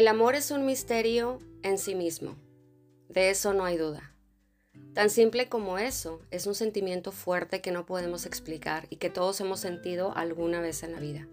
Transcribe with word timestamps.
El 0.00 0.08
amor 0.08 0.34
es 0.34 0.50
un 0.50 0.64
misterio 0.64 1.40
en 1.62 1.76
sí 1.76 1.94
mismo, 1.94 2.34
de 3.10 3.28
eso 3.28 3.52
no 3.52 3.66
hay 3.66 3.76
duda. 3.76 4.14
Tan 4.94 5.10
simple 5.10 5.50
como 5.50 5.76
eso, 5.76 6.22
es 6.30 6.46
un 6.46 6.54
sentimiento 6.54 7.12
fuerte 7.12 7.60
que 7.60 7.70
no 7.70 7.84
podemos 7.84 8.24
explicar 8.24 8.86
y 8.88 8.96
que 8.96 9.10
todos 9.10 9.38
hemos 9.42 9.60
sentido 9.60 10.16
alguna 10.16 10.62
vez 10.62 10.84
en 10.84 10.92
la 10.92 11.00
vida. 11.00 11.28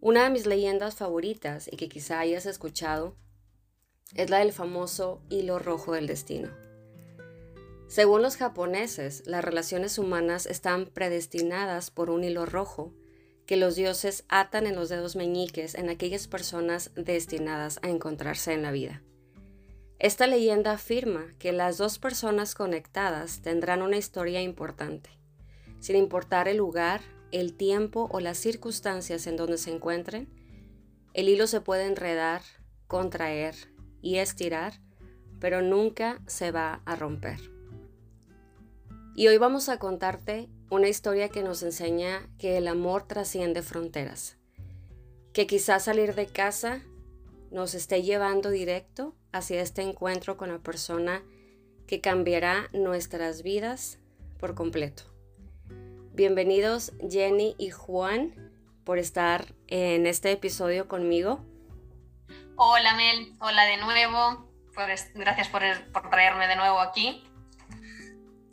Una 0.00 0.24
de 0.24 0.30
mis 0.30 0.46
leyendas 0.46 0.96
favoritas 0.96 1.68
y 1.72 1.76
que 1.76 1.88
quizá 1.88 2.18
hayas 2.18 2.44
escuchado 2.44 3.14
es 4.16 4.30
la 4.30 4.40
del 4.40 4.50
famoso 4.50 5.22
hilo 5.28 5.60
rojo 5.60 5.92
del 5.92 6.08
destino. 6.08 6.50
Según 7.86 8.20
los 8.20 8.36
japoneses, 8.36 9.22
las 9.28 9.44
relaciones 9.44 9.96
humanas 9.96 10.44
están 10.46 10.86
predestinadas 10.86 11.92
por 11.92 12.10
un 12.10 12.24
hilo 12.24 12.46
rojo 12.46 12.92
que 13.48 13.56
los 13.56 13.76
dioses 13.76 14.26
atan 14.28 14.66
en 14.66 14.76
los 14.76 14.90
dedos 14.90 15.16
meñiques 15.16 15.74
en 15.74 15.88
aquellas 15.88 16.28
personas 16.28 16.90
destinadas 16.96 17.80
a 17.80 17.88
encontrarse 17.88 18.52
en 18.52 18.60
la 18.60 18.72
vida. 18.72 19.02
Esta 19.98 20.26
leyenda 20.26 20.72
afirma 20.72 21.32
que 21.38 21.52
las 21.52 21.78
dos 21.78 21.98
personas 21.98 22.54
conectadas 22.54 23.40
tendrán 23.40 23.80
una 23.80 23.96
historia 23.96 24.42
importante, 24.42 25.08
sin 25.80 25.96
importar 25.96 26.46
el 26.46 26.58
lugar, 26.58 27.00
el 27.32 27.54
tiempo 27.54 28.06
o 28.12 28.20
las 28.20 28.36
circunstancias 28.36 29.26
en 29.26 29.36
donde 29.36 29.56
se 29.56 29.74
encuentren, 29.74 30.28
el 31.14 31.30
hilo 31.30 31.46
se 31.46 31.62
puede 31.62 31.86
enredar, 31.86 32.42
contraer 32.86 33.54
y 34.02 34.16
estirar, 34.16 34.74
pero 35.40 35.62
nunca 35.62 36.20
se 36.26 36.50
va 36.50 36.82
a 36.84 36.96
romper. 36.96 37.40
Y 39.16 39.26
hoy 39.28 39.38
vamos 39.38 39.70
a 39.70 39.78
contarte 39.78 40.50
una 40.70 40.88
historia 40.88 41.30
que 41.30 41.42
nos 41.42 41.62
enseña 41.62 42.28
que 42.38 42.58
el 42.58 42.68
amor 42.68 43.06
trasciende 43.06 43.62
fronteras, 43.62 44.36
que 45.32 45.46
quizás 45.46 45.84
salir 45.84 46.14
de 46.14 46.26
casa 46.26 46.82
nos 47.50 47.74
esté 47.74 48.02
llevando 48.02 48.50
directo 48.50 49.14
hacia 49.32 49.62
este 49.62 49.82
encuentro 49.82 50.36
con 50.36 50.50
la 50.50 50.58
persona 50.58 51.22
que 51.86 52.02
cambiará 52.02 52.68
nuestras 52.72 53.42
vidas 53.42 53.98
por 54.38 54.54
completo. 54.54 55.04
Bienvenidos 56.12 56.92
Jenny 57.08 57.54
y 57.58 57.70
Juan 57.70 58.34
por 58.84 58.98
estar 58.98 59.54
en 59.68 60.06
este 60.06 60.32
episodio 60.32 60.86
conmigo. 60.86 61.40
Hola 62.56 62.94
Mel, 62.94 63.34
hola 63.40 63.64
de 63.64 63.76
nuevo. 63.78 64.46
Pues, 64.74 65.10
gracias 65.14 65.48
por, 65.48 65.62
por 65.92 66.10
traerme 66.10 66.46
de 66.46 66.56
nuevo 66.56 66.78
aquí. 66.78 67.24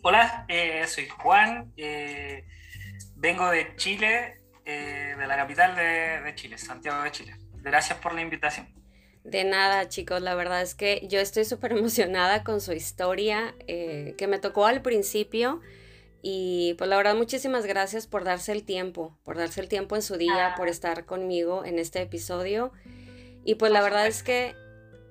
Hola, 0.07 0.45
eh, 0.49 0.85
soy 0.85 1.07
Juan, 1.07 1.73
eh, 1.77 2.45
vengo 3.15 3.49
de 3.49 3.75
Chile, 3.75 4.35
eh, 4.63 5.15
de 5.17 5.25
la 5.25 5.35
capital 5.35 5.75
de, 5.75 6.31
Chile, 6.35 6.59
Santiago 6.59 7.01
de 7.01 7.11
Chile. 7.11 7.35
Gracias 7.63 7.97
por 7.97 8.13
la 8.13 8.21
invitación. 8.21 8.67
De 9.23 9.43
nada, 9.45 9.89
chicos, 9.89 10.21
la 10.21 10.35
verdad 10.35 10.61
es 10.61 10.75
que 10.75 11.07
yo 11.09 11.19
estoy 11.19 11.43
súper 11.43 11.71
emocionada 11.71 12.43
con 12.43 12.61
su 12.61 12.73
historia 12.73 13.55
que 13.65 14.27
me 14.29 14.37
tocó 14.37 14.67
al 14.67 14.83
principio. 14.83 15.61
Y 16.21 16.75
pues 16.77 16.87
la 16.87 16.97
verdad, 16.97 17.15
muchísimas 17.15 17.65
gracias 17.65 18.05
por 18.05 18.25
darse 18.25 18.51
el 18.51 18.63
tiempo, 18.63 19.17
por 19.23 19.37
darse 19.37 19.59
el 19.59 19.69
tiempo 19.69 19.95
en 19.95 20.03
su 20.03 20.17
día, 20.17 20.53
por 20.55 20.67
estar 20.67 21.05
conmigo 21.05 21.65
en 21.65 21.79
este 21.79 22.03
episodio. 22.03 22.71
Y 23.43 23.55
pues 23.55 23.71
la 23.71 23.81
verdad 23.81 24.05
es 24.05 24.21
que 24.21 24.55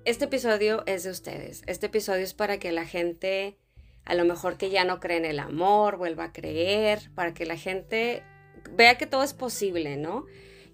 este 0.05 0.27
episodio 0.27 0.85
es 0.87 1.03
de 1.03 1.11
ustedes. 1.11 1.65
Este 1.67 1.87
episodio 1.87 2.23
es 2.23 2.33
para 2.33 2.61
que 2.61 2.71
la 2.71 2.87
gente 2.87 3.59
a 4.05 4.15
lo 4.15 4.25
mejor 4.25 4.57
que 4.57 4.71
ya 4.71 4.85
no 4.85 5.01
cree 5.01 5.17
en 5.17 5.25
el 5.25 5.39
amor, 5.39 5.97
vuelva 5.97 6.25
a 6.25 6.33
creer, 6.33 7.11
para 7.15 7.33
que 7.33 7.47
la 7.47 7.57
gente 7.57 8.23
vea 8.71 8.97
que 8.97 9.07
todo 9.07 9.23
es 9.23 9.35
posible, 9.35 9.97
¿no? 9.97 10.27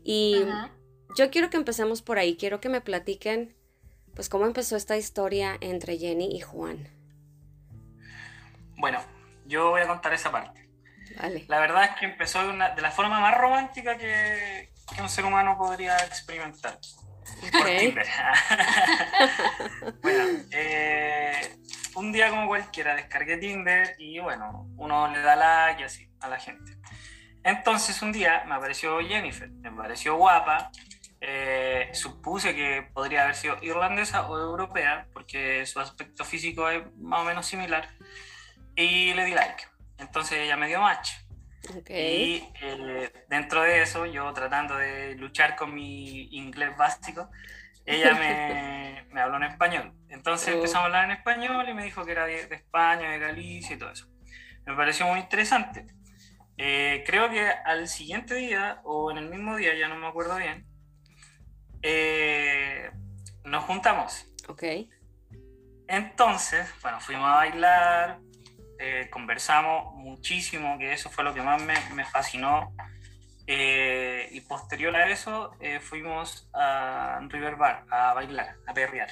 Y 0.03 0.45
yo 1.17 1.31
quiero 1.31 1.51
que 1.51 1.57
empecemos 1.57 2.03
por 2.03 2.19
ahí, 2.19 2.37
quiero 2.37 2.61
que 2.61 2.69
me 2.69 2.81
platiquen, 2.81 3.55
pues, 4.15 4.29
cómo 4.29 4.47
empezó 4.47 4.77
esta 4.77 4.97
historia 4.97 5.57
entre 5.61 5.99
Jenny 5.99 6.37
y 6.37 6.41
Juan. 6.41 6.89
Bueno, 8.77 9.01
yo 9.47 9.71
voy 9.71 9.83
a 9.83 9.87
contar 9.87 10.13
esa 10.13 10.31
parte. 10.31 10.69
Vale. 11.17 11.45
La 11.49 11.61
verdad 11.61 11.85
es 11.85 11.91
que 11.99 12.07
empezó 12.07 12.47
de, 12.47 12.57
la 12.57 12.91
forma 12.91 13.21
más 13.21 13.37
romántica 13.37 13.97
que, 13.97 14.71
un 15.01 15.09
ser 15.09 15.25
humano 15.25 15.57
podría 15.57 15.97
experimentar. 15.99 16.79
Por 17.53 17.65
Tinder. 17.65 18.07
bueno, 20.03 20.25
eh, 20.51 21.57
un 21.95 22.12
día 22.12 22.31
como 22.31 22.47
cualquiera 22.47 22.95
descargué 22.95 23.37
Tinder 23.37 23.95
y 23.99 24.19
bueno, 24.19 24.69
uno 24.77 25.09
le 25.09 25.21
da 25.21 25.37
like 25.37 25.83
y 25.83 25.84
así 25.84 26.09
a 26.21 26.28
la 26.28 26.39
gente. 26.39 26.77
Entonces 27.43 28.01
un 28.03 28.12
día 28.12 28.45
me 28.47 28.55
apareció 28.55 29.01
Jennifer, 29.01 29.51
me 29.51 29.73
pareció 29.73 30.17
guapa, 30.17 30.71
eh, 31.21 31.91
supuse 31.93 32.55
que 32.55 32.89
podría 32.95 33.25
haber 33.25 33.34
sido 33.34 33.59
irlandesa 33.62 34.28
o 34.28 34.39
europea 34.39 35.06
porque 35.12 35.67
su 35.67 35.81
aspecto 35.81 36.25
físico 36.25 36.69
es 36.69 36.83
más 36.97 37.21
o 37.21 37.25
menos 37.25 37.47
similar 37.47 37.89
y 38.77 39.12
le 39.15 39.25
di 39.25 39.34
like. 39.34 39.65
Entonces 39.99 40.39
ella 40.39 40.57
me 40.57 40.69
dio 40.69 40.81
match. 40.81 41.11
Y 41.89 42.43
eh, 42.62 43.12
dentro 43.28 43.62
de 43.62 43.83
eso, 43.83 44.07
yo 44.07 44.33
tratando 44.33 44.77
de 44.77 45.15
luchar 45.17 45.57
con 45.57 45.75
mi 45.75 46.22
inglés 46.34 46.77
básico, 46.77 47.31
ella 47.91 48.15
me, 48.15 49.06
me 49.12 49.21
habló 49.21 49.37
en 49.37 49.45
español. 49.45 49.93
Entonces 50.09 50.49
oh. 50.49 50.56
empezamos 50.56 50.84
a 50.84 50.87
hablar 50.87 51.05
en 51.06 51.12
español 51.12 51.69
y 51.69 51.75
me 51.75 51.84
dijo 51.84 52.05
que 52.05 52.12
era 52.12 52.27
de, 52.27 52.41
España, 52.41 53.11
de 53.11 53.19
Galicia 53.19 53.77
y 53.77 53.78
todo 53.78 53.91
eso. 53.91 54.06
Me 54.67 54.75
pareció 54.75 55.06
muy 55.06 55.21
interesante. 55.21 55.87
Eh, 56.56 57.03
creo 57.06 57.31
que 57.31 57.49
al 57.49 57.89
siguiente 57.89 58.34
día, 58.34 58.81
o 58.84 59.11
en 59.11 59.19
el 59.19 59.31
mismo 59.31 59.56
día, 59.56 59.75
ya 59.75 59.89
no 59.89 59.97
me 59.97 60.06
acuerdo 60.06 60.37
bien, 60.37 60.67
eh, 61.83 62.91
nos 63.45 63.65
juntamos. 63.65 64.27
Ok. 64.49 64.65
Entonces, 65.89 66.69
bueno, 66.83 67.01
fuimos 67.01 67.27
a 67.27 67.37
bailar, 67.37 68.19
eh, 68.78 69.09
conversamos 69.11 69.95
muchísimo, 69.95 70.78
que 70.78 70.93
eso 70.93 71.11
fue 71.11 71.25
lo 71.25 71.33
que 71.34 71.43
más 71.43 71.61
me, 71.62 71.75
me 71.95 72.05
fascinó 72.05 72.72
eh, 73.53 74.28
y 74.31 74.43
posterior 74.43 74.94
a 74.94 75.11
eso 75.11 75.56
eh, 75.59 75.81
fuimos 75.81 76.49
a 76.55 77.19
River 77.27 77.56
Bar 77.56 77.84
a 77.91 78.15
bailar, 78.15 78.55
a 78.65 78.72
perrear. 78.72 79.11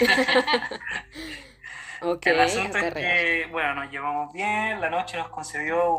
okay, 2.02 2.32
El 2.32 2.40
asunto 2.40 2.76
es 2.76 2.92
que, 2.92 3.46
bueno, 3.52 3.76
nos 3.76 3.92
llevamos 3.92 4.32
bien, 4.32 4.80
la 4.80 4.90
noche 4.90 5.16
nos 5.16 5.28
concedió 5.28 5.96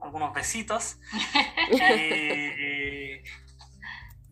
algunos 0.00 0.32
besitos. 0.32 1.00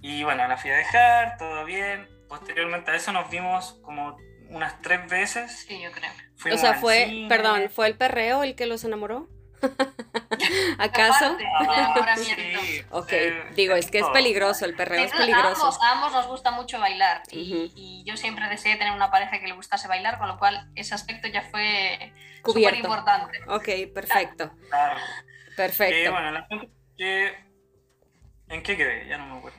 y, 0.01 0.23
bueno, 0.23 0.47
la 0.47 0.57
fui 0.57 0.71
a 0.71 0.77
dejar, 0.77 1.39
todo 1.39 1.65
bien. 1.65 2.09
Posteriormente 2.29 2.93
a 2.93 2.95
eso 2.95 3.11
nos 3.11 3.29
vimos 3.31 3.81
como 3.83 4.17
unas 4.49 4.81
tres 4.81 5.09
veces. 5.09 5.65
Sí, 5.67 5.83
yo 5.83 5.91
creo. 5.91 6.13
o 6.55 6.57
sea, 6.57 6.75
fue, 6.75 7.27
perdón, 7.29 7.69
¿fue 7.69 7.89
el 7.89 7.97
perreo 7.97 8.45
el 8.45 8.55
que 8.55 8.67
los 8.67 8.85
enamoró? 8.85 9.29
¿Acaso? 10.79 11.37
ok, 12.91 13.13
eh, 13.13 13.45
digo, 13.55 13.75
es 13.75 13.91
que 13.91 13.99
es 13.99 14.07
peligroso, 14.09 14.65
el 14.65 14.75
perreo 14.75 15.05
es 15.05 15.13
peligroso. 15.13 15.71
A 15.83 15.91
ambos, 15.93 16.13
nos 16.13 16.27
gusta 16.27 16.51
mucho 16.51 16.79
bailar 16.79 17.23
y, 17.31 18.03
yo 18.05 18.17
siempre 18.17 18.49
deseé 18.49 18.77
tener 18.77 18.93
una 18.93 19.11
pareja 19.11 19.39
que 19.39 19.47
le 19.47 19.55
gustase 19.55 19.87
bailar, 19.87 20.19
con 20.19 20.27
lo 20.27 20.39
cual 20.39 20.71
ese 20.75 20.95
aspecto 20.95 21.29
ya 21.29 21.43
fue 21.43 22.13
súper 22.45 22.75
importante. 22.75 23.39
Ok, 23.47 23.93
perfecto. 23.95 24.51
Perfecto. 25.57 25.95
Eh, 25.95 26.11
bueno, 26.11 26.47
¿En 28.49 28.63
qué 28.63 28.77
quedé? 28.77 29.07
Ya 29.07 29.19
no 29.19 29.27
me 29.27 29.39
acuerdo. 29.39 29.59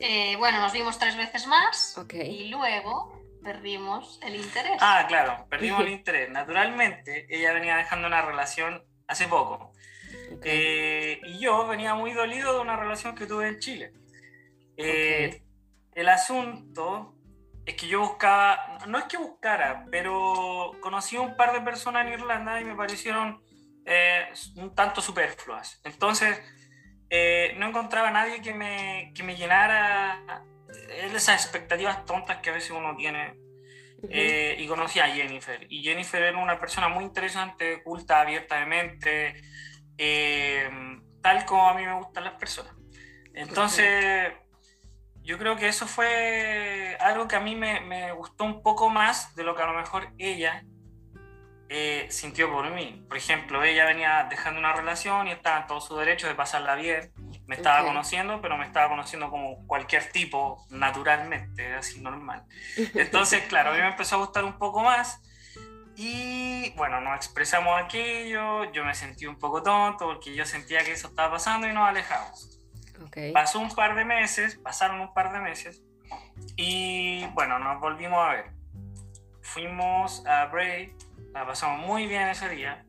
Eh, 0.00 0.34
bueno, 0.36 0.60
nos 0.60 0.72
vimos 0.72 0.98
tres 0.98 1.16
veces 1.16 1.46
más 1.46 1.96
y 2.12 2.48
luego 2.48 3.22
perdimos 3.44 4.18
el 4.22 4.36
interés. 4.36 4.78
Ah, 4.80 5.04
claro, 5.06 5.46
perdimos 5.48 5.82
el 5.82 5.90
interés. 5.90 6.30
Naturalmente, 6.30 7.26
ella 7.28 7.52
venía 7.52 7.76
dejando 7.76 8.08
una 8.08 8.22
relación 8.22 8.82
hace 9.06 9.28
poco. 9.28 9.72
Eh, 10.42 11.20
y 11.24 11.38
yo 11.38 11.66
venía 11.66 11.94
muy 11.94 12.12
dolido 12.12 12.54
de 12.54 12.60
una 12.60 12.76
relación 12.76 13.14
que 13.14 13.26
tuve 13.26 13.48
en 13.48 13.58
Chile. 13.58 13.92
Eh, 14.76 15.42
el 15.92 16.08
asunto 16.08 17.14
es 17.64 17.74
que 17.74 17.86
yo 17.86 18.00
buscaba, 18.00 18.78
no 18.86 18.98
es 18.98 19.04
que 19.04 19.16
buscara, 19.16 19.86
pero 19.90 20.72
conocí 20.80 21.16
un 21.16 21.36
par 21.36 21.52
de 21.52 21.60
personas 21.60 22.06
en 22.06 22.14
Irlanda 22.14 22.60
y 22.60 22.64
me 22.64 22.74
parecieron 22.74 23.42
eh, 23.86 24.26
un 24.56 24.74
tanto 24.74 25.00
superfluas. 25.00 25.80
Entonces, 25.84 26.40
no 27.56 27.68
encontraba 27.68 28.08
a 28.08 28.10
nadie 28.10 28.42
que 28.42 28.52
me, 28.52 29.12
que 29.14 29.22
me 29.22 29.36
llenara 29.36 30.44
esas 31.14 31.44
expectativas 31.44 32.04
tontas 32.04 32.38
que 32.38 32.50
a 32.50 32.54
veces 32.54 32.72
uno 32.72 32.96
tiene 32.96 33.36
eh, 34.10 34.56
y 34.58 34.66
conocí 34.66 35.00
a 35.00 35.08
Jennifer. 35.08 35.66
Y 35.68 35.82
Jennifer 35.82 36.22
era 36.22 36.38
una 36.38 36.58
persona 36.58 36.88
muy 36.88 37.04
interesante, 37.04 37.82
culta, 37.82 38.20
abierta 38.20 38.58
de 38.58 38.66
mente, 38.66 39.34
eh, 39.98 40.70
tal 41.22 41.44
como 41.44 41.68
a 41.68 41.74
mí 41.74 41.84
me 41.84 41.94
gustan 41.94 42.24
las 42.24 42.34
personas. 42.34 42.72
Entonces, 43.34 44.32
yo 45.22 45.38
creo 45.38 45.56
que 45.56 45.68
eso 45.68 45.86
fue 45.86 46.96
algo 47.00 47.26
que 47.26 47.36
a 47.36 47.40
mí 47.40 47.56
me, 47.56 47.80
me 47.80 48.12
gustó 48.12 48.44
un 48.44 48.62
poco 48.62 48.90
más 48.90 49.34
de 49.34 49.44
lo 49.44 49.54
que 49.56 49.62
a 49.62 49.66
lo 49.66 49.74
mejor 49.74 50.12
ella 50.18 50.64
eh, 51.68 52.06
sintió 52.10 52.52
por 52.52 52.70
mí. 52.70 53.04
Por 53.08 53.16
ejemplo, 53.16 53.64
ella 53.64 53.86
venía 53.86 54.26
dejando 54.28 54.60
una 54.60 54.72
relación 54.72 55.26
y 55.26 55.32
estaba 55.32 55.62
en 55.62 55.66
todo 55.66 55.80
su 55.80 55.96
derecho 55.96 56.28
de 56.28 56.34
pasarla 56.34 56.74
bien. 56.74 57.12
Me 57.46 57.56
estaba 57.56 57.84
conociendo, 57.84 58.40
pero 58.40 58.56
me 58.56 58.64
estaba 58.64 58.88
conociendo 58.88 59.30
como 59.30 59.66
cualquier 59.66 60.10
tipo, 60.12 60.64
naturalmente, 60.70 61.74
así 61.74 62.00
normal. 62.00 62.44
Entonces, 62.94 63.42
claro, 63.48 63.70
a 63.70 63.74
mí 63.74 63.80
me 63.80 63.88
empezó 63.88 64.16
a 64.16 64.18
gustar 64.18 64.44
un 64.44 64.58
poco 64.58 64.82
más. 64.82 65.20
Y 65.96 66.70
bueno, 66.76 67.00
nos 67.00 67.16
expresamos 67.16 67.80
aquello, 67.80 68.70
yo 68.72 68.84
me 68.84 68.94
sentí 68.94 69.26
un 69.26 69.38
poco 69.38 69.62
tonto 69.62 70.06
porque 70.06 70.34
yo 70.34 70.44
sentía 70.44 70.84
que 70.84 70.92
eso 70.92 71.08
estaba 71.08 71.32
pasando 71.32 71.68
y 71.68 71.72
nos 71.72 71.88
alejamos. 71.88 72.58
Okay. 73.06 73.32
Pasó 73.32 73.60
un 73.60 73.70
par 73.74 73.94
de 73.94 74.04
meses, 74.04 74.56
pasaron 74.56 75.00
un 75.00 75.14
par 75.14 75.32
de 75.32 75.40
meses 75.40 75.82
y 76.56 77.24
bueno, 77.28 77.58
nos 77.58 77.80
volvimos 77.80 78.18
a 78.18 78.32
ver. 78.32 78.50
Fuimos 79.42 80.26
a 80.26 80.46
Bray, 80.46 80.94
la 81.32 81.46
pasamos 81.46 81.86
muy 81.86 82.06
bien 82.06 82.28
ese 82.28 82.48
día. 82.48 82.84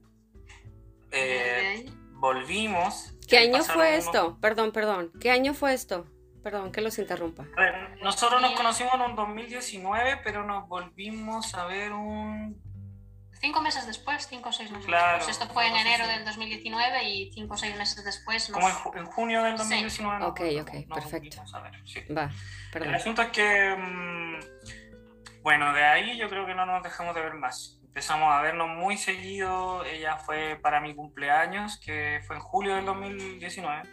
Eh, 1.11 1.85
volvimos. 2.13 3.13
¿Qué 3.27 3.37
año 3.37 3.63
fue 3.63 3.97
esto? 3.97 4.37
Perdón, 4.39 4.71
perdón. 4.71 5.11
¿Qué 5.19 5.31
año 5.31 5.53
fue 5.53 5.73
esto? 5.73 6.05
Perdón 6.43 6.71
que 6.71 6.81
los 6.81 6.99
interrumpa. 6.99 7.45
A 7.57 7.61
ver, 7.61 7.97
nosotros 8.03 8.41
nos 8.41 8.51
conocimos 8.51 8.93
en 8.95 9.01
un 9.01 9.15
2019, 9.15 10.21
pero 10.23 10.43
nos 10.45 10.67
volvimos 10.67 11.55
a 11.55 11.65
ver 11.65 11.91
un... 11.91 12.61
Cinco 13.39 13.61
meses 13.61 13.85
después, 13.85 14.27
cinco 14.27 14.49
o 14.49 14.51
seis 14.51 14.71
meses 14.71 14.85
claro, 14.85 15.17
después. 15.17 15.37
Esto 15.37 15.53
fue 15.53 15.67
en 15.67 15.75
enero 15.75 16.07
del 16.07 16.25
2019 16.25 17.03
y 17.03 17.31
cinco 17.33 17.53
o 17.53 17.57
seis 17.57 17.77
meses 17.77 18.03
después... 18.03 18.49
Como 18.51 18.67
en, 18.95 19.05
junio 19.05 19.43
del 19.43 19.57
2019. 19.57 20.19
Sí. 20.19 20.25
Ok, 20.25 20.41
ok, 20.61 20.93
perfecto. 20.93 21.43
Va, 22.15 22.31
perdón. 22.71 22.89
El 22.89 22.95
asunto 22.95 23.21
es 23.21 23.29
que, 23.29 23.75
mm, 23.77 25.41
bueno, 25.43 25.73
de 25.73 25.83
ahí 25.83 26.17
yo 26.17 26.29
creo 26.29 26.45
que 26.45 26.55
no 26.55 26.65
nos 26.65 26.81
dejamos 26.83 27.13
de 27.15 27.21
ver 27.21 27.33
más 27.35 27.75
empezamos 27.95 28.29
a 28.29 28.41
vernos 28.41 28.67
muy 28.67 28.97
seguido. 28.97 29.85
Ella 29.85 30.17
fue 30.17 30.59
para 30.61 30.81
mi 30.81 30.93
cumpleaños, 30.93 31.79
que 31.79 32.21
fue 32.27 32.35
en 32.35 32.41
julio 32.41 32.75
del 32.75 32.83
2019. 32.83 33.83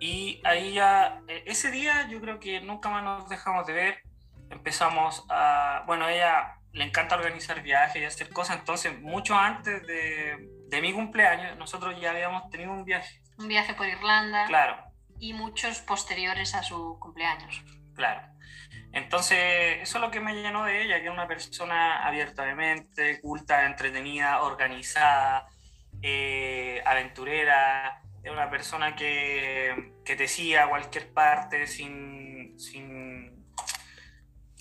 Y 0.00 0.40
ahí 0.42 0.72
ya, 0.72 1.20
e, 1.28 1.44
ese 1.46 1.70
día 1.70 2.08
yo 2.08 2.20
creo 2.20 2.40
que 2.40 2.60
nunca 2.60 2.90
más 2.90 3.04
nos 3.04 3.28
dejamos 3.28 3.64
de 3.68 3.74
ver. 3.74 4.02
Empezamos 4.50 5.24
a, 5.28 5.84
bueno, 5.86 6.08
ella 6.08 6.56
le 6.72 6.84
encanta 6.84 7.16
organizar 7.16 7.62
viajes 7.62 8.02
y 8.02 8.04
hacer 8.04 8.30
cosas, 8.30 8.58
entonces 8.58 8.98
mucho 9.00 9.34
antes 9.34 9.86
de, 9.86 10.48
de 10.68 10.80
mi 10.80 10.92
cumpleaños 10.92 11.56
nosotros 11.58 12.00
ya 12.00 12.10
habíamos 12.10 12.48
tenido 12.50 12.72
un 12.72 12.84
viaje. 12.84 13.20
Un 13.38 13.48
viaje 13.48 13.74
por 13.74 13.86
Irlanda. 13.86 14.46
Claro. 14.46 14.76
Y 15.18 15.34
muchos 15.34 15.80
posteriores 15.80 16.54
a 16.54 16.62
su 16.62 16.98
cumpleaños. 16.98 17.62
Claro. 17.94 18.32
Entonces, 18.92 19.78
eso 19.80 19.98
es 19.98 20.02
lo 20.02 20.10
que 20.10 20.20
me 20.20 20.34
llenó 20.34 20.64
de 20.64 20.82
ella, 20.82 20.98
que 20.98 21.06
es 21.06 21.12
una 21.12 21.26
persona 21.26 22.06
abierta 22.06 22.44
de 22.44 22.54
mente, 22.54 23.20
culta, 23.20 23.66
entretenida, 23.66 24.42
organizada, 24.42 25.48
eh, 26.02 26.82
aventurera, 26.84 28.02
es 28.22 28.30
una 28.30 28.50
persona 28.50 28.94
que, 28.94 29.94
que, 30.04 30.14
te 30.14 30.28
sigue 30.28 30.58
a 30.58 30.68
cualquier 30.68 31.12
parte 31.12 31.66
sin, 31.66 32.58
sin 32.58 33.41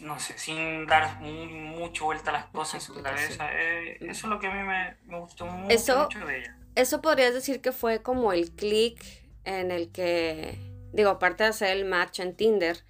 no 0.02 0.20
sé, 0.20 0.38
sin 0.38 0.86
dar 0.88 1.22
mucho 1.22 2.06
vuelta 2.06 2.32
a 2.32 2.34
las 2.34 2.46
cosas 2.48 2.76
en 2.76 2.82
su 2.82 3.02
cabeza. 3.02 3.50
Eh, 3.54 3.98
eso 4.02 4.10
es 4.10 4.24
lo 4.26 4.40
que 4.40 4.48
a 4.48 4.54
mí 4.54 4.64
me, 4.64 4.98
me 5.06 5.20
gustó 5.20 5.46
mucho, 5.46 5.98
mucho 6.04 6.26
de 6.26 6.40
ella. 6.40 6.58
Eso 6.76 7.02
podrías 7.02 7.34
decir 7.34 7.62
que 7.62 7.72
fue 7.72 8.02
como 8.02 8.34
el 8.34 8.52
clic 8.52 9.04
en 9.44 9.72
el 9.72 9.92
que, 9.92 10.58
digo, 10.94 11.10
aparte 11.10 11.44
de 11.44 11.50
hacer 11.50 11.76
el 11.76 11.86
match 11.86 12.20
en 12.20 12.36
Tinder, 12.36 12.84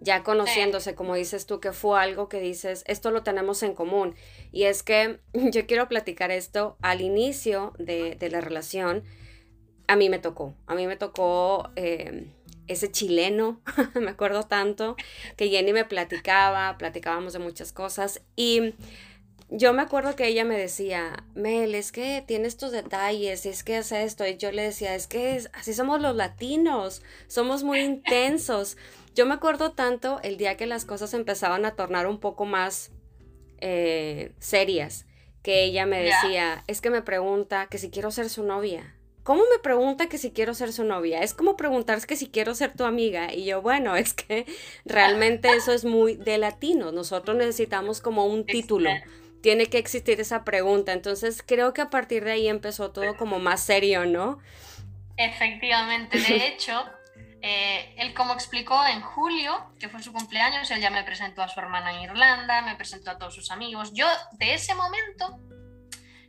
ya 0.00 0.22
conociéndose, 0.22 0.94
como 0.94 1.14
dices 1.14 1.46
tú, 1.46 1.60
que 1.60 1.72
fue 1.72 2.00
algo 2.00 2.28
que 2.28 2.40
dices, 2.40 2.84
esto 2.86 3.10
lo 3.10 3.22
tenemos 3.22 3.62
en 3.62 3.74
común. 3.74 4.14
Y 4.52 4.64
es 4.64 4.82
que 4.82 5.20
yo 5.32 5.66
quiero 5.66 5.88
platicar 5.88 6.30
esto 6.30 6.76
al 6.82 7.00
inicio 7.00 7.72
de, 7.78 8.16
la 8.30 8.40
relación. 8.40 9.04
A 9.86 9.96
mí 9.96 10.08
me 10.10 10.18
tocó, 10.18 10.54
a 10.66 10.74
mí 10.74 10.86
me 10.86 10.96
tocó 10.96 11.70
eh, 11.76 12.26
ese 12.68 12.90
chileno, 12.90 13.60
me 13.94 14.10
acuerdo 14.10 14.44
tanto, 14.44 14.96
que 15.36 15.48
Jenny 15.48 15.72
me 15.72 15.84
platicaba, 15.84 16.76
platicábamos 16.78 17.32
de 17.32 17.38
muchas 17.40 17.72
cosas 17.72 18.22
y 18.36 18.74
yo 19.50 19.72
me 19.72 19.82
acuerdo 19.82 20.14
que 20.14 20.26
ella 20.26 20.44
me 20.44 20.58
decía, 20.58 21.24
Mel, 21.34 21.74
es 21.74 21.90
que 21.90 22.22
tiene 22.26 22.46
estos 22.46 22.70
detalles, 22.70 23.46
es 23.46 23.64
que 23.64 23.76
hace 23.76 24.02
esto, 24.04 24.26
y 24.26 24.36
yo 24.36 24.52
le 24.52 24.62
decía, 24.62 24.94
es 24.94 25.06
que 25.06 25.42
así 25.54 25.72
somos 25.72 26.02
los 26.02 26.14
latinos, 26.14 27.02
somos 27.28 27.64
muy 27.64 27.80
intensos. 27.80 28.76
Yo 29.14 29.24
me 29.24 29.34
acuerdo 29.34 29.72
tanto 29.72 30.20
el 30.22 30.36
día 30.36 30.58
que 30.58 30.66
las 30.66 30.84
cosas 30.84 31.14
empezaban 31.14 31.64
a 31.64 31.76
tornar 31.76 32.06
un 32.06 32.20
poco 32.20 32.44
más 32.44 32.90
eh, 33.60 34.32
serias, 34.38 35.06
que 35.42 35.64
ella 35.64 35.86
me 35.86 36.02
decía, 36.02 36.62
es 36.66 36.82
que 36.82 36.90
me 36.90 37.00
pregunta 37.00 37.68
que 37.70 37.78
si 37.78 37.90
quiero 37.90 38.10
ser 38.10 38.28
su 38.28 38.44
novia. 38.44 38.97
¿Cómo 39.28 39.42
me 39.52 39.58
pregunta 39.58 40.08
que 40.08 40.16
si 40.16 40.30
quiero 40.30 40.54
ser 40.54 40.72
su 40.72 40.84
novia? 40.84 41.20
Es 41.20 41.34
como 41.34 41.54
preguntar 41.54 42.00
que 42.06 42.16
si 42.16 42.30
quiero 42.30 42.54
ser 42.54 42.72
tu 42.72 42.86
amiga. 42.86 43.30
Y 43.30 43.44
yo, 43.44 43.60
bueno, 43.60 43.94
es 44.04 44.14
que 44.14 44.46
realmente 44.86 45.50
eso 45.54 45.74
es 45.74 45.84
muy 45.84 46.16
de 46.16 46.38
latino. 46.38 46.92
Nosotros 46.92 47.36
necesitamos 47.36 48.00
como 48.00 48.24
un 48.24 48.46
título. 48.46 48.88
Tiene 49.42 49.66
que 49.66 49.76
existir 49.76 50.18
esa 50.18 50.44
pregunta. 50.44 50.94
Entonces 50.94 51.44
creo 51.46 51.74
que 51.74 51.82
a 51.82 51.90
partir 51.90 52.24
de 52.24 52.32
ahí 52.32 52.48
empezó 52.48 52.90
todo 52.90 53.18
como 53.18 53.38
más 53.38 53.62
serio, 53.62 54.06
¿no? 54.06 54.38
Efectivamente. 55.18 56.18
De 56.18 56.46
hecho, 56.48 56.82
eh, 57.42 57.92
él, 57.98 58.14
como 58.14 58.32
explicó 58.32 58.80
en 58.86 59.02
julio, 59.02 59.74
que 59.78 59.90
fue 59.90 60.02
su 60.02 60.10
cumpleaños, 60.10 60.70
él 60.70 60.80
ya 60.80 60.88
me 60.88 61.04
presentó 61.04 61.42
a 61.42 61.48
su 61.48 61.60
hermana 61.60 61.92
en 61.92 62.00
Irlanda, 62.00 62.62
me 62.62 62.76
presentó 62.76 63.10
a 63.10 63.18
todos 63.18 63.34
sus 63.34 63.50
amigos. 63.50 63.92
Yo, 63.92 64.06
de 64.38 64.54
ese 64.54 64.74
momento, 64.74 65.38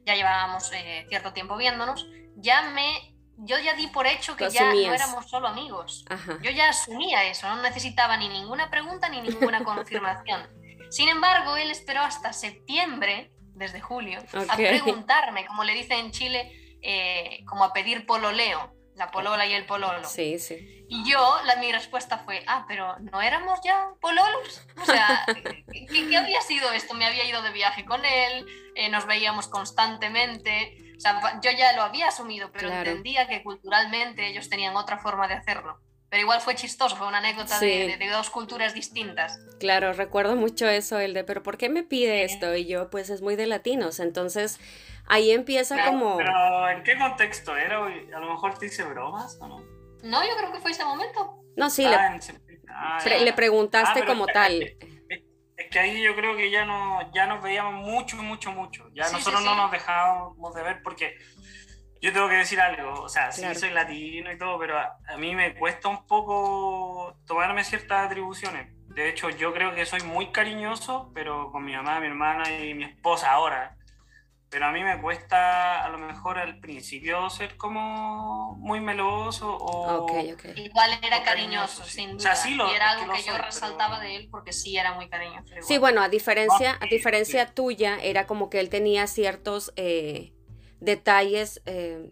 ya 0.05 0.15
llevábamos 0.15 0.69
eh, 0.73 1.05
cierto 1.07 1.31
tiempo 1.31 1.55
viéndonos, 1.55 2.05
ya 2.41 2.63
me, 2.71 3.15
yo 3.37 3.57
ya 3.59 3.73
di 3.73 3.87
por 3.87 4.07
hecho 4.07 4.35
que 4.35 4.49
ya 4.49 4.73
no 4.73 4.93
éramos 4.93 5.29
solo 5.29 5.47
amigos. 5.47 6.05
Yo 6.41 6.51
ya 6.51 6.69
asumía 6.69 7.23
eso, 7.25 7.47
no 7.47 7.61
necesitaba 7.61 8.17
ni 8.17 8.29
ninguna 8.29 8.69
pregunta 8.69 9.09
ni 9.09 9.21
ninguna 9.21 9.63
confirmación. 9.63 10.47
Sin 10.89 11.07
embargo, 11.07 11.55
él 11.57 11.69
esperó 11.69 12.01
hasta 12.01 12.33
septiembre, 12.33 13.31
desde 13.53 13.81
julio, 13.81 14.19
a 14.49 14.55
preguntarme, 14.55 15.45
como 15.45 15.63
le 15.63 15.73
dice 15.73 15.93
en 15.95 16.11
Chile, 16.11 16.77
eh, 16.81 17.43
como 17.45 17.63
a 17.63 17.73
pedir 17.73 18.05
pololeo 18.05 18.73
la 18.99 19.09
polola 19.11 19.45
y 19.45 19.53
el 19.53 19.65
pololo. 19.65 20.03
Sí, 20.03 20.37
sí. 20.37 20.85
Y 20.89 21.09
yo, 21.09 21.39
la, 21.45 21.55
mi 21.55 21.71
respuesta 21.71 22.17
fue, 22.17 22.43
ah, 22.47 22.65
pero 22.67 22.97
¿no 22.99 23.21
éramos 23.21 23.59
ya 23.63 23.87
pololos? 24.01 24.67
O 24.81 24.85
sea, 24.85 25.25
¿qué, 25.71 26.17
había 26.17 26.41
sido 26.41 26.71
esto? 26.73 26.93
Me 26.95 27.05
había 27.05 27.23
ido 27.23 27.41
de 27.41 27.51
viaje 27.51 27.85
con 27.85 28.03
él, 28.03 28.45
eh, 28.75 28.89
nos 28.89 29.05
veíamos 29.05 29.47
constantemente, 29.47 30.77
o 30.99 31.01
sea, 31.01 31.39
yo 31.41 31.51
ya 31.51 31.73
lo 31.75 31.81
había 31.81 32.09
asumido, 32.09 32.51
pero 32.51 32.69
entendía 32.69 33.27
que 33.27 33.41
culturalmente 33.41 34.27
ellos 34.27 34.49
tenían 34.49 34.75
otra 34.75 34.99
forma 34.99 35.27
de 35.27 35.35
hacerlo. 35.35 35.79
Pero 36.09 36.23
igual 36.23 36.41
fue 36.41 36.55
chistoso, 36.55 36.95
fue 36.95 37.07
una 37.07 37.19
anécdota 37.19 37.59
de, 37.59 37.95
de, 37.97 38.09
dos 38.09 38.29
culturas 38.29 38.73
distintas. 38.73 39.39
Claro, 39.59 39.93
recuerdo 39.93 40.35
mucho 40.35 40.67
eso, 40.67 40.99
el 40.99 41.13
de, 41.13 41.23
pero 41.23 41.43
¿por 41.43 41.57
qué 41.57 41.69
me 41.69 41.83
pide 41.83 42.23
esto? 42.23 42.55
Y 42.55 42.65
yo, 42.65 42.89
pues 42.89 43.09
es 43.11 43.21
muy 43.21 43.35
de 43.35 43.45
latinos, 43.45 43.99
entonces 43.99 44.59
Ahí 45.09 45.31
empieza 45.31 45.83
como... 45.85 46.17
Pero 46.17 46.69
¿en 46.69 46.83
qué 46.83 46.95
contexto 46.95 47.57
era? 47.57 47.83
A 47.83 48.19
lo 48.19 48.29
mejor 48.29 48.57
te 48.59 48.67
hice 48.67 48.83
bromas 48.83 49.39
o 49.41 49.47
no. 49.47 49.63
No, 50.03 50.23
yo 50.23 50.37
creo 50.37 50.51
que 50.51 50.59
fue 50.59 50.69
ese 50.69 50.85
momento. 50.85 51.41
No, 51.57 51.71
sí, 51.71 51.81
le, 51.83 51.95
ah, 51.95 52.19
ah, 52.69 52.99
le, 53.03 53.33
preguntaste 53.33 54.01
ah, 54.03 54.05
como 54.05 54.27
tal. 54.27 54.77
Es, 55.59 55.69
que 55.69 55.79
ahí 55.79 56.01
yo 56.01 56.15
creo 56.15 56.35
que 56.35 56.49
ya, 56.49 56.65
no, 56.65 57.11
ya 57.13 57.27
nos 57.27 57.41
veíamos 57.41 57.73
mucho, 57.73 58.17
mucho, 58.17 58.51
mucho. 58.51 58.89
Ya 58.93 59.09
nosotros 59.11 59.43
no 59.43 59.55
nos 59.55 59.71
dejábamos 59.71 60.53
de 60.55 60.63
ver 60.63 60.81
porque 60.83 61.17
yo 62.01 62.13
tengo 62.13 62.29
que 62.29 62.35
decir 62.35 62.59
algo. 62.59 63.01
O 63.01 63.09
sea, 63.09 63.31
sí 63.31 63.43
soy 63.55 63.71
latino 63.71 64.31
y 64.31 64.37
todo, 64.37 64.57
pero 64.59 64.77
a, 64.77 64.97
a 65.07 65.17
mí 65.17 65.35
me 65.35 65.55
cuesta 65.55 65.87
un 65.87 66.05
poco 66.07 67.15
tomarme 67.25 67.63
ciertas 67.63 68.05
atribuciones. 68.05 68.73
De 68.87 69.09
hecho, 69.09 69.29
yo 69.29 69.53
creo 69.53 69.75
que 69.75 69.85
soy 69.85 70.01
muy 70.01 70.31
cariñoso, 70.31 71.11
pero 71.13 71.51
con 71.51 71.63
mi 71.63 71.75
mamá, 71.75 71.99
mi 71.99 72.07
hermana 72.07 72.49
y 72.49 72.73
mi 72.73 72.85
esposa 72.85 73.31
ahora 73.31 73.78
pero 74.49 74.65
a 74.65 74.71
mí 74.71 74.83
me 74.83 74.99
cuesta 74.99 75.85
a 75.85 75.89
lo 75.89 75.99
mejor 75.99 76.39
al 76.39 76.59
principio 76.59 77.29
ser 77.29 77.55
como 77.55 78.55
muy 78.55 78.79
meloso 78.79 79.55
o 79.59 80.07
igual 80.55 80.99
era 81.03 81.23
cariñoso, 81.23 81.83
sin 81.83 82.17
duda. 82.17 82.33
y 82.47 82.75
era 82.75 82.91
algo 82.91 83.13
que, 83.13 83.21
yo 83.21 83.37
resaltaba 83.37 83.99
de 83.99 84.15
él 84.15 84.27
porque 84.31 84.51
sí 84.51 84.75
era 84.77 84.93
muy 84.93 85.07
cariñoso 85.07 85.53
sí 85.61 85.77
bueno 85.77 86.01
a 86.01 86.09
diferencia 86.09 86.77
a 86.81 86.85
diferencia 86.87 87.53
tuya 87.53 87.99
era 88.01 88.25
como 88.25 88.49
que 88.49 88.59
él 88.59 88.69
tenía 88.69 89.05
ciertos 89.07 89.71
eh, 89.75 90.33
detalles 90.79 91.61
eh, 91.65 92.11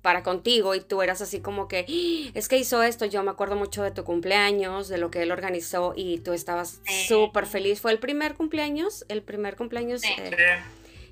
para 0.00 0.22
contigo 0.22 0.74
y 0.74 0.80
tú 0.80 1.02
eras 1.02 1.22
así 1.22 1.40
como 1.40 1.66
que 1.66 1.86
¡Ah! 1.88 2.30
es 2.34 2.48
que 2.48 2.56
hizo 2.56 2.84
esto 2.84 3.04
yo 3.04 3.22
me 3.24 3.32
acuerdo 3.32 3.56
mucho 3.56 3.82
de 3.82 3.90
tu 3.90 4.04
cumpleaños 4.04 4.88
de 4.88 4.98
lo 4.98 5.10
que 5.10 5.22
él 5.22 5.32
organizó 5.32 5.92
y 5.96 6.18
tú 6.18 6.34
estabas 6.34 6.80
súper 7.08 7.46
feliz 7.46 7.80
fue 7.80 7.90
el 7.90 7.98
primer 7.98 8.34
cumpleaños 8.34 9.04
el 9.08 9.22
primer 9.22 9.56
cumpleaños 9.56 10.02
sí. 10.02 10.14
Eh, 10.18 10.62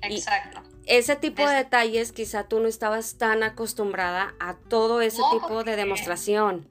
Exacto. 0.03 0.61
ese 0.85 1.15
tipo 1.15 1.47
de 1.47 1.55
detalles 1.55 2.11
quizá 2.11 2.43
tú 2.43 2.59
no 2.59 2.67
estabas 2.67 3.17
tan 3.17 3.43
acostumbrada 3.43 4.33
a 4.39 4.55
todo 4.55 5.01
ese 5.01 5.21
tipo 5.31 5.63
de 5.63 5.75
demostración. 5.75 6.67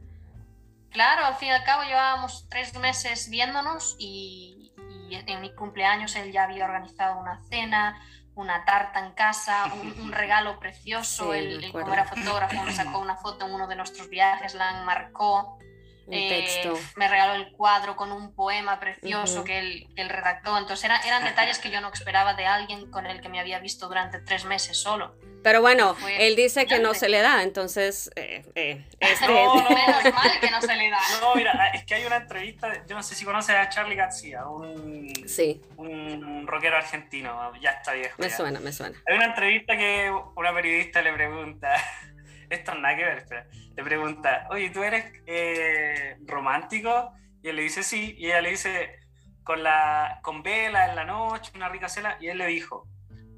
Claro, 0.90 1.24
al 1.24 1.36
fin 1.36 1.48
y 1.48 1.52
al 1.52 1.64
cabo 1.64 1.84
llevábamos 1.84 2.46
tres 2.50 2.76
meses 2.78 3.30
viéndonos 3.30 3.96
y, 3.98 4.72
y 5.08 5.14
en 5.14 5.40
mi 5.40 5.54
cumpleaños 5.54 6.14
él 6.16 6.32
ya 6.32 6.44
había 6.44 6.66
organizado 6.66 7.18
una 7.18 7.42
cena, 7.48 7.98
una 8.34 8.64
tarta 8.64 9.04
en 9.04 9.12
casa, 9.12 9.72
un, 9.74 10.12
regalo 10.12 10.58
precioso. 10.58 11.34
él, 11.34 11.70
como 11.72 11.92
era 11.92 12.04
fotógrafo, 12.04 12.62
me 12.62 12.72
sacó 12.72 12.98
una 12.98 13.16
foto 13.16 13.46
en 13.46 13.54
uno 13.54 13.66
de 13.66 13.76
nuestros 13.76 14.08
viajes, 14.08 14.54
la 14.54 14.80
enmarcó. 14.80 15.58
Eh, 16.11 16.73
me 16.97 17.09
regaló 17.09 17.35
el 17.35 17.52
cuadro 17.52 17.97
con 17.97 18.12
un 18.12 18.35
poema 18.35 18.80
precioso 18.80 19.44
que, 19.44 19.59
él, 19.59 19.88
que, 19.94 20.02
él, 20.02 20.09
redactó. 20.09 20.56
Entonces 20.59 20.90
eran 21.04 21.25
detalles 21.25 21.59
que 21.59 21.71
yo 21.71 21.80
no 21.80 21.92
esperaba 21.92 22.35
de 22.35 22.47
alguien 22.47 22.90
con 22.90 23.06
el 23.06 23.21
que 23.21 23.28
me 23.28 23.40
había 23.40 23.59
visto 23.61 23.88
durante 23.88 24.18
tres 24.18 24.44
meses 24.44 24.76
solo. 24.76 25.14
Pero 25.42 25.61
bueno, 25.61 25.97
él 26.18 26.37
dice 26.37 26.66
que 26.66 26.78
no 26.78 26.94
se 26.94 27.09
le 27.09 27.21
da, 27.21 27.42
entonces... 27.42 28.11
Eh, 28.16 28.44
eh, 28.54 28.85
este... 29.00 29.26
No, 29.32 29.54
no, 29.54 29.71
menos 29.71 30.14
mal 30.14 30.40
que 30.40 30.50
no 30.50 30.61
se 30.61 30.76
le 30.76 30.90
da. 30.90 30.99
No, 31.21 31.35
mira, 31.35 31.71
es 31.75 31.85
que 31.85 31.94
hay 31.94 32.04
una 32.04 32.16
entrevista, 32.16 32.85
yo 32.87 32.94
no 32.94 33.02
sé 33.02 33.14
si 33.14 33.25
conoces 33.25 33.56
a 33.56 33.68
Charlie 33.68 33.97
García, 33.97 34.47
un, 34.47 35.12
sí. 35.26 35.61
un 35.76 36.47
rockero 36.47 36.76
argentino, 36.76 37.52
ya 37.61 37.71
está 37.71 37.92
viejo. 37.92 38.14
Me 38.18 38.30
suena, 38.30 38.61
me 38.61 38.73
suena. 38.73 38.97
Hay 39.06 39.16
una 39.16 39.26
entrevista 39.26 39.76
que 39.76 40.12
una 40.37 40.54
periodista 40.54 41.02
le 41.02 41.12
pregunta, 41.12 41.75
esto 42.54 42.75
nada 42.75 42.97
que 42.97 43.04
ver, 43.04 43.18
espera, 43.18 43.47
le 43.75 43.82
pregunta, 43.85 44.47
oye, 44.50 44.71
¿tú 44.71 44.82
eres 44.82 45.04
eh, 45.26 46.16
romántico? 46.26 47.12
Y 47.42 47.49
él 47.49 47.56
le 47.56 47.62
dice 47.62 47.82
sí, 47.82 48.14
y 48.18 48.26
ella 48.26 48.40
le 48.40 48.50
dice, 48.50 49.00
con, 49.42 49.62
la, 49.62 50.21
con 50.23 50.42
vela 50.42 50.88
en 50.88 50.97
la 50.97 51.04
noche, 51.04 51.52
una 51.54 51.68
rica 51.68 51.88
cena, 51.88 52.16
y 52.21 52.28
él 52.28 52.38
le 52.38 52.47
dijo, 52.47 52.87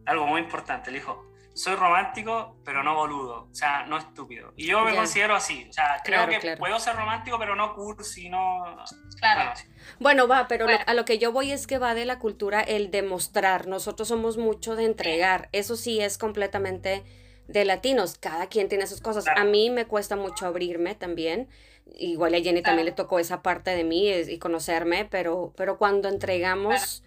algo 0.06 0.26
muy 0.26 0.40
importante, 0.40 0.90
le 0.90 0.99
dijo, 0.99 1.30
soy 1.54 1.76
romántico, 1.76 2.56
pero 2.64 2.83
no 2.83 2.94
boludo, 2.97 3.49
o 3.50 3.54
sea, 3.54 3.87
no 3.87 3.97
estúpido. 3.97 4.52
Y 4.56 4.66
yo 4.66 4.83
me 4.83 4.94
considero 4.94 5.37
así, 5.37 5.66
o 5.71 5.73
sea, 5.73 6.00
creo 6.04 6.26
que 6.26 6.56
puedo 6.56 6.78
ser 6.80 6.97
romántico, 6.97 7.38
pero 7.38 7.54
no 7.54 7.75
cursi, 7.75 8.28
no... 8.28 8.85
Claro. 9.18 9.52
Bueno, 10.00 10.26
va, 10.26 10.49
pero 10.49 10.66
a 10.85 10.94
lo 10.94 11.04
que 11.04 11.18
yo 11.18 11.30
voy 11.30 11.52
es 11.52 11.68
que 11.68 11.78
va 11.78 11.94
de 11.94 12.04
la 12.04 12.18
cultura 12.18 12.61
el 12.61 12.90
demostrar. 12.90 13.68
Nosotros 13.68 14.09
somos 14.09 14.37
mucho 14.37 14.75
de 14.75 14.85
entregar. 14.85 15.49
Eso 15.52 15.76
sí 15.76 16.00
es 16.00 16.18
completamente 16.18 17.04
de 17.48 17.64
latinos. 17.64 18.16
Cada 18.18 18.48
quien 18.48 18.68
tiene 18.68 18.86
sus 18.86 19.00
cosas. 19.00 19.24
A 19.36 19.44
mí 19.44 19.70
me 19.70 19.86
cuesta 19.86 20.16
mucho 20.16 20.46
abrirme 20.46 20.94
también. 20.94 21.48
Igual 21.96 22.34
a 22.34 22.40
Jenny 22.40 22.62
también 22.62 22.86
le 22.86 22.92
tocó 22.92 23.18
esa 23.18 23.42
parte 23.42 23.70
de 23.70 23.84
mí 23.84 24.08
y 24.10 24.38
conocerme, 24.38 25.04
pero, 25.04 25.52
pero 25.56 25.76
cuando 25.78 26.08
entregamos 26.08 27.02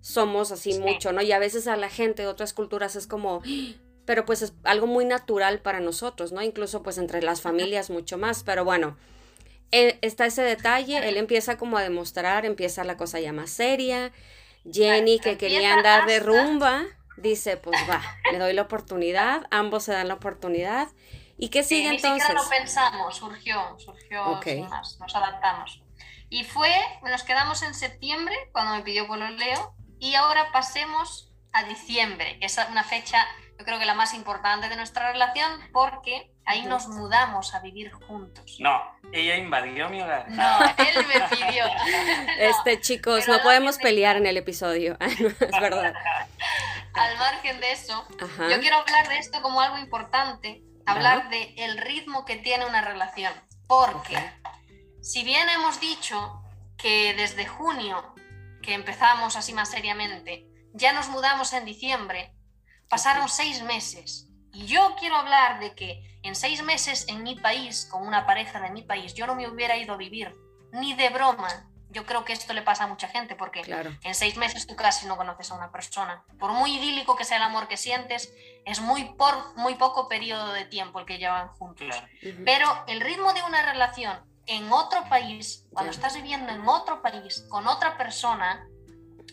somos 0.00 0.52
así 0.52 0.78
mucho, 0.78 1.12
¿no? 1.12 1.22
Y 1.22 1.32
a 1.32 1.38
veces 1.38 1.66
a 1.66 1.76
la 1.76 1.88
gente 1.88 2.22
de 2.22 2.28
otras 2.28 2.52
culturas 2.52 2.96
es 2.96 3.06
como, 3.06 3.42
pero 4.04 4.24
pues 4.24 4.42
es 4.42 4.52
algo 4.64 4.86
muy 4.86 5.04
natural 5.04 5.60
para 5.60 5.80
nosotros, 5.80 6.32
¿no? 6.32 6.42
Incluso 6.42 6.82
pues 6.82 6.98
entre 6.98 7.22
las 7.22 7.40
familias 7.40 7.90
mucho 7.90 8.16
más, 8.16 8.42
pero 8.44 8.64
bueno, 8.64 8.96
eh, 9.72 9.98
está 10.00 10.26
ese 10.26 10.42
detalle, 10.42 11.08
él 11.08 11.16
empieza 11.16 11.58
como 11.58 11.76
a 11.76 11.82
demostrar, 11.82 12.46
empieza 12.46 12.84
la 12.84 12.96
cosa 12.96 13.20
ya 13.20 13.32
más 13.32 13.50
seria, 13.50 14.12
Jenny 14.70 15.18
que 15.18 15.36
quería 15.36 15.74
andar 15.74 16.06
de 16.06 16.20
rumba, 16.20 16.86
dice, 17.20 17.56
pues 17.56 17.78
va, 17.88 18.02
le 18.30 18.38
doy 18.38 18.52
la 18.52 18.62
oportunidad, 18.62 19.46
ambos 19.50 19.84
se 19.84 19.92
dan 19.92 20.08
la 20.08 20.14
oportunidad, 20.14 20.88
¿y 21.36 21.48
qué 21.48 21.62
sigue 21.62 21.88
entonces? 21.88 22.28
Ni 22.28 22.34
lo 22.34 22.48
pensamos, 22.48 23.16
surgió, 23.16 23.78
surgió, 23.78 24.40
nos 25.00 25.14
adaptamos. 25.14 25.82
Y 26.30 26.44
fue, 26.44 26.74
nos 27.02 27.22
quedamos 27.22 27.62
en 27.62 27.74
septiembre, 27.74 28.34
cuando 28.52 28.74
me 28.74 28.82
pidió 28.82 29.06
Leo, 29.16 29.74
y 29.98 30.14
ahora 30.14 30.52
pasemos 30.52 31.32
a 31.52 31.64
diciembre, 31.64 32.38
que 32.38 32.46
es 32.46 32.58
una 32.70 32.84
fecha 32.84 33.26
yo 33.58 33.64
creo 33.64 33.78
que 33.80 33.86
la 33.86 33.94
más 33.94 34.14
importante 34.14 34.68
de 34.68 34.76
nuestra 34.76 35.10
relación 35.10 35.50
porque 35.72 36.30
ahí 36.44 36.64
nos 36.64 36.86
mudamos 36.86 37.54
a 37.54 37.60
vivir 37.60 37.90
juntos. 37.90 38.56
No, 38.60 38.80
ella 39.12 39.36
invadió 39.36 39.90
mi 39.90 40.00
hogar. 40.00 40.30
No, 40.30 40.60
él 40.78 41.06
me 41.08 41.20
pidió. 41.36 41.64
Este, 42.38 42.80
chicos, 42.80 43.26
no 43.26 43.40
podemos 43.42 43.78
pelear 43.78 44.16
en 44.16 44.26
el 44.26 44.36
episodio, 44.36 44.96
es 45.00 45.60
verdad. 45.60 45.92
Al 46.98 47.18
margen 47.18 47.60
de 47.60 47.72
eso, 47.72 48.06
yo 48.20 48.60
quiero 48.60 48.76
hablar 48.76 49.08
de 49.08 49.18
esto 49.18 49.40
como 49.42 49.60
algo 49.60 49.78
importante, 49.78 50.62
hablar 50.86 51.28
de 51.30 51.54
el 51.56 51.78
ritmo 51.78 52.24
que 52.24 52.36
tiene 52.36 52.66
una 52.66 52.80
relación, 52.80 53.32
porque 53.66 54.16
si 55.02 55.22
bien 55.24 55.48
hemos 55.48 55.80
dicho 55.80 56.42
que 56.76 57.14
desde 57.14 57.46
junio, 57.46 58.14
que 58.62 58.74
empezamos 58.74 59.36
así 59.36 59.52
más 59.52 59.70
seriamente, 59.70 60.46
ya 60.72 60.92
nos 60.92 61.08
mudamos 61.08 61.52
en 61.52 61.64
diciembre, 61.64 62.34
Pasaron 62.88 63.28
seis 63.28 63.62
meses 63.62 64.28
y 64.52 64.64
yo 64.64 64.96
quiero 64.98 65.16
hablar 65.16 65.60
de 65.60 65.74
que 65.74 66.18
en 66.22 66.34
seis 66.34 66.62
meses 66.62 67.06
en 67.08 67.22
mi 67.22 67.36
país, 67.36 67.86
con 67.90 68.06
una 68.06 68.26
pareja 68.26 68.60
de 68.60 68.70
mi 68.70 68.82
país, 68.82 69.12
yo 69.12 69.26
no 69.26 69.34
me 69.34 69.46
hubiera 69.46 69.76
ido 69.76 69.92
a 69.92 69.98
vivir, 69.98 70.34
ni 70.72 70.94
de 70.94 71.10
broma. 71.10 71.67
Yo 71.90 72.04
creo 72.04 72.24
que 72.24 72.32
esto 72.32 72.52
le 72.52 72.62
pasa 72.62 72.84
a 72.84 72.86
mucha 72.86 73.08
gente 73.08 73.34
porque 73.34 73.62
en 74.02 74.14
seis 74.14 74.36
meses 74.36 74.66
tú 74.66 74.76
casi 74.76 75.06
no 75.06 75.16
conoces 75.16 75.50
a 75.50 75.54
una 75.54 75.70
persona. 75.70 76.22
Por 76.38 76.52
muy 76.52 76.76
idílico 76.76 77.16
que 77.16 77.24
sea 77.24 77.38
el 77.38 77.42
amor 77.42 77.66
que 77.66 77.76
sientes, 77.76 78.32
es 78.66 78.80
muy, 78.80 79.04
por, 79.14 79.56
muy 79.56 79.74
poco 79.76 80.08
periodo 80.08 80.52
de 80.52 80.64
tiempo 80.66 81.00
el 81.00 81.06
que 81.06 81.18
llevan 81.18 81.48
juntos. 81.48 81.94
Pero 82.44 82.84
el 82.86 83.00
ritmo 83.00 83.32
de 83.32 83.42
una 83.42 83.62
relación 83.70 84.20
en 84.46 84.72
otro 84.72 85.08
país, 85.08 85.66
cuando 85.72 85.92
estás 85.92 86.14
viviendo 86.14 86.52
en 86.52 86.66
otro 86.66 87.00
país 87.02 87.46
con 87.48 87.66
otra 87.66 87.96
persona 87.96 88.66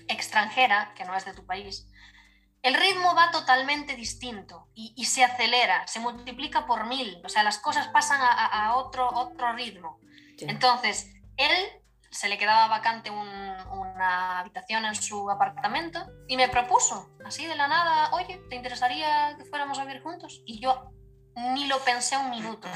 extranjera, 0.07 0.93
que 0.95 1.05
no 1.05 1.15
es 1.15 1.25
de 1.25 1.33
tu 1.33 1.45
país, 1.45 1.87
el 2.61 2.73
ritmo 2.73 3.13
va 3.13 3.31
totalmente 3.31 3.95
distinto 3.95 4.67
y, 4.73 5.05
se 5.05 5.23
acelera, 5.23 5.87
se 5.87 5.99
multiplica 5.99 6.65
por 6.65 6.87
mil, 6.87 7.21
o 7.23 7.29
sea, 7.29 7.43
las 7.43 7.59
cosas 7.59 7.87
pasan 7.89 8.19
a, 8.21 8.75
otro, 8.75 9.07
otro 9.07 9.53
ritmo. 9.53 9.99
Entonces, 10.39 11.13
él 11.37 11.51
se 12.15 12.29
le 12.29 12.37
quedaba 12.37 12.67
vacante 12.67 13.11
una 13.11 14.39
habitación 14.39 14.85
en 14.85 14.95
su 14.95 15.29
apartamento 15.29 16.05
y 16.27 16.37
me 16.37 16.47
propuso, 16.47 17.09
así 17.25 17.45
de 17.45 17.55
la 17.55 17.67
nada, 17.67 18.09
oye, 18.13 18.41
¿te 18.49 18.55
interesaría 18.55 19.35
que 19.37 19.45
fuéramos 19.45 19.79
a 19.79 19.85
vivir 19.85 20.01
juntos? 20.01 20.41
Y 20.45 20.59
yo 20.59 20.91
ni 21.35 21.67
lo 21.67 21.79
pensé 21.79 22.17
un 22.17 22.29
minuto, 22.29 22.69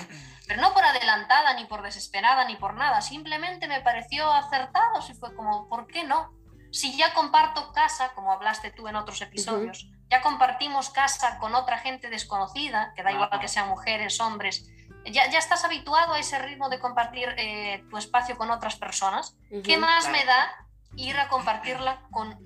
pero 0.48 0.62
no 0.62 0.74
por 0.74 0.84
adelantada, 0.84 1.54
ni 1.54 1.66
por 1.66 1.82
desesperada, 1.82 2.46
ni 2.46 2.58
por 2.58 2.74
nada, 2.74 3.02
simplemente 3.02 3.68
me 3.68 3.80
pareció 3.80 4.30
acertado, 4.30 5.00
y 5.10 5.14
fue 5.14 5.34
como, 5.36 5.70
¿por 5.70 5.88
qué 5.88 6.04
no? 6.04 6.32
si 6.72 6.96
ya 6.98 7.14
comparto 7.14 7.72
casa, 7.72 8.12
como 8.14 8.32
hablaste 8.32 8.72
tú 8.72 8.88
en 8.88 8.96
otros 8.96 9.22
episodios, 9.22 9.90
ya 10.10 10.22
compartimos 10.22 10.90
casa 10.90 11.38
con 11.40 11.56
otra 11.56 11.80
gente 11.80 12.10
desconocida, 12.10 12.94
que 12.96 13.04
da 13.04 13.12
igual 13.12 13.40
que 13.40 13.48
sean 13.48 13.70
mujeres, 13.70 14.20
hombres, 14.20 14.68
ya, 15.06 15.30
ya 15.30 15.40
estás 15.40 15.64
habituado 15.64 16.14
a 16.14 16.20
ese 16.20 16.40
ritmo 16.40 16.70
de 16.70 16.80
compartir 16.80 17.30
eh, 17.38 17.84
tu 17.90 17.98
espacio 17.98 18.38
con 18.38 18.52
otras 18.52 18.76
personas, 18.76 19.36
¿qué 19.64 19.78
más 19.78 20.10
me 20.10 20.24
da 20.26 20.68
ir 20.96 21.18
a 21.18 21.28
compartirla 21.28 22.02
con 22.12 22.38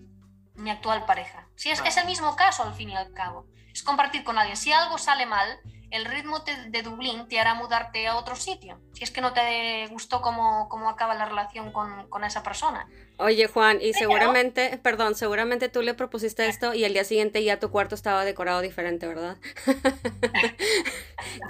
mi 0.56 0.70
actual 0.70 1.06
pareja? 1.06 1.48
Si 1.56 1.70
es, 1.70 1.82
es 1.86 1.98
el 1.98 2.06
mismo 2.06 2.36
caso 2.36 2.64
al 2.64 2.74
fin 2.74 2.90
y 2.90 2.96
al 2.96 3.12
cabo, 3.14 3.48
es 3.72 3.84
compartir 3.84 4.24
con 4.24 4.38
alguien. 4.38 4.58
Si 4.58 4.72
algo 4.72 4.98
sale 4.98 5.26
mal, 5.26 5.60
el 5.94 6.06
ritmo 6.06 6.40
de 6.40 6.82
Dublín 6.82 7.28
te 7.28 7.40
hará 7.40 7.54
mudarte 7.54 8.08
a 8.08 8.16
otro 8.18 8.36
sitio, 8.36 8.80
si 8.94 9.04
es 9.04 9.12
que 9.12 9.22
no 9.22 9.32
te 9.32 9.86
gustó 9.92 10.22
cómo, 10.22 10.68
cómo 10.68 10.90
acaba 10.90 11.14
la 11.14 11.26
relación 11.26 11.72
con, 11.72 12.10
con, 12.10 12.24
esa 12.24 12.42
persona. 12.42 12.88
Oye 13.18 13.46
Juan, 13.46 13.78
y 13.80 13.94
seguramente, 13.94 14.80
perdón, 14.82 15.14
seguramente 15.14 15.70
tú 15.70 15.84
le 15.84 15.94
propusiste 15.94 16.48
esto 16.48 16.74
y 16.74 16.84
el 16.84 16.94
día 16.94 17.04
siguiente 17.04 17.44
ya 17.44 17.60
tu 17.60 17.70
cuarto 17.70 17.94
estaba 17.94 18.26
decorado 18.26 18.62
diferente, 18.62 19.08
¿verdad? 19.08 19.38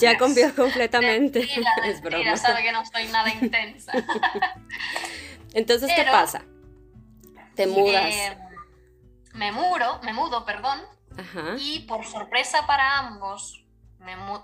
ya 0.03 0.17
cambió 0.17 0.53
completamente. 0.55 1.47
es 1.85 2.01
broma. 2.01 2.37
sabe 2.37 2.63
que 2.63 2.71
no 2.71 2.81
estoy 2.81 3.07
nada 3.07 3.29
intensa. 3.29 3.91
Entonces, 5.53 5.91
¿qué 5.95 6.03
pasa? 6.03 6.43
Te 7.55 7.67
mudas. 7.67 8.13
me 9.33 9.51
muro, 9.51 9.99
me 10.03 10.13
mudo, 10.13 10.45
perdón. 10.45 10.81
Y 11.59 11.81
por 11.81 12.05
sorpresa 12.05 12.65
para 12.65 12.97
ambos, 12.97 13.63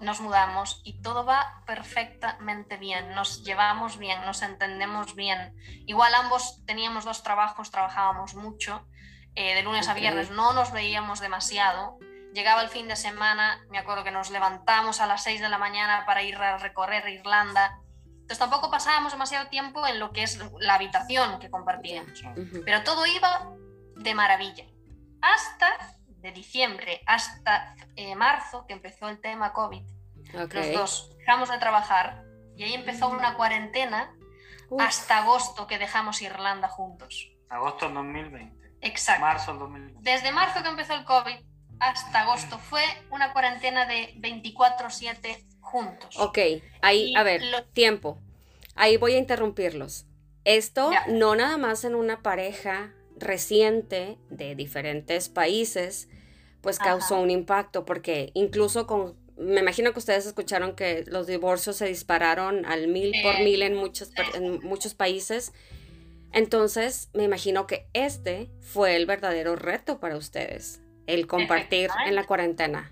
nos 0.01 0.21
mudamos 0.21 0.81
y 0.83 1.01
todo 1.01 1.25
va 1.25 1.63
perfectamente 1.65 2.77
bien, 2.77 3.13
nos 3.15 3.43
llevamos 3.43 3.97
bien, 3.97 4.23
nos 4.25 4.41
entendemos 4.41 5.15
bien. 5.15 5.55
Igual 5.85 6.13
ambos 6.13 6.63
teníamos 6.65 7.05
dos 7.05 7.23
trabajos, 7.23 7.71
trabajábamos 7.71 8.35
mucho, 8.35 8.87
eh, 9.35 9.55
de 9.55 9.63
lunes 9.63 9.87
a 9.87 9.93
viernes 9.93 10.31
no 10.31 10.53
nos 10.53 10.71
veíamos 10.71 11.19
demasiado. 11.19 11.97
Llegaba 12.33 12.61
el 12.61 12.69
fin 12.69 12.87
de 12.87 12.95
semana, 12.95 13.65
me 13.69 13.79
acuerdo 13.79 14.03
que 14.03 14.11
nos 14.11 14.29
levantamos 14.29 15.01
a 15.01 15.07
las 15.07 15.23
6 15.23 15.41
de 15.41 15.49
la 15.49 15.57
mañana 15.57 16.05
para 16.05 16.21
ir 16.21 16.35
a 16.35 16.57
recorrer 16.57 17.07
Irlanda. 17.09 17.79
Entonces 18.05 18.37
tampoco 18.37 18.69
pasábamos 18.69 19.11
demasiado 19.11 19.49
tiempo 19.49 19.85
en 19.87 19.99
lo 19.99 20.11
que 20.11 20.23
es 20.23 20.39
la 20.59 20.75
habitación 20.75 21.39
que 21.39 21.49
compartíamos. 21.49 22.21
Pero 22.65 22.83
todo 22.83 23.05
iba 23.07 23.51
de 23.95 24.13
maravilla. 24.13 24.65
Hasta 25.21 25.77
de 26.07 26.31
diciembre 26.31 27.01
hasta 27.05 27.75
eh, 27.95 28.15
marzo, 28.15 28.65
que 28.67 28.73
empezó 28.73 29.09
el 29.09 29.19
tema 29.21 29.53
COVID, 29.53 29.83
los 30.33 30.73
dos 30.73 31.17
dejamos 31.17 31.49
de 31.49 31.57
trabajar 31.57 32.23
y 32.55 32.63
ahí 32.63 32.73
empezó 32.73 33.07
una 33.09 33.35
cuarentena 33.35 34.13
hasta 34.79 35.19
agosto 35.19 35.65
que 35.65 35.79
dejamos 35.79 36.21
Irlanda 36.21 36.67
juntos. 36.67 37.31
Agosto 37.49 37.85
del 37.85 37.95
2020. 37.95 38.75
Exacto. 38.81 39.21
Marzo 39.21 39.51
del 39.51 39.59
2020. 39.59 40.11
Desde 40.11 40.31
marzo 40.31 40.61
que 40.61 40.69
empezó 40.69 40.93
el 40.93 41.05
COVID 41.05 41.39
hasta 41.79 42.21
agosto 42.21 42.57
fue 42.57 42.83
una 43.11 43.33
cuarentena 43.33 43.85
de 43.85 44.13
24/7 44.17 45.43
juntos. 45.61 46.15
Ok, 46.19 46.37
ahí, 46.81 47.13
a 47.15 47.23
ver, 47.23 47.41
tiempo. 47.73 48.19
Ahí 48.75 48.97
voy 48.97 49.13
a 49.13 49.17
interrumpirlos. 49.17 50.05
Esto 50.45 50.91
no 51.07 51.35
nada 51.35 51.57
más 51.57 51.83
en 51.83 51.95
una 51.95 52.21
pareja 52.21 52.93
reciente 53.17 54.17
de 54.29 54.55
diferentes 54.55 55.29
países, 55.29 56.07
pues 56.61 56.79
causó 56.79 57.19
un 57.19 57.29
impacto, 57.29 57.85
porque 57.85 58.31
incluso 58.33 58.87
con, 58.87 59.17
me 59.37 59.59
imagino 59.59 59.93
que 59.93 59.99
ustedes 59.99 60.25
escucharon 60.25 60.75
que 60.75 61.03
los 61.07 61.27
divorcios 61.27 61.75
se 61.77 61.85
dispararon 61.87 62.65
al 62.65 62.87
mil 62.87 63.13
por 63.21 63.39
mil 63.39 63.61
en 63.61 63.75
muchos, 63.75 64.11
en 64.33 64.59
muchos 64.65 64.93
países. 64.93 65.53
Entonces, 66.31 67.09
me 67.13 67.23
imagino 67.23 67.65
que 67.67 67.87
este 67.93 68.49
fue 68.61 68.95
el 68.95 69.05
verdadero 69.05 69.55
reto 69.55 69.99
para 69.99 70.15
ustedes, 70.15 70.81
el 71.13 71.27
compartir 71.27 71.89
en 72.05 72.15
la 72.15 72.23
cuarentena. 72.25 72.91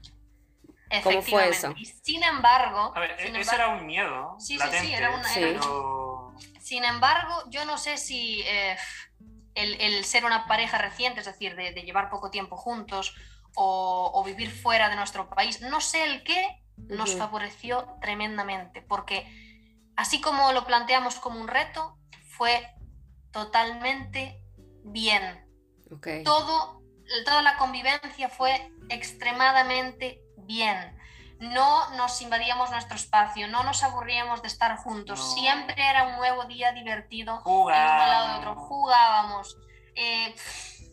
¿Cómo 1.04 1.22
fue 1.22 1.50
eso? 1.50 1.74
sin 2.02 2.24
embargo... 2.24 2.94
A 2.96 3.00
ver, 3.00 3.12
e-, 3.20 3.40
ese 3.40 3.56
era 3.56 3.70
un 3.70 3.86
miedo. 3.86 4.36
Sí, 4.40 4.58
sí, 4.58 4.78
sí, 4.82 4.94
era 4.94 5.12
un... 5.12 5.24
Sin 6.60 6.84
embargo, 6.84 7.44
yo 7.50 7.66
no 7.66 7.78
sé 7.78 7.98
si 7.98 8.42
eh, 8.42 8.78
el, 9.56 10.04
ser 10.04 10.26
una 10.26 10.48
pareja 10.48 10.78
reciente, 10.78 11.22
es 11.22 11.26
decir, 11.26 11.56
de, 11.56 11.72
llevar 11.74 12.10
poco 12.10 12.30
tiempo 12.30 12.58
juntos 12.58 13.16
o, 13.56 14.24
vivir 14.26 14.52
fuera 14.52 14.90
de 14.90 14.96
nuestro 14.96 15.30
país, 15.30 15.62
no 15.62 15.82
sé 15.82 16.04
el 16.04 16.24
qué 16.24 16.62
nos 16.76 17.16
favoreció 17.16 17.98
tremendamente, 18.02 18.82
porque 18.82 19.26
así 19.96 20.22
como 20.22 20.52
lo 20.52 20.66
planteamos 20.66 21.16
como 21.16 21.40
un 21.40 21.48
reto, 21.48 21.98
fue 22.28 22.70
totalmente 23.32 24.42
bien. 24.84 25.48
Todo, 26.24 26.77
toda 27.26 27.42
la 27.42 27.58
convivencia 27.58 28.30
fue 28.30 28.72
extremadamente 28.90 30.22
bien. 30.38 30.98
No 31.40 31.90
nos 31.96 32.22
invadíamos 32.22 32.72
nuestro 32.72 32.96
espacio, 32.96 33.48
no 33.48 33.64
nos 33.64 33.84
aburríamos 33.84 34.42
de 34.42 34.48
estar 34.48 34.76
juntos. 34.78 35.34
Siempre 35.36 35.76
era 35.78 36.08
un 36.08 36.16
nuevo 36.16 36.46
día 36.46 36.72
divertido, 36.72 37.42
uno 37.46 37.70
al 37.70 38.10
lado 38.10 38.28
de 38.28 38.40
otro. 38.40 38.56
Jugábamos. 38.56 39.58
Eh, 39.96 40.36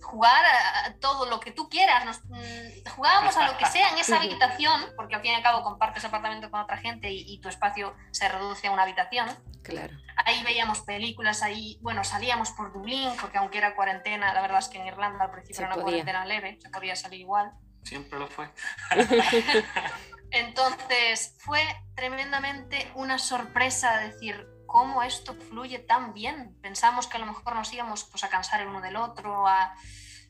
jugar 0.05 0.45
a, 0.45 0.95
todo 1.01 1.27
lo 1.27 1.41
que 1.41 1.51
tú 1.51 1.69
quieras. 1.69 2.05
Nos, 2.05 2.25
mm, 2.25 2.89
jugábamos 2.95 3.37
a 3.37 3.47
lo 3.47 3.57
que 3.57 3.67
sea 3.67 3.91
en 3.91 3.99
esa 3.99 4.17
habitación, 4.21 4.81
porque 4.97 5.17
al 5.17 5.23
fin 5.23 5.33
y 5.33 5.35
al 5.35 5.43
cabo 5.43 5.63
compartes 5.63 6.05
apartamento 6.05 6.51
con 6.51 6.61
otra 6.61 6.77
gente 6.77 7.11
y, 7.11 7.39
tu 7.41 7.49
espacio 7.49 7.95
se 8.13 8.29
reduce 8.29 8.69
a 8.69 8.71
una 8.71 8.83
habitación. 8.83 9.29
Claro. 9.65 9.97
Ahí 10.25 10.45
veíamos 10.45 10.83
películas, 10.83 11.43
ahí, 11.43 11.79
bueno, 11.83 12.05
salíamos 12.05 12.53
por 12.53 12.73
Dublín, 12.73 13.11
porque 13.21 13.39
aunque 13.39 13.59
era 13.59 13.75
cuarentena, 13.75 14.33
la 14.33 14.43
verdad 14.43 14.59
es 14.59 14.69
que 14.69 14.79
en 14.79 14.87
Irlanda 14.87 15.25
al 15.25 15.33
principio 15.33 15.65
era 15.65 15.75
una 15.75 15.83
cuarentena 15.83 16.25
leve, 16.25 16.59
se 16.61 16.71
podía 16.71 16.95
salir 16.95 17.21
igual. 17.21 17.51
Siempre 17.83 18.19
lo 18.19 18.29
fue. 18.29 18.49
Entonces 20.31 21.37
fue 21.41 21.63
tremendamente 21.97 22.91
una 22.95 23.19
sorpresa 23.19 23.99
decir, 23.99 24.47
cómo 24.75 25.05
esto 25.05 25.37
fluye 25.37 25.79
tan 25.79 26.13
bien. 26.15 26.59
Pensamos 26.61 27.07
que 27.07 27.17
a 27.17 27.21
lo 27.21 27.27
mejor 27.27 27.55
nos 27.55 27.73
íbamos 27.73 28.07
pues, 28.11 28.25
a 28.25 28.29
cansar 28.29 28.61
el 28.61 28.67
uno 28.67 28.81
del 28.81 28.97
otro, 28.97 29.47
a 29.47 29.73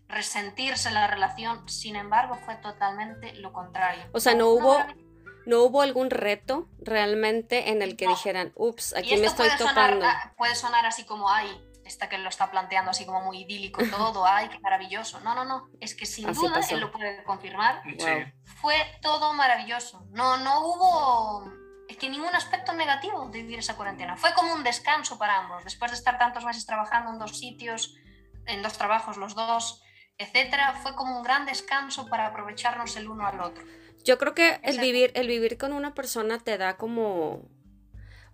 resentirse 0.07 0.91
la 0.91 1.07
relación. 1.07 1.67
Sin 1.67 1.97
embargo, 1.97 2.35
fue 2.45 2.57
totalmente 2.57 3.33
lo 3.37 3.55
contrario. 3.55 4.05
O 4.13 4.21
sea, 4.21 4.35
no 4.35 4.49
hubo, 4.49 4.77
no 5.47 5.63
hubo 5.63 5.83
algún 5.83 6.11
reto 6.11 6.69
realmente 6.79 7.71
en 7.71 7.83
el 7.83 7.97
que 7.97 8.09
dijeran, 8.09 8.53
ups, 8.55 8.95
aquí 8.95 9.17
me 9.17 9.27
estoy 9.27 9.49
topando. 9.59 10.07
puede 10.37 10.55
sonar 10.55 10.87
así 10.87 11.05
como, 11.05 11.31
ay, 11.31 11.49
esta 11.85 12.09
que 12.09 12.17
lo 12.19 12.29
está 12.29 12.51
planteando 12.51 12.91
así 12.91 13.05
como 13.05 13.21
muy 13.23 13.43
idílico 13.43 13.83
todo, 13.91 14.25
ay, 14.27 14.49
qué 14.49 14.59
maravilloso. 14.61 15.21
No, 15.21 15.35
no, 15.35 15.45
no, 15.45 15.69
es 15.81 15.95
que 15.95 16.07
sin 16.07 16.33
duda, 16.33 16.61
él 16.71 16.81
lo 16.81 16.91
puede 16.91 17.23
confirmar, 17.25 17.83
fue 18.61 18.77
todo 19.03 19.33
maravilloso. 19.35 20.07
No, 20.11 20.37
no 20.39 20.61
hubo 20.67 21.65
es 21.89 21.99
que 21.99 22.09
ningún 22.09 22.35
aspecto 22.35 22.73
negativo 22.73 23.29
de 23.29 23.43
vivir 23.43 23.59
esa 23.59 23.77
cuarentena. 23.77 24.17
Fue 24.17 24.33
como 24.35 24.55
un 24.55 24.65
descanso 24.65 25.19
para 25.19 25.39
ambos. 25.39 25.65
Después 25.65 25.91
de 25.91 25.97
estar 25.97 26.19
tantos 26.19 26.45
meses 26.45 26.65
trabajando 26.65 27.11
en 27.11 27.19
dos 27.19 27.39
sitios, 27.39 27.95
en 28.47 28.63
dos 28.63 28.79
trabajos 28.79 29.17
los 29.17 29.35
dos, 29.35 29.83
etcétera, 30.17 30.75
fue 30.83 30.95
como 30.95 31.19
un 31.19 31.23
gran 31.23 31.45
descanso 31.45 32.07
para 32.07 32.27
aprovecharnos 32.27 32.97
el 32.97 33.09
uno 33.09 33.27
al 33.27 33.41
otro. 33.41 33.63
Yo 34.05 34.19
creo 34.19 34.35
que 34.35 34.61
el 34.63 34.79
vivir, 34.79 35.11
el 35.15 35.27
vivir 35.27 35.59
con 35.59 35.73
una 35.73 35.95
persona 35.95 36.39
te 36.39 36.59
da 36.59 36.77
como 36.77 37.43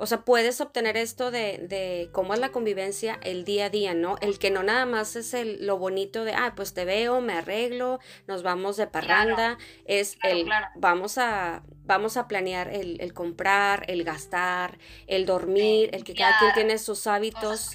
o 0.03 0.07
sea, 0.07 0.23
puedes 0.23 0.63
obtener 0.63 0.97
esto 0.97 1.31
de, 1.31 2.09
cómo 2.15 2.33
es 2.33 2.41
la 2.41 2.53
convivencia 2.53 3.19
el 3.23 3.45
día 3.45 3.67
a 3.67 3.69
día, 3.69 3.93
¿no? 3.93 4.17
El 4.23 4.39
que 4.39 4.51
no 4.51 4.63
nada 4.63 4.87
más 4.87 5.15
es 5.15 5.35
el, 5.35 5.67
lo 5.67 5.77
bonito 5.77 6.25
de, 6.25 6.33
ah, 6.33 6.55
pues 6.57 6.73
te 6.73 6.87
veo, 6.87 7.21
me 7.21 7.35
arreglo, 7.35 8.01
nos 8.27 8.43
vamos 8.43 8.79
de 8.79 8.87
parranda, 8.87 9.59
es 9.85 10.17
el, 10.23 10.49
vamos 10.77 11.19
a, 11.19 11.65
vamos 11.85 12.17
a 12.17 12.29
planear 12.29 12.69
el, 12.69 13.13
comprar, 13.13 13.85
el 13.89 14.03
gastar, 14.03 14.79
el 15.07 15.27
dormir, 15.27 15.91
el 15.93 16.03
que 16.03 16.15
cada 16.15 16.39
quien 16.39 16.55
tiene 16.55 16.79
sus 16.79 17.07
hábitos. 17.07 17.73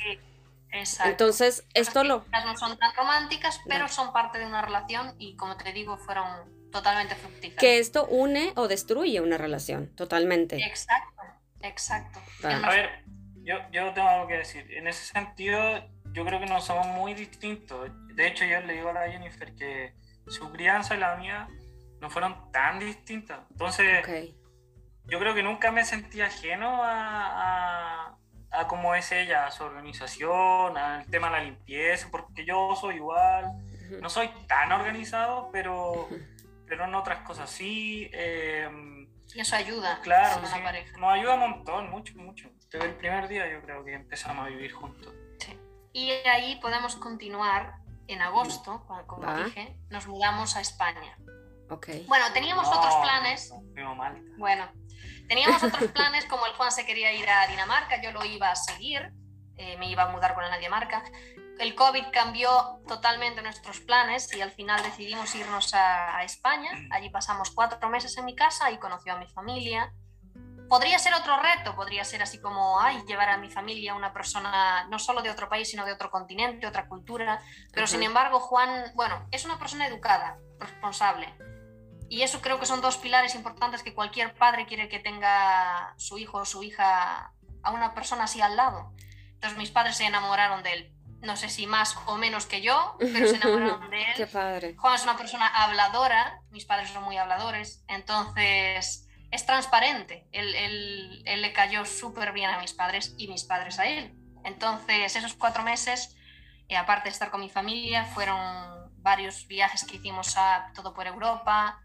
Exacto. 0.71 1.11
Entonces, 1.11 1.63
esto 1.75 2.03
lo... 2.03 2.25
No 2.31 2.57
son 2.57 2.75
tan 2.79 2.91
románticas, 2.95 3.61
pero 3.67 3.87
son 3.87 4.11
parte 4.13 4.39
de 4.39 4.47
una 4.47 4.63
relación 4.63 5.13
y 5.19 5.35
como 5.35 5.57
te 5.57 5.71
digo, 5.73 5.99
fueron 5.99 6.25
totalmente 6.71 7.15
fructíferas. 7.15 7.59
Que 7.59 7.79
esto 7.79 8.05
une 8.07 8.53
o 8.55 8.67
destruye 8.67 9.21
una 9.21 9.37
relación, 9.37 9.87
totalmente. 9.95 10.57
Exacto. 10.57 11.15
Exacto. 11.61 12.19
A 12.43 12.69
ver, 12.69 13.03
yo, 13.43 13.55
yo 13.71 13.93
tengo 13.93 14.07
algo 14.07 14.27
que 14.27 14.37
decir. 14.37 14.71
En 14.71 14.87
ese 14.87 15.05
sentido, 15.05 15.59
yo 16.11 16.25
creo 16.25 16.39
que 16.39 16.45
no 16.45 16.61
somos 16.61 16.87
muy 16.87 17.13
distintos. 17.13 17.89
De 18.15 18.27
hecho, 18.27 18.45
yo 18.45 18.61
le 18.61 18.73
digo 18.73 18.89
a 18.89 18.93
la 18.93 19.09
Jennifer 19.09 19.53
que 19.55 19.93
su 20.27 20.51
crianza 20.51 20.95
y 20.95 20.99
la 20.99 21.15
mía 21.15 21.47
no 22.01 22.09
fueron 22.09 22.51
tan 22.51 22.79
distintas. 22.79 23.39
Entonces, 23.51 24.05
yo 25.05 25.19
creo 25.19 25.33
que 25.33 25.43
nunca 25.43 25.71
me 25.71 25.83
sentí 25.83 26.21
ajeno 26.21 26.83
a, 26.83 28.17
a, 28.51 28.67
cómo 28.67 28.95
es 28.95 29.11
ella, 29.11 29.47
a 29.47 29.51
su 29.51 29.63
organización, 29.63 30.77
al 30.77 31.05
tema 31.07 31.29
de 31.29 31.33
la 31.33 31.43
limpieza, 31.43 32.07
porque 32.11 32.45
yo 32.45 32.75
soy 32.79 32.95
igual. 32.95 33.51
No 34.01 34.09
soy 34.09 34.29
tan 34.47 34.71
organizado, 34.71 35.49
pero, 35.51 36.09
pero 36.67 36.85
en 36.85 36.95
otras 36.95 37.21
cosas 37.21 37.49
sí. 37.49 38.09
Eh, 38.13 38.69
y 39.33 39.39
eso 39.39 39.55
ayuda. 39.55 39.99
Claro, 40.01 40.45
sí, 40.45 40.59
pareja. 40.63 40.97
nos 40.97 41.13
ayuda 41.13 41.33
un 41.33 41.39
montón, 41.39 41.89
mucho, 41.89 42.13
mucho. 42.15 42.49
Desde 42.71 42.85
el 42.85 42.95
primer 42.95 43.27
día 43.27 43.49
yo 43.51 43.61
creo 43.61 43.83
que 43.83 43.93
empezamos 43.93 44.45
a 44.45 44.49
vivir 44.49 44.71
juntos. 44.71 45.13
Sí. 45.39 45.57
Y 45.93 46.11
ahí 46.27 46.59
podemos 46.61 46.95
continuar 46.95 47.75
en 48.07 48.21
agosto, 48.21 48.85
como 49.07 49.35
dije, 49.43 49.77
nos 49.89 50.07
mudamos 50.07 50.55
a 50.55 50.61
España. 50.61 51.17
Okay. 51.69 52.05
Bueno, 52.07 52.25
teníamos 52.33 52.67
otros 52.67 52.95
planes. 53.01 53.51
Bueno, 54.37 54.69
teníamos 55.27 55.63
otros 55.63 55.91
planes, 55.93 56.25
como 56.25 56.45
el 56.45 56.53
Juan 56.53 56.71
se 56.71 56.85
quería 56.85 57.11
ir 57.13 57.27
a 57.27 57.47
Dinamarca, 57.47 58.01
yo 58.01 58.11
lo 58.11 58.23
iba 58.23 58.51
a 58.51 58.55
seguir, 58.55 59.11
eh, 59.57 59.77
me 59.77 59.89
iba 59.89 60.03
a 60.03 60.09
mudar 60.09 60.33
con 60.33 60.43
él 60.43 60.51
a 60.51 60.57
Dinamarca 60.57 61.03
el 61.59 61.73
COVID 61.75 62.05
cambió 62.11 62.79
totalmente 62.87 63.41
nuestros 63.41 63.79
planes 63.79 64.33
y 64.35 64.41
al 64.41 64.51
final 64.51 64.83
decidimos 64.83 65.33
irnos 65.35 65.73
a, 65.73 66.23
España. 66.23 66.71
Allí 66.91 67.09
pasamos 67.09 67.51
cuatro 67.51 67.89
meses 67.89 68.17
en 68.17 68.25
mi 68.25 68.35
casa 68.35 68.71
y 68.71 68.77
conoció 68.77 69.13
a 69.13 69.17
mi 69.17 69.27
familia. 69.27 69.93
Podría 70.67 70.97
ser 70.97 71.13
otro 71.13 71.37
reto, 71.39 71.75
podría 71.75 72.03
ser 72.03 72.23
así 72.23 72.41
como, 72.41 72.79
ay, 72.79 73.03
llevar 73.07 73.29
a 73.29 73.37
mi 73.37 73.49
familia 73.49 73.91
a 73.91 73.95
una 73.95 74.11
persona 74.11 74.87
no 74.89 74.97
solo 74.97 75.21
de 75.21 75.29
otro 75.29 75.47
país, 75.47 75.69
sino 75.69 75.85
de 75.85 75.93
otro 75.93 76.09
continente, 76.09 76.65
otra 76.65 76.87
cultura. 76.87 77.41
Pero 77.71 77.85
sin 77.85 78.01
embargo, 78.01 78.39
Juan, 78.39 78.91
bueno, 78.95 79.27
es 79.31 79.45
una 79.45 79.59
persona 79.59 79.87
educada, 79.87 80.37
responsable. 80.59 81.33
Y 82.09 82.23
eso 82.23 82.41
creo 82.41 82.59
que 82.59 82.65
son 82.65 82.81
dos 82.81 82.97
pilares 82.97 83.35
importantes 83.35 83.83
que 83.83 83.93
cualquier 83.93 84.33
padre 84.33 84.65
quiere 84.65 84.89
que 84.89 84.99
tenga 84.99 85.93
su 85.97 86.17
hijo 86.17 86.39
o 86.39 86.45
su 86.45 86.63
hija 86.63 87.31
a 87.61 87.71
una 87.71 87.93
persona 87.93 88.23
así 88.23 88.41
al 88.41 88.55
lado. 88.55 88.91
Entonces 89.45 89.59
mis 89.59 89.71
padres 89.71 89.97
se 89.97 90.05
enamoraron 90.05 90.63
de 90.63 90.73
él 90.73 90.95
no 91.21 91.35
sé 91.35 91.49
si 91.49 91.67
más 91.67 91.97
o 92.05 92.17
menos 92.17 92.45
que 92.45 92.61
yo, 92.61 92.97
pero 92.99 93.27
se 93.27 93.35
enamoraron 93.41 93.89
de 93.89 94.01
él. 94.01 94.13
Qué 94.15 94.27
padre. 94.27 94.75
Juan 94.77 94.95
es 94.95 95.03
una 95.03 95.17
persona 95.17 95.47
habladora, 95.47 96.41
mis 96.51 96.65
padres 96.65 96.89
son 96.89 97.03
muy 97.03 97.17
habladores, 97.17 97.83
entonces 97.87 99.07
es 99.31 99.45
transparente. 99.45 100.27
Él, 100.31 101.23
le 101.23 101.53
cayó 101.53 101.85
súper 101.85 102.31
bien 102.31 102.49
a 102.49 102.59
mis 102.59 102.73
padres 102.73 103.15
y 103.17 103.27
mis 103.27 103.43
padres 103.43 103.79
a 103.79 103.85
él. 103.85 104.15
Entonces, 104.43 105.15
esos 105.15 105.33
cuatro 105.33 105.63
meses, 105.63 106.15
eh, 106.69 106.77
aparte 106.77 107.05
de 107.05 107.13
estar 107.13 107.31
con 107.31 107.41
mi 107.41 107.49
familia, 107.49 108.05
fueron 108.05 108.93
varios 108.97 109.47
viajes 109.47 109.83
que 109.83 109.97
hicimos 109.97 110.37
a 110.37 110.71
todo 110.73 110.93
por 110.93 111.07
Europa. 111.07 111.81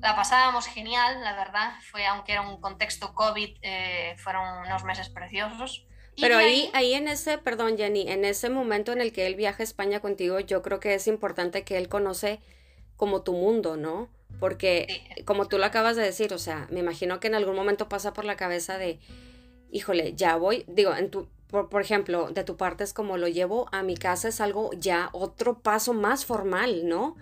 La 0.00 0.16
pasábamos 0.16 0.66
genial, 0.66 1.22
la 1.22 1.34
verdad. 1.34 1.74
Fue, 1.90 2.06
aunque 2.06 2.32
era 2.32 2.42
un 2.42 2.60
contexto 2.60 3.14
COVID, 3.14 3.58
eh, 3.62 4.16
fueron 4.18 4.66
unos 4.66 4.84
meses 4.84 5.10
preciosos. 5.10 5.87
Pero 6.20 6.36
ahí, 6.36 6.70
ahí 6.72 6.94
en 6.94 7.08
ese, 7.08 7.38
perdón 7.38 7.76
Jenny, 7.76 8.08
en 8.08 8.24
ese 8.24 8.50
momento 8.50 8.92
en 8.92 9.00
el 9.00 9.12
que 9.12 9.26
él 9.26 9.34
viaja 9.34 9.62
a 9.62 9.64
España 9.64 10.00
contigo, 10.00 10.40
yo 10.40 10.62
creo 10.62 10.80
que 10.80 10.94
es 10.94 11.06
importante 11.06 11.64
que 11.64 11.76
él 11.76 11.88
conoce 11.88 12.40
como 12.96 13.22
tu 13.22 13.32
mundo, 13.32 13.76
¿no? 13.76 14.08
Porque 14.40 15.02
como 15.24 15.46
tú 15.46 15.58
lo 15.58 15.64
acabas 15.64 15.96
de 15.96 16.02
decir, 16.02 16.32
o 16.32 16.38
sea, 16.38 16.66
me 16.70 16.80
imagino 16.80 17.20
que 17.20 17.28
en 17.28 17.34
algún 17.34 17.56
momento 17.56 17.88
pasa 17.88 18.12
por 18.12 18.24
la 18.24 18.36
cabeza 18.36 18.78
de, 18.78 18.98
híjole, 19.70 20.14
ya 20.14 20.36
voy, 20.36 20.64
digo, 20.68 20.94
en 20.94 21.10
tu, 21.10 21.28
por, 21.48 21.80
ejemplo, 21.80 22.30
de 22.30 22.44
tu 22.44 22.56
parte 22.56 22.84
es 22.84 22.92
como 22.92 23.16
lo 23.16 23.26
llevo 23.26 23.68
a 23.72 23.82
mi 23.82 23.96
casa, 23.96 24.28
es 24.28 24.40
algo 24.40 24.70
ya 24.76 25.08
otro 25.12 25.60
paso 25.60 25.94
más 25.94 26.24
formal, 26.26 26.86
¿no? 26.86 27.16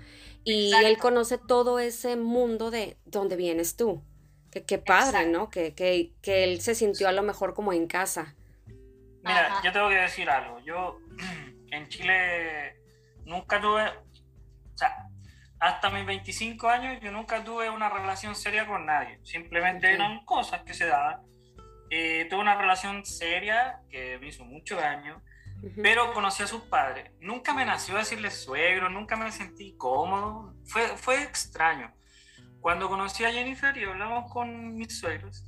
Y 0.44 0.72
él 0.84 0.98
conoce 0.98 1.38
todo 1.38 1.78
ese 1.78 2.16
mundo 2.16 2.70
de 2.70 2.96
donde 3.04 3.36
vienes 3.36 3.76
tú. 3.76 4.02
Que 4.50 4.62
qué 4.62 4.78
padre, 4.78 5.26
¿no? 5.26 5.50
Que, 5.50 5.74
que, 5.74 6.12
que 6.22 6.44
él 6.44 6.60
se 6.60 6.74
sintió 6.74 7.08
a 7.08 7.12
lo 7.12 7.22
mejor 7.22 7.54
como 7.54 7.72
en 7.72 7.86
casa. 7.86 8.34
Mira, 9.26 9.60
yo 9.62 9.72
tengo 9.72 9.88
que 9.88 9.96
decir 9.96 10.30
algo. 10.30 10.60
Yo 10.60 11.00
en 11.70 11.88
Chile 11.88 12.76
nunca 13.24 13.60
tuve, 13.60 13.88
o 13.88 14.76
sea, 14.76 15.08
hasta 15.58 15.90
mis 15.90 16.06
25 16.06 16.68
años 16.68 17.00
yo 17.02 17.10
nunca 17.10 17.42
tuve 17.42 17.70
una 17.70 17.88
relación 17.88 18.34
seria 18.34 18.66
con 18.66 18.86
nadie, 18.86 19.18
simplemente 19.24 19.92
eran 19.92 20.24
cosas 20.24 20.62
que 20.62 20.74
se 20.74 20.86
daban. 20.86 21.20
Eh, 21.90 22.26
tuve 22.28 22.40
una 22.40 22.56
relación 22.56 23.04
seria 23.04 23.80
que 23.90 24.18
me 24.18 24.28
hizo 24.28 24.44
mucho 24.44 24.76
daño, 24.76 25.22
pero 25.82 26.12
conocí 26.12 26.42
a 26.42 26.46
sus 26.46 26.62
padres. 26.62 27.10
Nunca 27.20 27.54
me 27.54 27.64
nació 27.64 27.96
decirle 27.96 28.30
suegro, 28.30 28.90
nunca 28.90 29.16
me 29.16 29.30
sentí 29.32 29.76
cómodo, 29.76 30.54
fue, 30.66 30.96
fue 30.96 31.22
extraño. 31.22 31.92
Cuando 32.60 32.88
conocí 32.88 33.24
a 33.24 33.32
Jennifer 33.32 33.76
y 33.76 33.84
hablamos 33.84 34.30
con 34.32 34.74
mis 34.74 34.98
suegros 34.98 35.44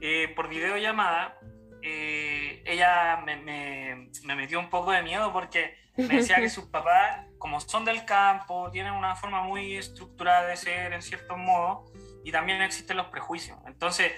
eh, 0.00 0.32
por 0.34 0.48
videollamada, 0.48 1.38
eh, 1.86 2.62
ella 2.64 3.22
me, 3.26 3.36
me, 3.36 4.08
me, 4.24 4.34
metió 4.34 4.58
un 4.58 4.70
poco 4.70 4.90
de 4.90 5.02
miedo 5.02 5.34
porque 5.34 5.76
me 5.98 6.16
decía 6.16 6.36
que 6.36 6.48
sus 6.48 6.64
papás, 6.64 7.26
como 7.36 7.60
son 7.60 7.84
del 7.84 8.06
campo, 8.06 8.70
tienen 8.70 8.94
una 8.94 9.16
forma 9.16 9.42
muy 9.42 9.76
estructurada 9.76 10.46
de 10.46 10.56
ser 10.56 10.94
en 10.94 11.02
cierto 11.02 11.36
modo 11.36 11.84
y 12.24 12.32
también 12.32 12.62
existen 12.62 12.96
los 12.96 13.08
prejuicios. 13.08 13.58
Entonces, 13.66 14.12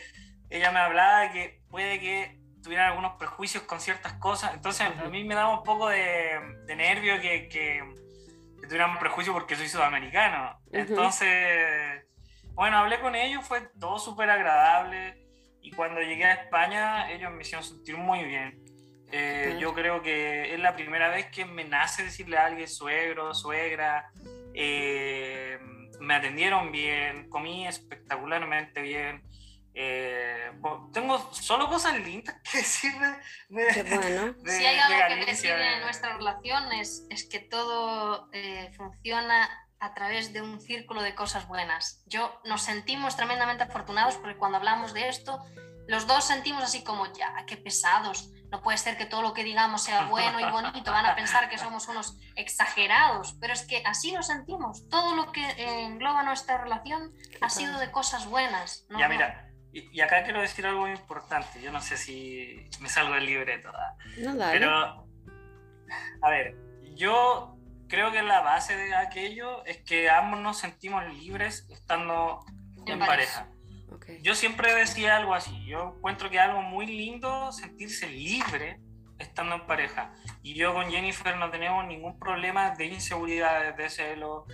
ella 0.49 0.71
me 0.71 0.79
hablaba 0.79 1.23
de 1.23 1.31
que 1.33 1.63
puede 1.69 1.99
que 1.99 2.39
tuvieran 2.63 2.91
algunos 2.91 3.17
prejuicios 3.17 3.65
con 3.65 3.81
ciertas 3.81 4.13
cosas. 4.13 4.55
Entonces, 4.55 4.87
a 4.87 5.09
mí 5.09 5.25
me 5.25 5.35
daba 5.35 5.59
un 5.59 5.65
poco 5.65 5.89
de, 5.89 6.39
de 6.67 6.77
nervio 6.77 7.21
que, 7.21 7.49
que, 7.49 7.83
tuvieran 8.63 8.91
un 8.93 8.99
prejuicio 8.99 9.33
porque 9.33 9.57
soy 9.57 9.69
sudamericano. 9.69 10.61
Entonces, 10.71 12.05
bueno, 12.55 12.79
hablé 12.79 13.01
con 13.01 13.17
ellos, 13.17 13.45
fue 13.45 13.63
todo 13.81 13.99
súper 13.99 14.31
agradable 14.31 15.26
y 15.67 15.73
cuando 15.73 16.01
llegué 16.01 16.25
a 16.25 16.35
España, 16.35 17.11
ellos 17.11 17.33
me 17.33 17.43
hicieron 17.43 17.65
sentir 17.65 17.97
muy 17.97 18.23
bien. 18.23 18.57
Eh, 19.11 19.57
yo 19.59 19.75
creo 19.75 20.01
que 20.01 20.55
es 20.55 20.61
la 20.61 20.77
primera 20.77 21.09
vez 21.09 21.27
que 21.27 21.45
me 21.45 21.65
nace 21.65 22.05
decirle 22.05 22.39
a 22.39 22.47
alguien 22.47 22.69
suegro, 22.69 23.35
suegra. 23.35 24.13
Eh, 24.55 25.59
me 25.99 26.15
atendieron 26.15 26.71
bien, 26.71 27.29
comí 27.29 27.67
espectacularmente 27.67 28.81
bien. 28.81 29.25
Eh, 29.75 30.53
tengo 30.93 31.33
solo 31.33 31.69
cosas 31.69 31.99
lindas 31.99 32.37
que 32.49 32.59
decir 32.59 32.93
de, 33.49 33.83
bueno. 33.83 34.37
si 34.47 34.65
hay 34.65 34.79
algo 34.79 35.17
que 35.17 35.27
decir 35.33 35.53
de 35.53 35.81
nuestra 35.81 36.17
relación 36.17 36.73
es, 36.75 37.09
es 37.11 37.29
que 37.29 37.41
todo 37.41 38.31
funciona 38.77 39.66
a 39.81 39.95
través 39.95 40.33
de 40.33 40.43
un 40.43 40.61
círculo 40.61 41.03
de 41.03 41.15
cosas 41.15 41.47
buenas. 41.47 42.03
Yo 42.07 42.41
nos 42.45 42.63
sentimos 42.63 43.17
tremendamente 43.17 43.65
afortunados 43.65 44.17
porque 44.17 44.37
cuando 44.37 44.59
hablamos 44.59 44.95
de 44.95 45.09
esto, 45.09 45.43
los 45.87 46.07
dos 46.07 46.25
sentimos 46.25 46.63
así 46.63 46.83
como, 46.83 47.13
ya, 47.13 47.33
qué 47.47 47.57
pesados. 47.57 48.31
No 48.51 48.63
puede 48.63 48.79
ser 48.79 48.97
que 48.97 49.07
todo 49.07 49.23
lo 49.23 49.35
que 49.35 49.45
digamos 49.45 49.83
sea 49.83 50.07
bueno 50.07 50.41
y 50.41 50.51
bonito. 50.51 50.91
Van 50.93 51.07
a 51.07 51.17
pensar 51.17 51.49
que 51.49 51.59
somos 51.59 51.89
unos 51.89 52.19
exagerados. 52.37 53.37
Pero 53.41 53.53
es 53.53 53.67
que 53.67 53.83
así 53.85 54.13
lo 54.13 54.23
sentimos. 54.23 54.89
Todo 54.89 55.15
lo 55.15 55.33
que 55.33 55.45
engloba 55.59 56.23
nuestra 56.23 56.59
relación 56.59 57.13
ha 57.41 57.51
sido 57.51 57.79
de 57.79 57.91
cosas 57.91 58.27
buenas. 58.27 58.87
Ya, 58.97 59.09
mira, 59.09 59.49
y, 59.73 60.01
acá 60.01 60.23
quiero 60.25 60.41
decir 60.41 60.67
algo 60.67 60.83
muy 60.83 60.93
importante. 60.93 61.61
Yo 61.61 61.71
no 61.71 61.81
sé 61.81 61.97
si 61.97 62.69
me 62.81 62.89
salgo 62.89 63.15
del 63.15 63.27
libreto. 63.27 63.71
No, 64.19 64.35
Pero, 64.51 65.07
a 66.23 66.31
ver, 66.31 66.57
yo 66.95 67.56
creo 67.89 68.13
que 68.13 68.23
la 68.23 68.41
base 68.41 68.77
de 68.77 68.95
aquello 68.95 69.65
es 69.65 69.79
que 69.79 70.11
ambos 70.11 70.41
nos 70.41 70.59
sentimos 70.59 71.05
libres 71.15 71.67
estando 71.71 72.45
en, 72.87 72.99
pareja. 72.99 73.49
Yo 74.23 74.35
siempre 74.35 74.75
decía 74.75 75.17
algo 75.17 75.35
así, 75.35 75.65
yo 75.65 75.95
encuentro 75.97 76.31
que 76.31 76.37
es 76.37 76.43
algo 76.43 76.63
muy 76.63 76.87
lindo 76.87 77.51
sentirse 77.53 78.09
libre 78.09 78.81
estando 79.19 79.57
en 79.57 79.67
pareja. 79.67 80.13
Y 80.43 80.55
yo 80.55 80.75
con 80.75 80.91
Jennifer 80.91 81.37
no 81.37 81.51
tenemos 81.51 81.87
ningún 81.87 82.19
problema 82.19 82.71
de 82.71 82.87
inseguridad, 82.87 83.75
de 83.75 83.91
celo, 83.91 84.47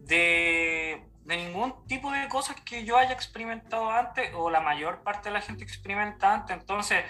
de, 0.00 1.04
de 1.24 1.36
ningún 1.36 1.86
tipo 1.86 2.10
de 2.10 2.28
cosas 2.28 2.56
que 2.62 2.84
yo 2.84 2.96
haya 2.96 3.12
experimentado 3.12 3.90
antes 3.90 4.30
o 4.34 4.50
la 4.50 4.60
mayor 4.60 5.02
parte 5.02 5.28
de 5.28 5.34
la 5.34 5.40
gente 5.40 5.64
experimenta 5.64 6.32
antes. 6.32 6.56
Entonces 6.56 7.04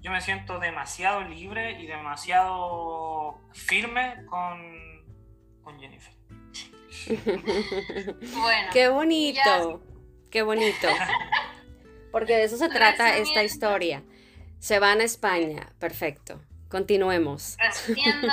yo 0.00 0.10
me 0.10 0.20
siento 0.20 0.58
demasiado 0.58 1.22
libre 1.22 1.80
y 1.80 1.86
demasiado 1.86 3.40
firme 3.52 4.24
con 4.26 4.87
Jennifer. 5.78 6.14
bueno. 8.32 8.70
Qué 8.72 8.88
bonito, 8.88 9.82
qué 10.30 10.42
bonito. 10.42 10.88
Porque 12.12 12.36
de 12.36 12.44
eso 12.44 12.56
se 12.56 12.68
trata 12.68 13.16
esta 13.16 13.42
historia. 13.42 14.02
Se 14.58 14.78
van 14.78 15.00
a 15.00 15.04
España, 15.04 15.72
perfecto. 15.78 16.40
Continuemos. 16.68 17.56
Resumiendo, 17.58 18.32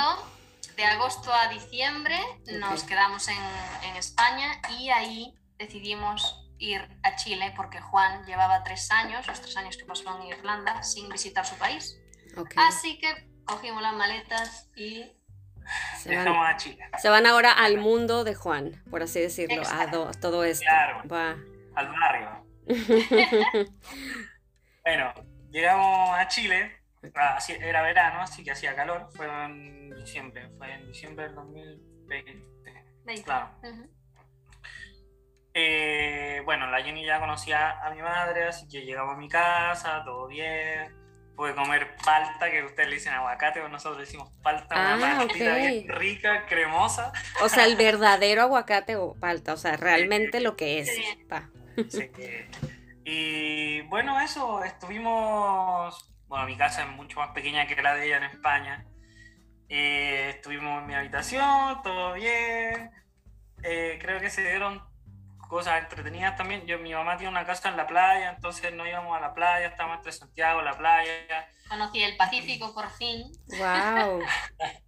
de 0.76 0.84
agosto 0.84 1.32
a 1.32 1.48
diciembre 1.48 2.18
nos 2.58 2.84
quedamos 2.84 3.28
en, 3.28 3.38
en, 3.82 3.96
España 3.96 4.60
y 4.78 4.90
ahí 4.90 5.34
decidimos 5.58 6.46
ir 6.58 6.80
a 7.02 7.16
Chile 7.16 7.52
porque 7.56 7.80
Juan 7.80 8.24
llevaba 8.26 8.62
tres 8.62 8.90
años, 8.90 9.26
los 9.26 9.40
tres 9.40 9.56
años 9.56 9.76
que 9.76 9.84
pasó 9.84 10.18
en 10.20 10.26
Irlanda, 10.26 10.82
sin 10.82 11.08
visitar 11.08 11.46
su 11.46 11.54
país. 11.56 11.98
Así 12.56 12.98
que 12.98 13.28
cogimos 13.44 13.82
las 13.82 13.94
maletas 13.94 14.68
y 14.76 15.04
se 15.98 16.16
van, 16.16 16.28
a 16.28 16.56
Chile. 16.56 16.78
Se 16.98 17.08
van 17.08 17.26
ahora 17.26 17.52
al 17.52 17.78
mundo 17.78 18.24
de 18.24 18.34
Juan, 18.34 18.82
por 18.90 19.02
así 19.02 19.20
decirlo, 19.20 19.62
a 19.64 19.90
todo 20.20 20.44
esto. 20.44 20.64
Claro, 20.64 21.02
al 21.74 21.88
barrio. 21.88 22.46
bueno, 24.84 25.14
llegamos 25.50 26.18
a 26.18 26.26
Chile, 26.28 26.72
era 27.60 27.82
verano, 27.82 28.20
así 28.20 28.42
que 28.42 28.52
hacía 28.52 28.74
calor, 28.74 29.08
fue 29.14 29.26
en 29.26 29.90
diciembre, 29.96 30.48
fue 30.58 30.72
en 30.72 30.86
diciembre 30.86 31.26
del 31.26 31.34
2020. 31.34 33.22
Claro. 33.24 33.50
Eh, 35.54 36.42
bueno, 36.44 36.70
la 36.70 36.82
Jenny 36.82 37.06
ya 37.06 37.20
conocía 37.20 37.80
a 37.80 37.90
mi 37.90 38.02
madre, 38.02 38.44
así 38.44 38.68
que 38.68 38.84
llegamos 38.84 39.14
a 39.14 39.18
mi 39.18 39.28
casa, 39.28 40.02
todo 40.04 40.26
bien 40.26 41.05
puede 41.36 41.54
comer 41.54 41.96
palta, 42.04 42.50
que 42.50 42.64
ustedes 42.64 42.88
le 42.88 42.94
dicen 42.96 43.12
aguacate, 43.12 43.60
o 43.60 43.68
nosotros 43.68 44.00
decimos 44.00 44.32
palta, 44.42 44.74
una 44.96 45.20
ah, 45.20 45.24
bien 45.24 45.88
rica, 45.88 46.46
cremosa. 46.46 47.12
O 47.42 47.48
sea, 47.48 47.66
el 47.66 47.76
verdadero 47.76 48.42
aguacate 48.42 48.96
o 48.96 49.14
palta, 49.14 49.52
o 49.52 49.56
sea, 49.56 49.76
realmente 49.76 50.40
lo 50.40 50.56
que 50.56 50.80
es. 50.80 50.90
Sí. 51.88 52.10
Y 53.04 53.82
bueno, 53.82 54.20
eso, 54.20 54.64
estuvimos, 54.64 56.10
bueno, 56.26 56.46
mi 56.46 56.56
casa 56.56 56.82
es 56.82 56.88
mucho 56.88 57.20
más 57.20 57.30
pequeña 57.30 57.66
que 57.66 57.80
la 57.80 57.94
de 57.94 58.06
ella 58.06 58.16
en 58.16 58.24
España. 58.24 58.86
Eh, 59.68 60.30
estuvimos 60.34 60.80
en 60.80 60.86
mi 60.86 60.94
habitación, 60.94 61.82
todo 61.82 62.14
bien. 62.14 62.90
Eh, 63.62 63.98
creo 64.00 64.20
que 64.20 64.30
se 64.30 64.42
dieron 64.42 64.82
cosas 65.48 65.82
entretenidas 65.82 66.36
también. 66.36 66.66
Yo, 66.66 66.78
mi 66.78 66.92
mamá 66.92 67.16
tiene 67.16 67.30
una 67.30 67.44
casa 67.44 67.68
en 67.68 67.76
la 67.76 67.86
playa, 67.86 68.30
entonces 68.30 68.72
no 68.74 68.86
íbamos 68.86 69.16
a 69.16 69.20
la 69.20 69.34
playa, 69.34 69.68
estábamos 69.68 69.98
entre 69.98 70.12
Santiago, 70.12 70.62
la 70.62 70.76
playa. 70.76 71.48
Conocí 71.68 72.02
el 72.02 72.16
Pacífico 72.16 72.74
por 72.74 72.90
fin. 72.90 73.30
¡Wow! 73.58 74.22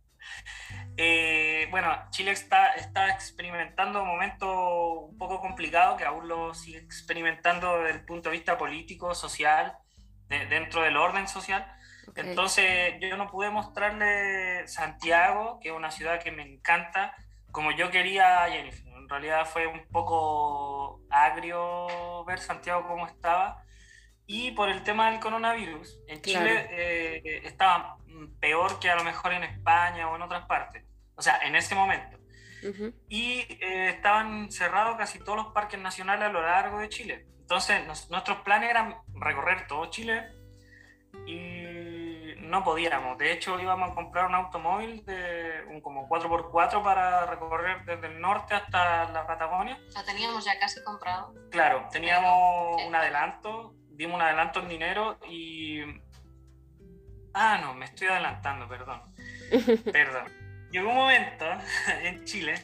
Eh, 1.00 1.68
bueno, 1.70 1.96
Chile 2.10 2.32
está, 2.32 2.72
está 2.74 3.08
experimentando 3.10 4.02
un 4.02 4.08
momento 4.08 5.02
un 5.02 5.16
poco 5.16 5.40
complicado 5.40 5.96
que 5.96 6.04
aún 6.04 6.26
lo 6.26 6.52
sigue 6.54 6.78
experimentando 6.78 7.78
desde 7.78 8.00
el 8.00 8.04
punto 8.04 8.28
de 8.28 8.36
vista 8.36 8.58
político, 8.58 9.14
social, 9.14 9.78
dentro 10.28 10.82
del 10.82 10.96
orden 10.96 11.28
social. 11.28 11.72
Entonces 12.16 12.94
yo 13.00 13.16
no 13.16 13.28
pude 13.30 13.48
mostrarle 13.50 14.66
Santiago, 14.66 15.60
que 15.62 15.68
es 15.68 15.74
una 15.74 15.92
ciudad 15.92 16.20
que 16.20 16.32
me 16.32 16.42
encanta, 16.42 17.14
como 17.52 17.70
yo 17.70 17.90
quería 17.90 18.42
a 18.42 18.50
Jennifer 18.50 18.87
en 19.08 19.10
realidad 19.10 19.46
fue 19.46 19.66
un 19.66 19.86
poco 19.90 21.00
agrio 21.08 22.26
ver 22.26 22.40
Santiago 22.40 22.86
cómo 22.86 23.06
estaba. 23.06 23.64
Y 24.26 24.50
por 24.50 24.68
el 24.68 24.82
tema 24.82 25.10
del 25.10 25.18
coronavirus, 25.18 25.98
en 26.06 26.20
Chile 26.20 26.68
eh, 26.70 27.40
estaba 27.44 27.96
peor 28.38 28.78
que 28.78 28.90
a 28.90 28.96
lo 28.96 29.04
mejor 29.04 29.32
en 29.32 29.44
España 29.44 30.10
o 30.10 30.16
en 30.16 30.20
otras 30.20 30.44
partes. 30.44 30.84
O 31.14 31.22
sea, 31.22 31.38
en 31.42 31.56
ese 31.56 31.74
momento. 31.74 32.18
Y 33.08 33.46
eh, 33.48 33.88
estaban 33.88 34.52
cerrados 34.52 34.98
casi 34.98 35.20
todos 35.20 35.38
los 35.38 35.54
parques 35.54 35.80
nacionales 35.80 36.26
a 36.26 36.32
lo 36.32 36.42
largo 36.42 36.80
de 36.80 36.90
Chile. 36.90 37.26
Entonces, 37.40 37.86
nuestros 38.10 38.42
planes 38.42 38.68
eran 38.68 38.94
recorrer 39.14 39.66
todo 39.66 39.86
Chile 39.86 40.28
y 41.26 41.77
no 42.48 42.64
podíamos. 42.64 43.18
De 43.18 43.32
hecho, 43.32 43.58
íbamos 43.60 43.90
a 43.90 43.94
comprar 43.94 44.26
un 44.26 44.34
automóvil 44.34 45.04
de 45.04 45.64
un 45.68 45.80
como 45.80 46.08
4x4 46.08 46.82
para 46.82 47.26
recorrer 47.26 47.84
desde 47.84 48.06
el 48.08 48.20
norte 48.20 48.54
hasta 48.54 49.08
la 49.10 49.26
Patagonia. 49.26 49.78
Lo 49.94 50.04
teníamos 50.04 50.44
ya 50.44 50.58
casi 50.58 50.82
comprado. 50.82 51.34
Claro, 51.50 51.86
teníamos 51.90 52.82
un 52.86 52.94
adelanto, 52.94 53.74
dimos 53.90 54.16
un 54.16 54.22
adelanto 54.22 54.60
en 54.60 54.68
dinero 54.68 55.18
y... 55.28 55.82
Ah, 57.34 57.58
no, 57.60 57.74
me 57.74 57.84
estoy 57.84 58.08
adelantando, 58.08 58.66
perdón. 58.68 59.02
perdón. 59.92 60.24
Llegó 60.70 60.90
un 60.90 60.96
momento 60.96 61.44
en 62.02 62.24
Chile 62.24 62.54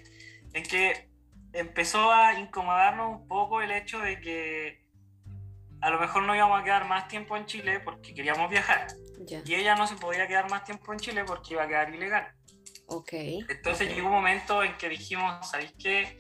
en 0.53 0.63
que 0.65 1.11
empezó 1.53 2.13
a 2.13 2.35
incomodarnos 2.35 3.21
un 3.21 3.29
poco 3.29 3.61
el 3.61 3.71
hecho 3.71 3.99
de 4.01 4.21
que 4.21 4.85
a 5.81 5.91
lo 5.91 6.01
mejor 6.01 6.23
no 6.23 6.35
íbamos 6.35 6.61
a 6.61 6.65
quedar 6.65 6.87
más 6.87 7.09
tiempo 7.09 7.37
en 7.37 7.45
Chile 7.47 7.81
porque 7.81 8.15
queríamos 8.15 8.51
viajar. 8.51 8.87
Y 9.45 9.55
ella 9.55 9.75
no 9.75 9.87
se 9.87 9.97
podía 9.97 10.27
quedar 10.27 10.51
más 10.51 10.65
tiempo 10.65 10.93
en 10.93 10.99
Chile 10.99 11.25
porque 11.25 11.55
iba 11.55 11.63
a 11.63 11.69
quedar 11.69 11.95
ilegal. 11.95 12.33
Ok. 12.87 13.13
Entonces 13.49 13.89
ok. 13.89 13.95
llegó 13.95 14.09
un 14.09 14.15
momento 14.15 14.63
en 14.63 14.77
que 14.77 14.89
dijimos, 14.89 15.49
¿sabéis 15.51 15.73
qué? 15.79 16.19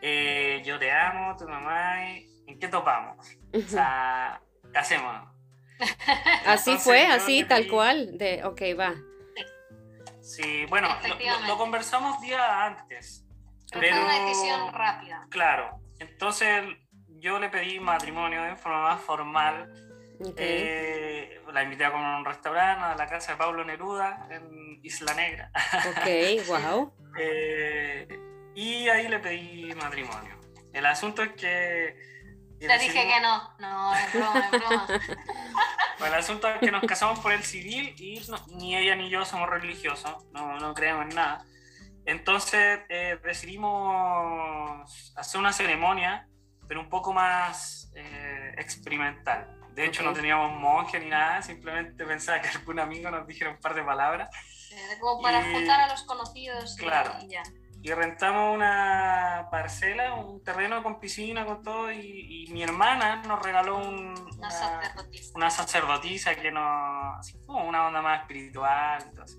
Eh, 0.00 0.62
yo 0.64 0.78
te 0.78 0.90
amo, 0.90 1.36
tu 1.36 1.48
mamá, 1.48 2.08
¿en 2.10 2.58
qué 2.58 2.68
topamos? 2.68 3.16
O 3.54 3.60
sea, 3.68 4.40
casémonos. 4.72 5.28
Así 6.46 6.76
fue, 6.76 7.06
así, 7.06 7.44
tal 7.44 7.64
pedí- 7.64 7.70
cual. 7.70 8.18
De, 8.18 8.44
ok, 8.44 8.60
va. 8.78 8.94
Sí, 10.20 10.64
bueno, 10.66 10.88
lo- 11.08 11.46
lo, 11.48 11.58
conversamos 11.58 12.20
días 12.20 12.40
antes. 12.40 13.24
Pero 13.72 13.80
Pero, 13.80 13.96
fue 13.96 14.04
una 14.04 14.26
decisión 14.26 14.72
rápida. 14.72 15.26
claro, 15.30 15.80
entonces 15.98 16.62
yo 17.18 17.38
le 17.38 17.48
pedí 17.48 17.80
matrimonio 17.80 18.42
de 18.42 18.54
forma 18.56 18.82
más 18.82 19.00
formal. 19.00 19.72
Ok. 20.24 20.34
Eh, 20.38 21.40
la 21.52 21.62
invité 21.62 21.84
a 21.84 21.92
comer 21.92 22.06
a 22.06 22.16
un 22.18 22.24
restaurante, 22.24 22.84
a 22.84 22.94
la 22.96 23.06
casa 23.06 23.32
de 23.32 23.38
Pablo 23.38 23.64
Neruda, 23.64 24.26
en 24.30 24.78
Isla 24.82 25.14
Negra. 25.14 25.50
Ok, 25.90 26.46
wow. 26.48 26.94
Eh, 27.18 28.08
y 28.54 28.88
ahí 28.88 29.08
le 29.08 29.18
pedí 29.18 29.74
matrimonio. 29.74 30.38
El 30.72 30.86
asunto 30.86 31.22
es 31.22 31.32
que... 31.32 32.10
Te 32.60 32.78
dije 32.78 32.92
que 33.08 33.20
no. 33.20 33.56
No, 33.58 33.94
es 33.94 34.12
broma, 34.12 34.40
es 34.40 34.50
broma. 34.50 34.86
Bueno, 35.98 36.14
el 36.16 36.20
asunto 36.20 36.48
es 36.48 36.58
que 36.58 36.70
nos 36.72 36.82
casamos 36.84 37.20
por 37.20 37.32
el 37.32 37.44
civil 37.44 37.94
y 37.96 38.20
no- 38.28 38.44
ni 38.56 38.76
ella 38.76 38.96
ni 38.96 39.08
yo 39.08 39.24
somos 39.24 39.48
religiosos, 39.48 40.24
no, 40.32 40.58
no 40.58 40.74
creemos 40.74 41.04
en 41.04 41.14
nada. 41.14 41.44
Entonces 42.06 42.80
eh, 42.88 43.18
decidimos 43.22 45.12
hacer 45.16 45.40
una 45.40 45.52
ceremonia, 45.52 46.26
pero 46.66 46.80
un 46.80 46.88
poco 46.88 47.12
más 47.12 47.92
eh, 47.94 48.52
experimental. 48.58 49.58
De 49.74 49.86
hecho, 49.86 50.02
Ok. 50.02 50.08
no 50.08 50.12
teníamos 50.14 50.52
monje 50.60 51.00
ni 51.00 51.06
nada, 51.08 51.40
simplemente 51.42 52.04
pensaba 52.04 52.40
que 52.40 52.48
algún 52.48 52.78
amigo 52.78 53.10
nos 53.10 53.26
dijera 53.26 53.50
un 53.50 53.58
par 53.58 53.74
de 53.74 53.82
palabras. 53.82 54.28
Como 55.00 55.22
para 55.22 55.40
Y- 55.48 55.52
juntar 55.52 55.80
a 55.80 55.88
los 55.88 56.02
conocidos. 56.04 56.76
Claro. 56.76 57.12
y 57.22 57.28
ya. 57.28 57.42
Y 57.84 57.90
rentamos 57.92 58.54
una 58.54 59.48
parcela, 59.50 60.14
un 60.14 60.42
terreno 60.44 60.82
con 60.84 61.00
piscina, 61.00 61.44
con 61.44 61.62
todo, 61.64 61.90
y, 61.90 62.44
y 62.46 62.52
mi 62.52 62.62
hermana 62.62 63.16
nos 63.26 63.42
regaló 63.42 63.78
un- 63.78 64.14
Una 64.16 64.36
una, 64.38 64.50
sacerdotisa. 64.50 65.32
una 65.34 65.50
sacerdotisa 65.50 66.34
que 66.36 66.52
nos. 66.52 67.18
así 67.18 67.34
como 67.44 67.64
una 67.66 67.86
onda 67.88 68.00
más 68.00 68.20
espiritual. 68.20 69.02
Entonces, 69.08 69.38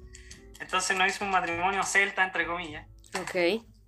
entonces 0.59 0.97
nos 0.97 1.07
hizo 1.07 1.23
un 1.23 1.31
matrimonio 1.31 1.83
celta, 1.83 2.23
entre 2.25 2.45
comillas. 2.45 2.85
Ok. 3.19 3.35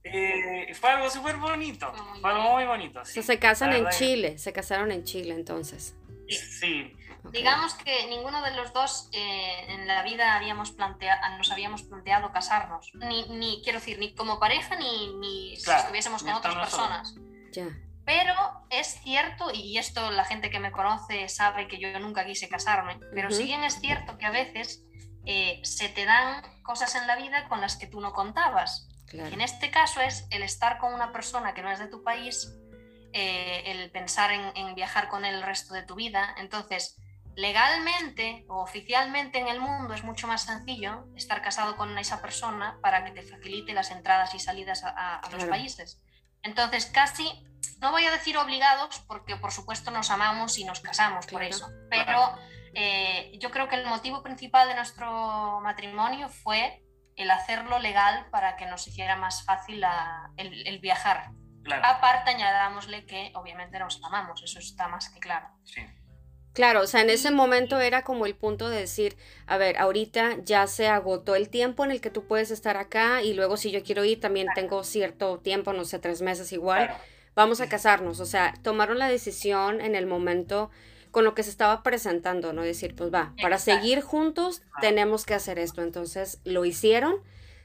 Eh, 0.07 0.73
fue 0.79 0.89
algo 0.91 1.09
súper 1.09 1.35
bonito. 1.37 1.91
Fue 1.91 2.01
muy 2.05 2.21
Fue 2.21 2.29
algo 2.31 2.43
muy 2.53 2.65
bonito. 2.65 3.01
O 3.01 3.05
Sí, 3.05 3.13
sea, 3.15 3.23
se 3.23 3.39
casan 3.39 3.73
en 3.73 3.89
Chile, 3.89 4.37
se 4.37 4.53
casaron 4.53 4.91
en 4.91 5.03
Chile 5.03 5.33
entonces. 5.33 5.95
Sí. 6.29 6.95
Digamos 7.31 7.73
que 7.73 8.05
ninguno 8.07 8.41
de 8.43 8.51
los 8.51 8.71
dos 8.71 9.09
eh, 9.11 9.65
en 9.69 9.87
la 9.87 10.03
vida 10.03 10.35
habíamos 10.35 10.71
plantea- 10.75 11.37
nos 11.37 11.51
habíamos 11.51 11.83
planteado 11.83 12.31
casarnos. 12.31 12.91
Ni, 12.93 13.23
ni, 13.29 13.61
quiero 13.63 13.79
decir, 13.79 13.97
ni 13.97 14.13
como 14.13 14.39
pareja 14.39 14.75
ni, 14.75 15.15
ni 15.17 15.55
si 15.57 15.71
estuviésemos 15.71 16.21
con 16.23 16.33
otras 16.33 16.55
personas. 16.55 17.15
Ya. 17.51 17.65
Pero 18.05 18.33
es 18.69 18.99
cierto, 19.01 19.49
y 19.51 19.79
esto 19.79 20.11
la 20.11 20.25
gente 20.25 20.51
que 20.51 20.59
me 20.59 20.71
conoce 20.71 21.27
sabe 21.27 21.67
que 21.67 21.79
yo 21.79 21.99
nunca 21.99 22.23
quise 22.25 22.47
casarme, 22.47 22.99
pero 23.15 23.31
si 23.31 23.43
bien 23.43 23.63
es 23.63 23.79
cierto 23.79 24.19
que 24.19 24.27
a 24.27 24.31
veces 24.31 24.83
eh, 25.25 25.59
se 25.63 25.89
te 25.89 26.05
dan 26.05 26.43
cosas 26.61 26.93
en 26.93 27.07
la 27.07 27.15
vida 27.15 27.47
con 27.49 27.61
las 27.61 27.75
que 27.77 27.87
tú 27.87 28.01
no 28.01 28.13
contabas. 28.13 28.87
Claro. 29.07 29.33
En 29.33 29.41
este 29.41 29.71
caso 29.71 30.01
es 30.01 30.27
el 30.29 30.43
estar 30.43 30.77
con 30.77 30.93
una 30.93 31.11
persona 31.11 31.55
que 31.55 31.63
no 31.63 31.71
es 31.71 31.79
de 31.79 31.87
tu 31.87 32.03
país, 32.03 32.53
eh, 33.17 33.63
el 33.71 33.89
pensar 33.91 34.31
en, 34.31 34.51
en 34.57 34.75
viajar 34.75 35.07
con 35.07 35.23
él 35.23 35.35
el 35.35 35.41
resto 35.43 35.73
de 35.73 35.83
tu 35.83 35.95
vida. 35.95 36.35
Entonces, 36.37 36.97
legalmente 37.35 38.45
o 38.49 38.61
oficialmente 38.61 39.39
en 39.39 39.47
el 39.47 39.59
mundo 39.61 39.93
es 39.93 40.03
mucho 40.03 40.27
más 40.27 40.41
sencillo 40.43 41.05
estar 41.15 41.41
casado 41.41 41.77
con 41.77 41.97
esa 41.97 42.21
persona 42.21 42.77
para 42.81 43.05
que 43.05 43.11
te 43.11 43.21
facilite 43.23 43.73
las 43.73 43.91
entradas 43.91 44.33
y 44.35 44.39
salidas 44.39 44.83
a, 44.83 44.89
a- 44.89 45.15
a 45.19 45.29
los 45.29 45.35
Claro. 45.35 45.49
países. 45.51 46.01
Entonces, 46.43 46.85
casi, 46.87 47.25
no 47.79 47.91
voy 47.91 48.03
a 48.05 48.11
decir 48.11 48.37
obligados, 48.37 48.99
porque 49.07 49.35
por 49.37 49.51
supuesto 49.51 49.91
nos 49.91 50.11
amamos 50.11 50.57
y 50.57 50.65
nos 50.65 50.79
casamos 50.81 51.25
por 51.27 51.41
eso, 51.43 51.67
pero 51.89 52.37
eh, 52.73 53.31
yo 53.39 53.49
creo 53.51 53.67
que 53.69 53.75
el 53.75 53.85
motivo 53.87 54.21
principal 54.21 54.67
de 54.67 54.75
nuestro 54.75 55.61
matrimonio 55.61 56.27
fue 56.29 56.83
el 57.15 57.31
hacerlo 57.31 57.79
legal 57.79 58.27
para 58.29 58.57
que 58.57 58.65
nos 58.65 58.85
hiciera 58.87 59.15
más 59.15 59.45
fácil 59.45 59.79
la- 59.79 60.31
el, 60.37 60.67
el 60.67 60.79
viajar. 60.79 61.31
Claro. 61.65 61.83
Aparte, 61.85 62.29
añadámosle 62.31 63.05
que 63.05 63.31
obviamente 63.35 63.77
nos 63.79 64.01
amamos, 64.03 64.41
eso 64.41 64.59
está 64.59 64.87
más 64.87 65.09
que 65.09 65.19
claro. 65.19 65.47
Sí. 65.65 65.81
Claro, 66.53 66.79
o 66.83 66.87
sea, 66.87 67.01
en 67.01 67.09
ese 67.09 67.31
momento 67.31 67.81
era 67.81 68.03
como 68.03 68.25
el 68.25 68.33
punto 68.33 68.69
de 68.69 68.77
decir, 68.79 69.17
a 69.45 69.57
ver, 69.57 69.77
ahorita 69.77 70.37
ya 70.41 70.67
se 70.67 70.87
agotó 70.87 71.35
el 71.35 71.49
tiempo 71.49 71.83
en 71.83 71.91
el 71.91 71.99
que 71.99 72.09
tú 72.09 72.25
puedes 72.27 72.49
estar 72.49 72.77
acá 72.77 73.21
y 73.21 73.33
luego 73.33 73.57
si 73.57 73.71
yo 73.71 73.83
quiero 73.83 74.05
ir 74.05 74.21
también 74.21 74.47
tengo 74.55 74.85
cierto 74.85 75.39
tiempo, 75.39 75.73
no 75.73 75.83
sé, 75.83 75.99
tres 75.99 76.21
meses 76.21 76.53
igual, 76.53 76.85
Claro. 76.87 77.03
vamos 77.35 77.59
a 77.59 77.67
casarnos. 77.67 78.21
O 78.21 78.25
sea, 78.25 78.53
tomaron 78.63 78.99
la 78.99 79.09
decisión 79.09 79.81
en 79.81 79.95
el 79.95 80.05
momento 80.07 80.71
con 81.11 81.25
lo 81.25 81.35
que 81.35 81.43
se 81.43 81.49
estaba 81.49 81.83
presentando, 81.83 82.53
¿no? 82.53 82.61
Decir, 82.61 82.95
pues 82.95 83.13
va, 83.13 83.33
para 83.41 83.55
Exacto. 83.57 83.81
seguir 83.81 83.99
juntos 84.01 84.61
tenemos 84.79 85.25
que 85.25 85.33
hacer 85.33 85.59
esto. 85.59 85.81
Entonces 85.81 86.39
lo 86.45 86.63
hicieron, 86.63 87.15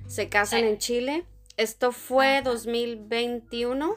se 0.08 0.28
casan 0.28 0.62
Sí. 0.62 0.66
en 0.66 0.78
Chile. 0.78 1.24
Esto 1.60 1.92
fue 1.92 2.38
Ajá. 2.38 2.42
2021. 2.42 3.96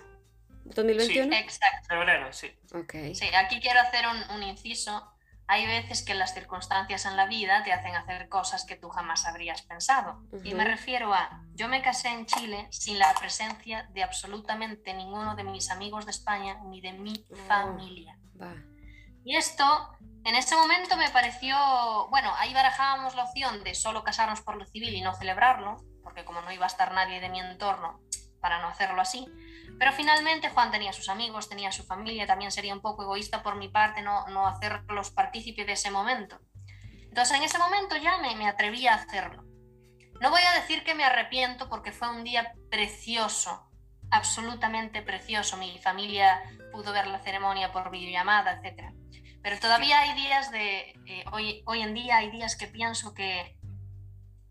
2021. 0.66 1.36
Exacto. 1.36 1.88
Febrero, 1.88 2.32
sí. 2.34 2.48
Ok. 2.74 2.94
Sí, 3.14 3.28
aquí 3.36 3.60
quiero 3.60 3.80
hacer 3.80 4.06
un, 4.08 4.36
un 4.36 4.44
inciso. 4.44 5.10
Hay 5.48 5.66
veces 5.68 6.04
que 6.04 6.14
las 6.14 6.34
circunstancias 6.34 7.06
en 7.06 7.18
la 7.18 7.26
vida 7.26 7.64
te 7.64 7.74
hacen 7.74 7.94
hacer 7.96 8.30
cosas 8.30 8.66
que 8.66 8.76
tú 8.78 8.90
jamás 8.90 9.26
habrías 9.26 9.62
pensado. 9.62 10.24
Y 10.44 10.54
me 10.54 10.64
refiero 10.64 11.14
a, 11.14 11.42
yo 11.54 11.68
me 11.68 11.82
casé 11.82 12.08
en 12.10 12.26
Chile 12.26 12.68
sin 12.72 12.98
la 12.98 13.14
presencia 13.20 13.90
de 13.94 14.04
absolutamente 14.04 14.94
ninguno 14.94 15.36
de 15.36 15.44
mis 15.44 15.70
amigos 15.70 16.06
de 16.06 16.12
España 16.12 16.60
ni 16.70 16.80
de 16.82 16.94
mi 16.94 17.26
Oh. 17.30 17.36
familia. 17.48 18.18
Va. 18.42 18.54
Y 19.26 19.36
esto, 19.36 19.64
en 20.26 20.36
ese 20.36 20.56
momento 20.56 20.96
me 20.98 21.10
pareció, 21.10 21.56
bueno, 22.10 22.34
ahí 22.38 22.54
barajábamos 22.54 23.16
la 23.16 23.24
opción 23.26 23.64
de 23.64 23.76
solo 23.76 24.04
casarnos 24.04 24.42
por 24.42 24.56
lo 24.58 24.66
civil 24.66 24.94
y 24.94 25.02
no 25.02 25.14
celebrarlo, 25.14 25.78
porque 26.04 26.26
como 26.26 26.42
no 26.42 26.52
iba 26.52 26.66
a 26.66 26.68
estar 26.68 26.94
nadie 26.94 27.20
de 27.20 27.30
mi 27.30 27.40
entorno 27.40 28.02
para 28.40 28.62
no 28.62 28.68
hacerlo 28.68 29.02
así, 29.02 29.26
pero 29.80 29.92
finalmente 29.92 30.50
Juan 30.50 30.72
tenía 30.72 30.94
sus 30.94 31.10
amigos, 31.10 31.50
tenía 31.50 31.72
su 31.72 31.84
familia, 31.84 32.28
también 32.28 32.52
sería 32.52 32.74
un 32.74 32.82
poco 32.82 33.04
egoísta 33.04 33.42
por 33.42 33.56
mi 33.56 33.70
parte 33.70 34.02
no, 34.02 34.28
no 34.28 34.48
hacerlos 34.48 35.12
partícipe 35.12 35.66
de 35.66 35.74
ese 35.74 35.92
momento. 35.92 36.40
Entonces 37.04 37.38
en 37.38 37.44
ese 37.44 37.58
momento 37.58 37.96
ya 37.98 38.18
me, 38.18 38.36
me 38.36 38.48
atreví 38.48 38.88
a 38.88 38.96
hacerlo. 38.96 39.44
No 40.20 40.30
voy 40.30 40.42
a 40.42 40.60
decir 40.60 40.84
que 40.84 40.96
me 40.96 41.04
arrepiento 41.04 41.70
porque 41.70 41.92
fue 41.92 42.10
un 42.10 42.24
día 42.24 42.54
precioso, 42.70 43.70
absolutamente 44.10 45.02
precioso. 45.02 45.58
Mi 45.58 45.78
familia 45.80 46.42
pudo 46.72 46.92
ver 46.94 47.08
la 47.08 47.20
ceremonia 47.20 47.72
por 47.72 47.92
videollamada, 47.92 48.62
etc. 48.62 48.94
Pero 49.42 49.60
todavía 49.60 50.00
hay 50.00 50.14
días 50.14 50.52
de, 50.52 50.96
eh, 51.06 51.26
hoy, 51.32 51.62
hoy 51.66 51.82
en 51.82 51.94
día 51.94 52.18
hay 52.18 52.32
días 52.32 52.56
que 52.56 52.68
pienso 52.68 53.14
que 53.14 53.58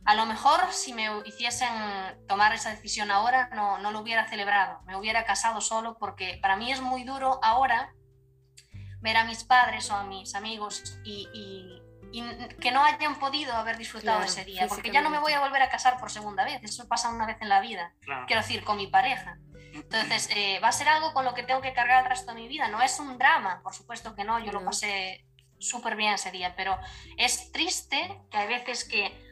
a 0.04 0.14
lo 0.14 0.26
mejor 0.26 0.60
si 0.72 0.92
me 0.92 1.08
hiciesen 1.24 1.68
tomar 2.26 2.52
esa 2.52 2.70
decisión 2.70 3.10
ahora 3.10 3.48
no, 3.52 3.78
no 3.78 3.92
lo 3.92 4.00
hubiera 4.00 4.26
celebrado, 4.28 4.80
me 4.84 4.96
hubiera 4.96 5.24
casado 5.24 5.60
solo 5.60 5.96
porque 5.98 6.38
para 6.42 6.56
mí 6.56 6.72
es 6.72 6.80
muy 6.80 7.04
duro 7.04 7.38
ahora 7.42 7.92
ver 9.00 9.16
a 9.16 9.24
mis 9.24 9.44
padres 9.44 9.90
o 9.90 9.94
a 9.96 10.04
mis 10.04 10.34
amigos 10.34 10.98
y, 11.04 11.28
y- 11.32 11.82
y 12.14 12.22
que 12.60 12.70
no 12.72 12.84
hayan 12.84 13.18
podido 13.18 13.54
haber 13.54 13.78
disfrutado 13.78 14.18
Claro, 14.18 14.30
ese 14.30 14.44
día, 14.44 14.66
porque 14.68 14.90
ya 14.90 15.00
no 15.00 15.08
me 15.08 15.18
voy 15.18 15.32
a 15.32 15.40
volver 15.40 15.62
a 15.62 15.70
casar 15.70 15.98
por 15.98 16.10
segunda 16.10 16.44
vez, 16.44 16.62
eso 16.62 16.86
pasa 16.86 17.08
una 17.08 17.24
vez 17.26 17.38
en 17.40 17.48
la 17.48 17.60
vida, 17.60 17.94
Claro. 18.02 18.26
quiero 18.26 18.42
decir, 18.42 18.64
con 18.64 18.76
mi 18.76 18.86
pareja. 18.86 19.38
Entonces, 19.72 20.28
eh, 20.36 20.60
va 20.62 20.68
a 20.68 20.72
ser 20.72 20.88
algo 20.90 21.14
con 21.14 21.24
lo 21.24 21.32
que 21.32 21.42
tengo 21.42 21.62
que 21.62 21.72
cargar 21.72 22.02
el 22.04 22.10
resto 22.10 22.34
de 22.34 22.40
mi 22.42 22.48
vida. 22.48 22.68
No 22.68 22.82
es 22.82 23.00
un 23.00 23.16
drama, 23.16 23.62
por 23.62 23.72
supuesto 23.72 24.14
que 24.14 24.24
no, 24.24 24.38
yo 24.40 24.52
lo 24.52 24.60
No. 24.60 24.66
pasé 24.66 25.24
súper 25.58 25.96
bien 25.96 26.12
ese 26.12 26.30
día, 26.30 26.54
pero 26.54 26.78
es 27.16 27.50
triste 27.50 28.20
que 28.30 28.36
hay 28.36 28.48
veces 28.48 28.84
que, 28.86 29.31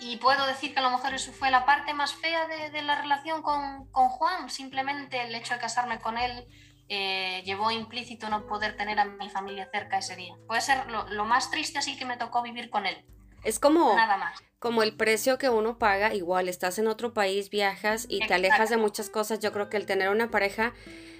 y 0.00 0.16
puedo 0.16 0.46
decir 0.46 0.72
que 0.72 0.80
a 0.80 0.82
lo 0.82 0.90
mejor 0.90 1.14
eso 1.14 1.32
fue 1.32 1.50
la 1.50 1.64
parte 1.66 1.92
más 1.94 2.14
fea 2.14 2.46
de, 2.48 2.70
de 2.70 2.82
la 2.82 3.00
relación 3.00 3.42
con, 3.42 3.86
con 3.92 4.08
Juan, 4.08 4.48
simplemente 4.50 5.20
el 5.22 5.34
hecho 5.34 5.54
de 5.54 5.60
casarme 5.60 6.00
con 6.00 6.16
él 6.18 6.46
eh, 6.88 7.42
llevó 7.44 7.70
implícito 7.70 8.28
no 8.30 8.46
poder 8.46 8.76
tener 8.76 8.98
a 8.98 9.04
mi 9.04 9.28
familia 9.30 9.68
cerca 9.72 9.98
ese 9.98 10.16
día. 10.16 10.34
Puede 10.48 10.60
ser 10.60 10.90
lo, 10.90 11.06
lo 11.08 11.24
más 11.24 11.50
triste 11.50 11.78
así 11.78 11.96
que 11.96 12.04
me 12.04 12.16
tocó 12.16 12.42
vivir 12.42 12.68
con 12.70 12.84
él, 12.86 13.04
Es 13.44 13.58
como, 13.60 13.94
nada 13.94 14.16
más. 14.16 14.40
como 14.58 14.82
el 14.82 14.96
precio 14.96 15.38
que 15.38 15.48
uno 15.50 15.78
paga, 15.78 16.14
igual 16.14 16.48
estás 16.48 16.78
en 16.78 16.88
otro 16.88 17.12
país, 17.14 17.48
viajas 17.50 18.06
y 18.08 18.18
te 18.26 18.34
alejas 18.34 18.58
de 18.58 18.64
Exacto. 18.76 18.82
muchas 18.82 19.08
cosas. 19.10 19.38
Yo 19.38 19.52
creo 19.52 19.68
que 19.70 19.76
el 19.76 19.86
tener 19.86 20.08
una 20.08 20.30
pareja, 20.30 20.72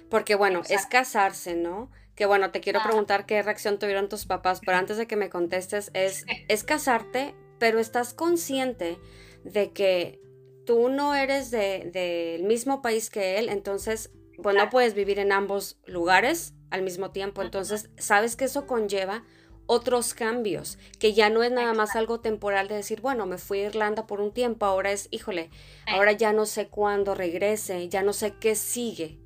porque 0.09 0.35
bueno, 0.35 0.59
es 0.59 0.71
Exacto. 0.71 0.89
casarse, 0.97 1.55
¿no? 1.55 1.89
Que 2.15 2.25
bueno, 2.25 2.51
te 2.51 2.59
quiero 2.59 2.79
Ah. 2.79 2.83
preguntar 2.83 3.25
qué 3.25 3.41
reacción 3.41 3.79
tuvieron 3.79 4.09
tus 4.09 4.25
papás, 4.25 4.59
pero 4.65 4.77
antes 4.85 4.97
de 4.97 5.07
que 5.07 5.15
me 5.15 5.29
contestes, 5.29 5.89
es, 5.93 6.25
Sí. 6.27 6.45
es 6.49 6.63
casarte, 6.65 7.33
pero 7.61 7.77
estás 7.77 8.15
consciente 8.15 8.97
de 9.43 9.71
que 9.71 10.19
tú 10.65 10.89
no 10.89 11.13
eres 11.13 11.51
de- 11.51 11.91
del 11.93 12.41
mismo 12.43 12.81
país 12.81 13.11
que 13.11 13.37
él, 13.37 13.49
entonces, 13.49 14.09
pues 14.41 14.55
no 14.55 14.67
puedes 14.71 14.95
vivir 14.95 15.19
en 15.19 15.31
ambos 15.31 15.77
lugares 15.85 16.55
al 16.71 16.81
mismo 16.81 17.11
tiempo, 17.11 17.43
entonces, 17.43 17.91
sabes 17.99 18.35
que 18.35 18.45
eso 18.45 18.65
conlleva 18.65 19.25
otros 19.67 20.15
cambios, 20.15 20.79
que 20.97 21.13
ya 21.13 21.29
no 21.29 21.43
es 21.43 21.51
nada 21.51 21.75
más 21.75 21.95
algo 21.95 22.19
temporal 22.19 22.67
de 22.67 22.77
decir, 22.77 22.99
bueno, 22.99 23.27
me 23.27 23.37
fui 23.37 23.59
a 23.59 23.67
Irlanda 23.67 24.07
por 24.07 24.21
un 24.21 24.33
tiempo, 24.33 24.65
ahora 24.65 24.91
es, 24.91 25.07
híjole, 25.11 25.51
ahora 25.85 26.13
ya 26.13 26.33
no 26.33 26.47
sé 26.47 26.67
cuándo 26.67 27.13
regrese, 27.13 27.89
ya 27.89 28.01
no 28.01 28.11
sé 28.11 28.33
qué 28.39 28.55
sigue 28.55 29.19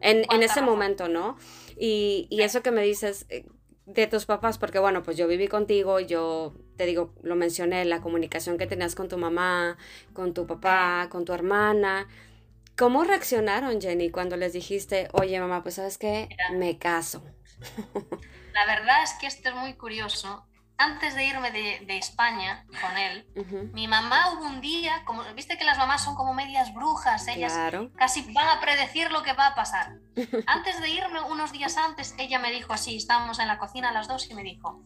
en, 0.00 0.24
en 0.32 0.42
ese 0.42 0.62
momento, 0.62 1.08
¿no? 1.08 1.36
Y, 1.76 2.26
y, 2.28 2.42
eso 2.42 2.60
que 2.60 2.72
me 2.72 2.82
dices 2.82 3.24
eh, 3.28 3.46
de 3.88 4.06
tus 4.06 4.26
papás, 4.26 4.58
porque 4.58 4.78
bueno, 4.78 5.02
pues 5.02 5.16
yo 5.16 5.26
viví 5.26 5.48
contigo, 5.48 5.98
yo 5.98 6.52
te 6.76 6.84
digo, 6.84 7.14
lo 7.22 7.36
mencioné, 7.36 7.86
la 7.86 8.02
comunicación 8.02 8.58
que 8.58 8.66
tenías 8.66 8.94
con 8.94 9.08
tu 9.08 9.16
mamá, 9.16 9.78
con 10.12 10.34
tu 10.34 10.46
papá, 10.46 11.08
con 11.10 11.24
tu 11.24 11.32
hermana. 11.32 12.06
¿Cómo 12.76 13.02
reaccionaron, 13.02 13.80
Jenny, 13.80 14.10
cuando 14.10 14.36
les 14.36 14.52
dijiste, 14.52 15.08
oye, 15.12 15.40
mamá, 15.40 15.62
pues 15.62 15.76
sabes 15.76 15.96
qué, 15.96 16.28
me 16.52 16.78
caso? 16.78 17.24
La 18.52 18.66
verdad 18.66 19.02
es 19.02 19.14
que 19.14 19.26
esto 19.26 19.48
es 19.48 19.54
muy 19.54 19.72
curioso. 19.74 20.46
Antes 20.80 21.16
de 21.16 21.24
irme 21.24 21.50
de, 21.50 21.98
España 21.98 22.64
con 22.80 22.96
él, 22.96 23.26
mi 23.72 23.88
mamá 23.88 24.30
hubo 24.30 24.46
un 24.46 24.60
día, 24.60 25.02
como 25.04 25.24
viste 25.34 25.58
que 25.58 25.64
las 25.64 25.76
mamás 25.76 26.04
son 26.04 26.14
como 26.14 26.34
medias 26.34 26.72
brujas, 26.72 27.26
ellas 27.26 27.52
casi 27.96 28.22
van 28.32 28.46
a 28.46 28.60
predecir 28.60 29.10
lo 29.10 29.24
que 29.24 29.32
va 29.32 29.48
a 29.48 29.54
pasar. 29.56 29.96
Antes 30.46 30.80
de 30.80 30.88
irme, 30.88 31.20
unos 31.22 31.50
días 31.50 31.76
antes, 31.76 32.14
ella 32.16 32.38
me 32.38 32.52
dijo 32.52 32.72
así, 32.72 32.96
estábamos 32.96 33.40
en 33.40 33.48
la 33.48 33.58
cocina 33.58 33.90
a 33.90 33.92
las 33.92 34.06
dos 34.06 34.30
y 34.30 34.34
me 34.34 34.44
dijo, 34.44 34.84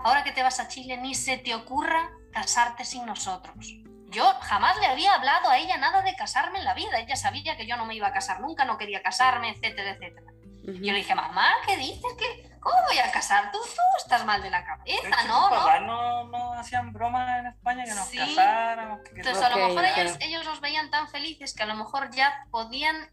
ahora 0.00 0.24
que 0.24 0.32
te 0.32 0.42
vas 0.42 0.58
a 0.58 0.66
Chile, 0.66 0.96
ni 0.96 1.14
se 1.14 1.38
te 1.38 1.54
ocurra 1.54 2.10
casarte 2.32 2.84
sin 2.84 3.06
nosotros. 3.06 3.72
Yo 4.10 4.24
jamás 4.42 4.78
le 4.80 4.86
había 4.86 5.14
hablado 5.14 5.48
a 5.48 5.58
ella 5.58 5.76
nada 5.76 6.02
de 6.02 6.14
casarme 6.14 6.58
en 6.58 6.64
la 6.64 6.74
vida. 6.74 6.98
Ella 6.98 7.16
sabía 7.16 7.56
que 7.56 7.66
yo 7.66 7.76
no 7.76 7.86
me 7.86 7.94
iba 7.94 8.08
a 8.08 8.12
casar 8.12 8.40
nunca, 8.40 8.64
no 8.64 8.78
quería 8.78 9.02
casarme, 9.02 9.50
etcétera, 9.50 9.90
etcétera. 9.90 10.32
Yo 10.64 10.92
le 10.92 10.98
dije, 10.98 11.14
mamá, 11.14 11.46
¿qué 11.66 11.76
dices? 11.76 12.14
¿Qué? 12.18 12.53
¿Cómo 12.64 12.76
voy 12.88 12.98
a 12.98 13.12
casar? 13.12 13.52
Tú, 13.52 13.58
tú 13.58 13.82
estás 13.98 14.24
mal 14.24 14.42
de 14.42 14.48
la 14.50 14.64
cabeza, 14.64 15.24
¿no? 15.28 15.50
Papá 15.50 15.80
no, 15.80 16.24
no 16.24 16.54
hacían 16.54 16.94
bromas 16.94 17.40
en 17.40 17.46
España 17.48 17.84
que 17.84 17.94
nos 17.94 18.08
casáramos. 18.08 19.00
Entonces, 19.14 19.44
a 19.44 19.50
lo 19.50 19.68
mejor 19.68 19.84
ellos, 20.20 20.44
nos 20.46 20.60
veían 20.62 20.90
tan 20.90 21.08
felices 21.08 21.54
que 21.54 21.62
a 21.62 21.66
lo 21.66 21.74
mejor 21.74 22.10
ya 22.10 22.46
podían 22.50 23.10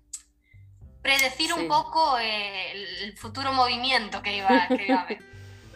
predecir 1.02 1.54
un 1.54 1.68
poco 1.68 2.18
eh, 2.20 2.72
el 3.04 3.18
futuro 3.18 3.52
movimiento 3.52 4.22
que 4.22 4.38
iba, 4.38 4.68
que 4.70 4.88
iba 4.88 5.00
a 5.00 5.04
haber. 5.04 5.20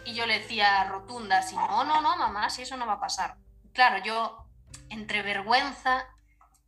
Y 0.06 0.14
yo 0.14 0.24
le 0.24 0.38
decía 0.38 0.84
rotunda, 0.84 1.38
así, 1.38 1.54
no, 1.54 1.84
no, 1.84 2.00
no, 2.00 2.16
mamá, 2.16 2.48
si 2.48 2.62
eso 2.62 2.76
no 2.78 2.86
va 2.86 2.94
a 2.94 3.00
pasar. 3.00 3.36
Claro, 3.74 4.02
yo 4.02 4.46
entre 4.88 5.20
vergüenza 5.20 6.06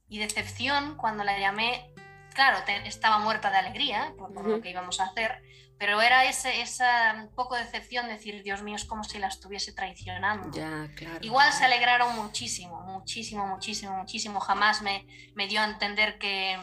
y 0.08 0.18
decepción, 0.18 0.96
cuando 0.96 1.24
la 1.24 1.38
llamé, 1.38 1.90
claro, 2.34 2.58
estaba 2.84 3.18
muerta 3.18 3.50
de 3.50 3.58
alegría 3.58 4.12
por, 4.18 4.46
lo 4.46 4.60
que 4.60 4.70
íbamos 4.70 5.00
a 5.00 5.04
hacer, 5.04 5.42
pero 5.78 6.02
era 6.02 6.24
ese, 6.24 6.60
esa 6.60 7.28
poco 7.34 7.54
decepción 7.54 8.06
de 8.06 8.14
decir, 8.14 8.42
Dios 8.42 8.62
mío, 8.62 8.76
es 8.76 8.84
como 8.84 9.04
si 9.04 9.18
la 9.18 9.28
estuviese 9.28 9.72
traicionando. 9.72 10.50
Ya, 10.50 10.88
claro. 10.96 11.18
Igual 11.22 11.52
se 11.52 11.64
alegraron 11.64 12.16
muchísimo, 12.16 12.80
muchísimo, 12.82 13.46
muchísimo, 13.46 13.96
muchísimo. 13.96 14.40
Jamás 14.40 14.82
me, 14.82 15.06
me 15.34 15.46
dio 15.46 15.60
a 15.60 15.64
entender 15.64 16.18
que, 16.18 16.58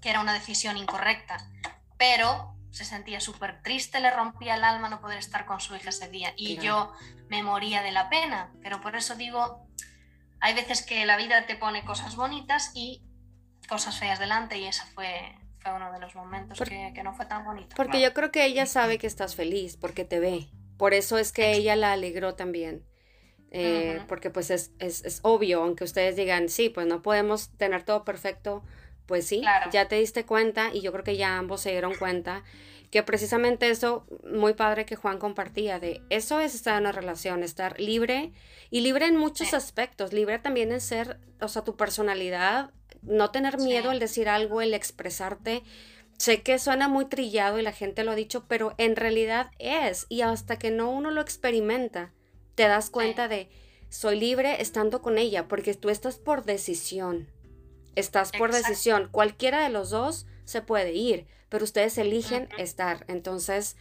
que 0.00 0.10
era 0.10 0.20
una 0.20 0.34
decisión 0.34 0.76
incorrecta, 0.76 1.38
pero 1.96 2.56
se 2.72 2.84
sentía 2.84 3.20
súper 3.20 3.62
triste, 3.62 4.00
le 4.00 4.10
rompía 4.10 4.56
el 4.56 4.64
alma 4.64 4.88
no 4.88 5.00
poder 5.00 5.18
estar 5.18 5.44
con 5.44 5.60
su 5.60 5.76
hija 5.76 5.90
ese 5.90 6.08
día 6.08 6.32
y 6.36 6.56
yo 6.56 6.92
me 7.28 7.42
moría 7.42 7.82
de 7.82 7.92
la 7.92 8.08
pena, 8.08 8.50
pero 8.62 8.80
por 8.80 8.96
eso 8.96 9.14
digo, 9.14 9.68
hay 10.40 10.54
veces 10.54 10.82
que 10.82 11.04
la 11.04 11.18
vida 11.18 11.46
te 11.46 11.54
pone 11.54 11.84
cosas 11.84 12.16
bonitas 12.16 12.72
y 12.74 13.02
cosas 13.68 13.98
feas 13.98 14.18
delante 14.18 14.58
y 14.58 14.64
ese 14.64 14.84
fue, 14.86 15.38
fue 15.62 15.72
uno 15.72 15.92
de 15.92 16.00
los 16.00 16.14
momentos 16.14 16.58
que, 16.58 16.92
que, 16.94 17.02
no 17.02 17.14
fue 17.14 17.26
tan 17.26 17.44
bonito. 17.44 17.74
Porque 17.76 18.00
yo 18.00 18.12
creo 18.12 18.32
que 18.32 18.44
ella 18.44 18.66
sabe 18.66 18.98
que 18.98 19.06
estás 19.06 19.36
feliz, 19.36 19.76
porque 19.76 20.04
te 20.04 20.20
ve. 20.20 20.48
Por 20.76 20.94
eso 20.94 21.18
es 21.18 21.32
que 21.32 21.52
ella 21.52 21.76
la 21.76 21.92
alegró 21.92 22.34
también. 22.34 22.84
Eh, 23.50 24.00
porque 24.08 24.30
pues 24.30 24.50
es, 24.50 24.72
es, 24.78 25.04
es, 25.04 25.20
obvio, 25.22 25.62
aunque 25.62 25.84
ustedes 25.84 26.16
digan, 26.16 26.48
sí, 26.48 26.70
pues 26.70 26.86
no 26.86 27.02
podemos 27.02 27.50
tener 27.58 27.82
todo 27.82 28.02
perfecto, 28.02 28.62
pues 29.04 29.26
sí, 29.26 29.42
ya 29.70 29.88
te 29.88 29.96
diste 29.96 30.24
cuenta 30.24 30.70
y 30.72 30.80
yo 30.80 30.90
creo 30.90 31.04
que 31.04 31.18
ya 31.18 31.36
ambos 31.36 31.60
se 31.60 31.70
dieron 31.70 31.94
cuenta 31.94 32.44
que 32.90 33.02
precisamente 33.02 33.70
eso, 33.70 34.06
muy 34.22 34.52
padre 34.52 34.84
que 34.84 34.96
Juan 34.96 35.18
compartía, 35.18 35.78
de 35.78 36.02
eso 36.10 36.40
es 36.40 36.54
estar 36.54 36.74
en 36.74 36.82
una 36.82 36.92
relación, 36.92 37.42
estar 37.42 37.80
libre 37.80 38.32
y 38.70 38.82
libre 38.82 39.06
en 39.06 39.16
muchos 39.16 39.54
aspectos, 39.54 40.12
libre 40.12 40.38
también 40.38 40.72
en 40.72 40.80
ser, 40.80 41.18
o 41.40 41.48
sea, 41.48 41.62
tu 41.62 41.74
personalidad, 41.74 42.70
no 43.02 43.30
tener 43.30 43.58
miedo 43.58 43.90
al 43.90 43.98
decir 43.98 44.28
algo, 44.28 44.60
el 44.60 44.74
expresarte. 44.74 45.62
Sé 46.18 46.42
que 46.42 46.58
suena 46.58 46.88
muy 46.88 47.06
trillado 47.06 47.58
y 47.58 47.62
la 47.62 47.72
gente 47.72 48.04
lo 48.04 48.12
ha 48.12 48.16
dicho, 48.16 48.44
pero 48.48 48.74
en 48.78 48.96
realidad 48.96 49.50
es. 49.58 50.06
Y 50.08 50.22
hasta 50.22 50.58
que 50.58 50.70
no 50.70 50.90
uno 50.90 51.10
lo 51.10 51.20
experimenta, 51.20 52.12
te 52.54 52.64
das 52.68 52.90
cuenta 52.90 53.28
de, 53.28 53.50
soy 53.88 54.18
libre 54.18 54.60
estando 54.60 55.02
con 55.02 55.18
ella, 55.18 55.48
porque 55.48 55.74
tú 55.74 55.90
estás 55.90 56.18
por 56.18 56.44
decisión. 56.44 57.28
Estás 57.96 58.32
por 58.32 58.52
decisión. 58.52 59.08
Cualquiera 59.10 59.62
de 59.62 59.68
los 59.68 59.90
dos 59.90 60.26
se 60.44 60.62
puede 60.62 60.92
ir, 60.92 61.26
pero 61.48 61.64
ustedes 61.64 61.98
eligen 61.98 62.48
estar. 62.56 63.04
Entonces, 63.08 63.76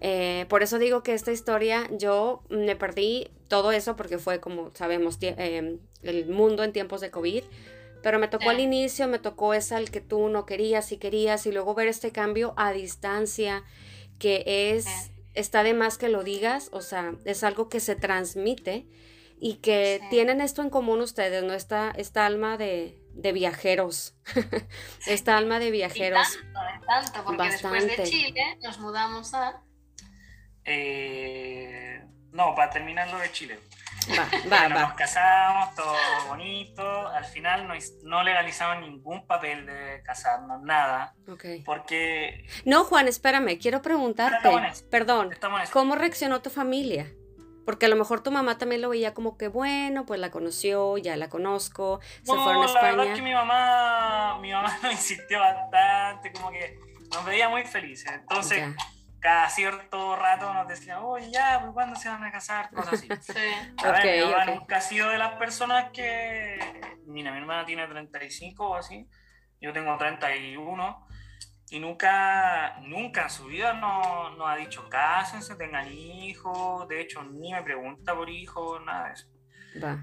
eh, 0.00 0.46
por 0.48 0.62
eso 0.62 0.78
digo 0.78 1.02
que 1.02 1.12
esta 1.12 1.32
historia, 1.32 1.88
yo 1.92 2.42
me 2.48 2.76
perdí 2.76 3.30
todo 3.48 3.72
eso 3.72 3.96
porque 3.96 4.18
fue, 4.18 4.40
como 4.40 4.70
sabemos, 4.74 5.18
eh, 5.20 5.78
el 6.02 6.26
mundo 6.28 6.62
en 6.62 6.72
tiempos 6.72 7.00
de 7.00 7.10
COVID 7.10 7.42
pero 8.02 8.18
me 8.18 8.28
tocó 8.28 8.50
al 8.50 8.60
inicio, 8.60 9.08
me 9.08 9.18
tocó 9.18 9.54
esa 9.54 9.78
el 9.78 9.90
que 9.90 10.00
tú 10.00 10.28
no 10.28 10.46
querías 10.46 10.92
y 10.92 10.98
querías 10.98 11.46
y 11.46 11.52
luego 11.52 11.74
ver 11.74 11.88
este 11.88 12.12
cambio 12.12 12.54
a 12.56 12.72
distancia 12.72 13.64
que 14.18 14.44
es, 14.76 14.86
está 15.34 15.62
de 15.62 15.74
más 15.74 15.98
que 15.98 16.08
lo 16.08 16.22
digas, 16.22 16.68
o 16.72 16.80
sea, 16.82 17.14
es 17.24 17.42
algo 17.42 17.68
que 17.68 17.80
se 17.80 17.96
transmite 17.96 18.86
y 19.40 19.54
que 19.56 20.00
tienen 20.10 20.40
esto 20.40 20.62
en 20.62 20.70
común 20.70 21.00
ustedes, 21.00 21.42
¿no? 21.42 21.54
Esta, 21.54 21.90
esta 21.96 22.26
alma 22.26 22.58
de, 22.58 23.00
de 23.14 23.32
viajeros, 23.32 24.14
esta 25.06 25.36
alma 25.36 25.58
de 25.58 25.70
viajeros. 25.70 26.38
tanto, 26.52 26.86
tanto, 26.86 27.24
porque 27.24 27.50
después 27.50 27.96
de 27.96 28.02
Chile 28.04 28.58
nos 28.62 28.78
mudamos 28.78 29.32
a... 29.34 29.62
Eh, 30.66 32.04
no, 32.32 32.54
para 32.54 32.70
terminar 32.70 33.10
lo 33.10 33.18
de 33.18 33.32
Chile. 33.32 33.58
Va, 34.52 34.68
Nos 34.68 34.94
casamos, 34.94 35.74
todo 35.74 35.94
bonito. 36.28 37.08
Al 37.08 37.24
final 37.24 37.68
no, 37.68 37.74
no 38.02 38.22
legalizamos 38.22 38.80
ningún 38.80 39.26
papel 39.26 39.66
de 39.66 40.02
casarnos, 40.02 40.62
nada. 40.62 41.14
Porque. 41.64 42.46
No, 42.64 42.84
Juan, 42.84 43.08
espérame, 43.08 43.58
quiero 43.58 43.82
preguntarte. 43.82 44.48
Perdón, 44.90 45.30
¿cómo 45.72 45.94
reaccionó 45.96 46.40
tu 46.40 46.50
familia? 46.50 47.12
Porque 47.64 47.86
a 47.86 47.88
lo 47.88 47.96
mejor 47.96 48.22
tu 48.22 48.30
mamá 48.30 48.58
también 48.58 48.80
lo 48.80 48.88
veía 48.88 49.14
como 49.14 49.36
que 49.36 49.48
bueno, 49.48 50.04
pues 50.06 50.18
la 50.18 50.30
conoció, 50.30 50.98
ya 50.98 51.16
la 51.16 51.28
conozco, 51.28 52.00
se 52.22 52.34
fueron 52.34 52.62
a 52.62 52.66
España. 52.66 52.82
La 52.82 52.90
verdad 52.96 53.06
es 53.12 53.14
que 53.16 53.22
mi 53.22 53.32
mamá, 53.32 54.38
mi 54.40 54.50
mamá 54.50 54.76
nos 54.82 54.92
insistió 54.92 55.38
bastante, 55.38 56.32
como 56.32 56.50
que 56.50 56.78
nos 57.12 57.24
veía 57.24 57.48
muy 57.48 57.64
felices. 57.64 58.10
Entonces, 58.12 58.74
cada 59.20 59.48
cierto 59.48 60.16
rato 60.16 60.52
nos 60.52 60.66
decía, 60.66 61.00
oye, 61.00 61.30
ya, 61.30 61.60
pues, 61.60 61.72
¿cuándo 61.72 61.96
se 61.96 62.08
van 62.08 62.24
a 62.24 62.32
casar? 62.32 62.70
Cosas 62.70 62.94
así. 62.94 63.08
Sí. 63.20 63.84
A 63.84 63.92
ver, 63.92 64.02
mi 64.02 64.30
hermana 64.30 64.54
nunca 64.54 64.76
ha 64.78 64.80
sido 64.80 65.08
de 65.10 65.18
las 65.18 65.34
personas 65.34 65.90
que. 65.92 66.58
Mira, 67.06 67.30
mi 67.32 67.38
hermana 67.38 67.64
tiene 67.64 67.86
35 67.86 68.68
o 68.68 68.74
así, 68.76 69.08
yo 69.60 69.72
tengo 69.72 69.96
31, 69.96 71.06
y 71.70 71.78
nunca, 71.78 72.80
nunca 72.80 73.22
en 73.22 73.30
su 73.30 73.46
vida 73.46 73.72
nos 73.74 74.36
no 74.36 74.46
ha 74.46 74.56
dicho 74.56 74.88
cásense, 74.88 75.54
tengan 75.54 75.86
hijos, 75.86 76.88
de 76.88 77.00
hecho, 77.00 77.22
ni 77.22 77.52
me 77.52 77.62
pregunta 77.62 78.14
por 78.14 78.28
hijos, 78.28 78.84
nada 78.84 79.06
de 79.06 79.12
eso. 79.12 79.26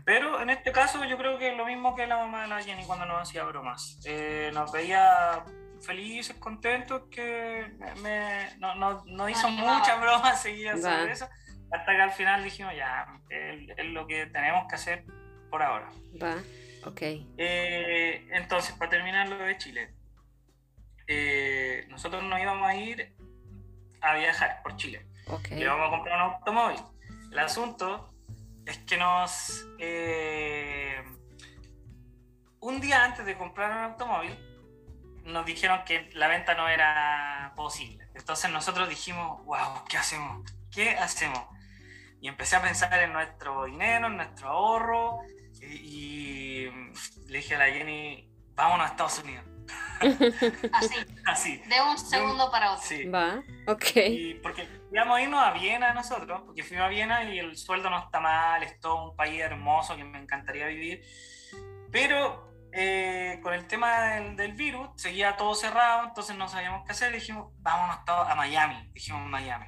Pero 0.05 0.41
en 0.41 0.49
este 0.49 0.71
caso 0.71 1.03
yo 1.03 1.17
creo 1.17 1.37
que 1.37 1.51
es 1.51 1.57
lo 1.57 1.65
mismo 1.65 1.93
que 1.93 2.07
la 2.07 2.17
mamá 2.17 2.43
de 2.43 2.47
la 2.47 2.61
Jenny 2.61 2.85
cuando 2.85 3.05
nos 3.05 3.21
hacía 3.21 3.43
bromas. 3.43 3.99
Eh, 4.05 4.49
nos 4.53 4.71
veía 4.71 5.43
felices, 5.81 6.35
contentos, 6.37 7.03
que 7.09 7.71
me, 8.01 8.55
no, 8.59 8.75
no, 8.75 9.03
no, 9.05 9.29
hizo 9.29 9.49
muchas 9.49 9.99
bromas 9.99 10.41
seguidas 10.43 10.81
sobre 10.81 11.11
eso, 11.11 11.27
hasta 11.71 11.91
que 11.95 12.01
al 12.01 12.11
final 12.11 12.43
dijimos, 12.43 12.73
ya, 12.75 13.07
es, 13.29 13.85
lo 13.85 14.07
que 14.07 14.27
tenemos 14.27 14.67
que 14.67 14.75
hacer 14.75 15.05
por 15.49 15.61
ahora. 15.61 15.89
Va, 16.21 16.35
ok. 16.85 17.01
Eh, 17.37 18.27
entonces, 18.31 18.75
para 18.75 18.89
terminar 18.89 19.27
lo 19.27 19.37
de 19.37 19.57
Chile, 19.57 19.93
eh, 21.07 21.85
nosotros 21.89 22.23
nos 22.23 22.39
íbamos 22.39 22.67
a 22.67 22.75
ir 22.75 23.15
a 24.01 24.15
viajar 24.15 24.61
por 24.63 24.75
Chile. 24.75 25.05
Okay. 25.27 25.61
íbamos 25.61 25.87
a 25.87 25.89
comprar 25.89 26.15
un 26.15 26.33
automóvil. 26.33 26.79
El 27.31 27.39
asunto 27.39 28.13
es 28.65 28.77
que 28.79 28.97
nos... 28.97 29.67
Eh, 29.79 31.03
un 32.59 32.81
día 32.81 33.03
antes 33.03 33.25
de 33.25 33.37
comprar 33.37 33.71
un 33.71 33.91
automóvil, 33.91 34.46
nos 35.27 35.45
dijeron 35.45 35.83
que 35.85 36.09
la 36.13 36.27
venta 36.27 36.55
no 36.55 36.67
era 36.67 37.53
posible. 37.55 38.07
Entonces 38.15 38.49
nosotros 38.49 38.89
dijimos, 38.89 39.43
wow, 39.45 39.83
¿qué 39.87 39.97
hacemos? 39.97 40.49
¿Qué 40.73 40.91
hacemos? 40.91 41.45
Y 42.21 42.27
empecé 42.27 42.55
a 42.55 42.61
pensar 42.61 42.97
en 43.01 43.13
nuestro 43.13 43.65
dinero, 43.65 44.07
en 44.07 44.17
nuestro 44.17 44.49
ahorro, 44.49 45.19
y, 45.61 46.65
le 47.27 47.37
dije 47.37 47.55
a 47.55 47.59
la 47.59 47.65
Jenny, 47.65 48.29
vámonos 48.55 48.87
a 48.87 48.91
Estados 48.91 49.19
Unidos. 49.19 49.45
Así. 50.71 50.95
Así. 51.25 51.57
De 51.67 51.81
un 51.81 51.97
segundo 51.97 52.49
para 52.49 52.73
otro. 52.73 52.85
Sí. 52.85 53.05
Va, 53.05 53.43
ok. 53.67 53.97
Y 54.07 54.33
porque 54.35 54.67
íbamos 54.93 55.17
a 55.17 55.21
irnos 55.21 55.43
a 55.43 55.51
Viena 55.51 55.93
nosotros, 55.93 56.41
porque 56.45 56.63
fuimos 56.63 56.85
a 56.85 56.89
Viena 56.89 57.23
y 57.23 57.39
el 57.39 57.57
sueldo 57.57 57.89
no 57.89 57.99
está 57.99 58.19
mal, 58.21 58.63
es 58.63 58.79
todo 58.79 59.09
un 59.09 59.15
país 59.15 59.41
hermoso 59.41 59.97
que 59.97 60.05
me 60.05 60.19
encantaría 60.19 60.67
vivir. 60.67 61.01
Pero 61.91 62.46
eh, 62.79 63.39
con 63.41 63.55
el 63.55 63.65
tema 63.65 64.01
del, 64.01 64.35
del, 64.35 64.53
virus 64.53 64.89
seguía 64.97 65.35
todo 65.35 65.55
cerrado, 65.55 66.09
entonces 66.09 66.37
no 66.37 66.47
sabíamos 66.47 66.85
qué 66.85 66.91
hacer. 66.91 67.11
Dijimos, 67.11 67.51
vámonos 67.57 68.01
a 68.07 68.35
Miami. 68.35 68.91
Dijimos 68.93 69.27
Miami. 69.27 69.65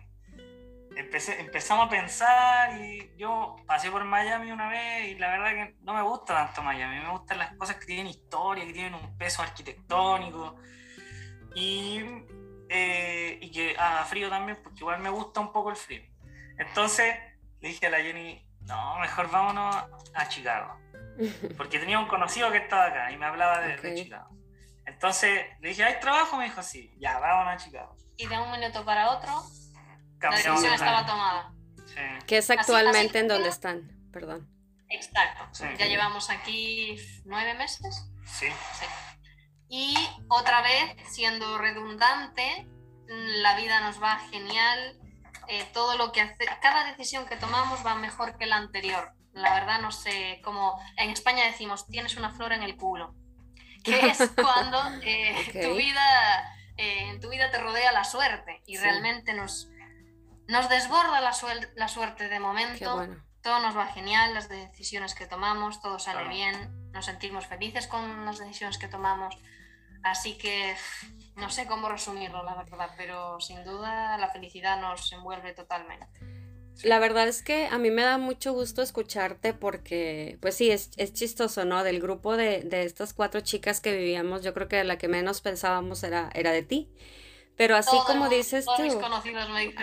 Empecé, 0.96 1.42
empezamos 1.42 1.88
a 1.88 1.90
pensar 1.90 2.80
y 2.80 3.12
yo 3.18 3.56
pasé 3.66 3.90
por 3.90 4.06
Miami 4.06 4.52
una 4.52 4.70
vez 4.70 5.08
y 5.08 5.16
la 5.16 5.30
verdad 5.30 5.50
que 5.54 5.76
no 5.82 5.96
me 5.96 6.04
gusta 6.04 6.36
tanto 6.36 6.62
Miami. 6.62 7.00
Me 7.00 7.10
gustan 7.10 7.40
las 7.40 7.56
cosas 7.56 7.78
que 7.78 7.88
tienen 7.88 8.06
historia, 8.06 8.64
que 8.64 8.74
tienen 8.74 8.94
un 8.94 9.18
peso 9.18 9.42
arquitectónico 9.42 10.58
y, 11.56 12.04
eh, 12.70 13.40
y 13.42 13.52
que 13.52 13.76
haga 13.76 14.06
frío 14.06 14.30
también, 14.30 14.60
porque 14.62 14.82
igual 14.82 15.00
me 15.00 15.10
gusta 15.10 15.40
un 15.40 15.52
poco 15.52 15.72
el 15.72 15.78
frío. 15.78 16.04
Entonces 16.60 17.16
le 17.60 17.70
dije 17.70 17.88
a 17.88 17.90
la 17.90 18.02
Jenny, 18.02 18.48
no, 18.68 19.00
mejor 19.00 19.32
vámonos 19.32 19.76
a 20.14 20.28
Chicago 20.28 20.78
porque 21.58 21.80
tenía 21.80 22.00
un 22.00 22.08
conocido 22.08 22.52
que 22.52 22.58
estaba 22.58 22.86
acá 22.86 23.12
y 23.12 23.18
me 23.18 23.26
hablaba 23.26 23.60
de, 23.60 23.76
okay. 23.76 23.92
de 23.92 24.04
Chicago. 24.04 24.30
Entonces 24.86 25.46
le 25.60 25.70
dije, 25.70 25.84
¿hay 25.84 26.00
trabajo? 26.00 26.38
Me 26.38 26.46
dijo, 26.46 26.64
sí, 26.64 26.92
ya, 27.00 27.20
vámonos 27.20 27.54
a 27.54 27.58
Chicago. 27.58 27.96
Y 28.18 28.28
de 28.28 28.38
un 28.38 28.52
minuto 28.52 28.84
para 28.84 29.12
otro, 29.12 29.44
la 30.20 30.30
decisión 30.32 30.74
estaba 30.74 31.06
tomada. 31.06 31.54
Sí. 31.86 32.26
Que 32.28 32.38
es 32.38 32.50
actualmente 32.50 33.00
así, 33.00 33.08
así, 33.08 33.18
en 33.18 33.28
donde 33.28 33.50
están, 33.50 34.10
perdón. 34.12 34.50
Exacto. 34.90 35.48
Sí. 35.52 35.66
Ya 35.78 35.86
llevamos 35.86 36.30
aquí 36.30 36.98
nueve 37.26 37.54
meses. 37.54 38.10
Sí. 38.26 38.48
sí. 38.48 38.86
Y 39.70 39.96
otra 40.28 40.62
vez, 40.62 40.96
siendo 41.12 41.58
redundante, 41.60 42.68
la 43.08 43.56
vida 43.56 43.80
nos 43.82 44.02
va 44.02 44.20
genial. 44.32 45.00
Eh, 45.48 45.66
todo 45.74 45.98
lo 45.98 46.12
que 46.12 46.22
hace, 46.22 46.46
cada 46.62 46.86
decisión 46.86 47.26
que 47.26 47.36
tomamos 47.36 47.86
va 47.86 47.96
mejor 47.96 48.38
que 48.38 48.46
la 48.46 48.58
anterior 48.58 49.14
la 49.40 49.54
verdad 49.54 49.82
no 49.82 49.92
sé 49.92 50.42
cómo, 50.44 50.80
en 50.98 51.10
España 51.10 51.46
decimos, 51.46 51.88
tienes 51.88 52.16
una 52.18 52.32
flor 52.32 52.54
en 52.54 52.64
el 52.64 52.78
culo, 52.78 53.16
que 53.84 54.00
es 54.08 54.32
cuando 54.36 54.78
eh, 55.02 55.46
okay. 55.50 55.62
tu 55.68 55.76
vida, 55.76 56.56
eh, 56.78 57.10
en 57.10 57.20
tu 57.20 57.30
vida 57.30 57.52
te 57.52 57.60
rodea 57.60 57.92
la 57.92 58.04
suerte 58.04 58.62
y 58.66 58.76
sí. 58.76 58.84
realmente 58.84 59.34
nos, 59.34 59.70
nos 60.48 60.70
desborda 60.70 61.22
la, 61.22 61.34
la 61.76 61.88
suerte 61.88 62.30
de 62.30 62.40
momento. 62.40 62.96
Bueno. 62.96 63.24
Todo 63.42 63.62
nos 63.62 63.78
va 63.78 63.88
genial, 63.88 64.34
las 64.34 64.50
decisiones 64.50 65.16
que 65.16 65.26
tomamos, 65.26 65.82
todo 65.82 65.98
sale 65.98 66.20
claro. 66.20 66.36
bien, 66.36 66.92
nos 66.92 67.06
sentimos 67.06 67.48
felices 67.48 67.88
con 67.88 68.26
las 68.26 68.38
decisiones 68.38 68.78
que 68.78 68.90
tomamos. 68.90 69.38
Así 70.04 70.38
que 70.38 70.76
no 71.36 71.50
sé 71.50 71.66
cómo 71.66 71.88
resumirlo, 71.88 72.44
la 72.44 72.56
verdad, 72.56 72.92
pero 72.98 73.40
sin 73.40 73.64
duda 73.64 74.18
la 74.18 74.30
felicidad 74.30 74.82
nos 74.82 75.12
envuelve 75.14 75.54
totalmente. 75.54 76.39
La 76.84 77.00
verdad 77.00 77.28
es 77.28 77.44
que 77.44 77.68
a 77.68 77.78
mí 77.78 77.92
me 77.92 78.04
da 78.04 78.18
mucho 78.18 78.54
gusto 78.54 78.82
escucharte 78.82 79.54
porque, 79.54 80.38
pues 80.42 80.56
sí, 80.56 80.72
es, 80.72 80.92
es 80.96 81.14
chistoso, 81.14 81.66
¿no? 81.66 81.84
Del 81.84 82.00
grupo 82.00 82.38
de, 82.38 82.62
de, 82.62 82.84
estas 82.84 83.14
cuatro 83.14 83.42
chicas 83.42 83.82
que 83.82 83.96
vivíamos, 83.96 84.44
yo 84.44 84.54
creo 84.54 84.70
que 84.70 84.84
la 84.86 84.98
que 84.98 85.10
menos 85.10 85.42
pensábamos 85.42 86.04
era, 86.04 86.30
era 86.34 86.52
de 86.52 86.64
ti. 86.64 86.90
Pero 87.60 87.76
así 87.76 87.98
como 88.08 88.30
dices 88.30 88.64
tú, 88.64 89.02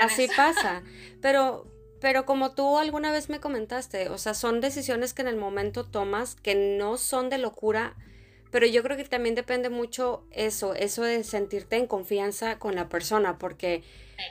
así 0.01 0.28
pasa. 0.34 0.82
Pero, 1.20 1.70
pero 2.01 2.24
como 2.24 2.53
tú 2.55 2.78
alguna 2.78 3.12
vez 3.12 3.28
me 3.28 3.39
comentaste, 3.39 4.09
o 4.09 4.16
sea, 4.16 4.32
son 4.32 4.62
decisiones 4.62 5.12
que 5.12 5.20
en 5.20 5.28
el 5.28 5.37
momento 5.37 5.84
tomas 5.84 6.37
que 6.37 6.55
no 6.55 6.97
son 6.97 7.28
de 7.28 7.37
locura, 7.37 7.95
pero 8.51 8.67
yo 8.67 8.83
creo 8.83 8.97
que 8.97 9.05
también 9.05 9.35
depende 9.35 9.71
mucho 9.71 10.25
eso, 10.31 10.75
eso 10.75 11.03
de 11.03 11.25
sentirte 11.25 11.77
en 11.77 11.87
confianza 11.87 12.59
con 12.59 12.75
la 12.75 12.89
persona, 12.89 13.39
porque 13.39 13.83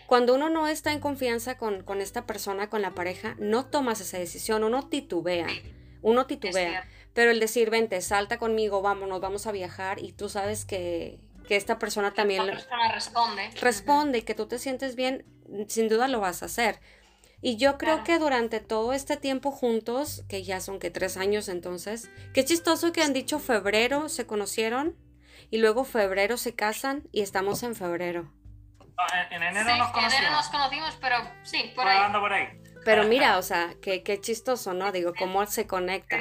cuando 0.07 0.33
uno 0.35 0.49
no 0.49 0.67
está 0.67 0.91
en 0.91 0.99
confianza 0.99 1.57
con, 1.57 1.83
con, 1.83 2.01
esta 2.01 2.25
persona, 2.25 2.69
con 2.69 2.81
la 2.81 2.91
pareja, 2.95 3.35
no 3.39 3.65
tomas 3.65 4.01
esa 4.01 4.17
decisión, 4.17 4.63
uno 4.63 4.87
titubea, 4.87 5.47
uno 6.01 6.25
titubea. 6.25 6.87
Pero 7.13 7.31
el 7.31 7.39
decir, 7.39 7.69
vente, 7.69 8.01
salta 8.01 8.37
conmigo, 8.37 8.81
vámonos, 8.81 9.21
vamos 9.21 9.47
a 9.47 9.51
viajar, 9.51 10.03
y 10.03 10.11
tú 10.11 10.27
sabes 10.27 10.65
que, 10.65 11.19
que 11.47 11.55
esta 11.55 11.79
persona 11.79 12.13
también... 12.13 12.41
Esta 12.41 12.55
persona 12.55 12.91
responde. 12.93 13.49
Responde 13.61 14.17
y 14.17 14.21
que 14.23 14.35
tú 14.35 14.47
te 14.47 14.59
sientes 14.59 14.95
bien, 14.95 15.25
sin 15.67 15.87
duda 15.87 16.07
lo 16.07 16.19
vas 16.19 16.43
a 16.43 16.47
hacer. 16.47 16.79
Y 17.41 17.57
yo 17.57 17.77
creo 17.77 17.95
Claro. 17.95 18.03
que 18.05 18.19
durante 18.19 18.59
todo 18.59 18.93
este 18.93 19.17
tiempo 19.17 19.51
juntos, 19.51 20.23
que 20.27 20.43
ya 20.43 20.59
son 20.59 20.79
que 20.79 20.89
tres 20.89 21.17
años 21.17 21.47
entonces, 21.49 22.09
qué 22.33 22.43
chistoso 22.45 22.91
que 22.91 23.01
han 23.01 23.13
dicho 23.13 23.39
febrero 23.39 24.09
se 24.09 24.25
conocieron 24.25 24.95
y 25.51 25.57
luego 25.59 25.83
febrero 25.83 26.37
se 26.37 26.55
casan 26.55 27.03
y 27.11 27.21
estamos 27.21 27.61
en 27.63 27.75
febrero. 27.75 28.31
Ah, 28.97 29.27
En 29.29 29.43
enero 29.43 29.69
sí, 29.71 29.77
nos 29.77 29.87
en 29.87 29.93
conocimos. 29.93 30.13
enero 30.21 30.31
nos 30.35 30.47
conocimos, 30.49 30.97
pero 31.01 31.15
sí, 31.43 31.71
por 31.75 31.85
ahí. 31.87 32.11
por 32.19 32.33
ahí. 32.33 32.47
Pero 32.85 33.03
mira, 33.03 33.37
o 33.37 33.41
sea, 33.41 33.73
qué, 33.81 34.03
qué 34.03 34.21
chistoso, 34.21 34.73
¿no? 34.73 34.91
Digo, 34.91 35.13
cómo 35.17 35.45
se 35.47 35.65
conecta. 35.67 36.17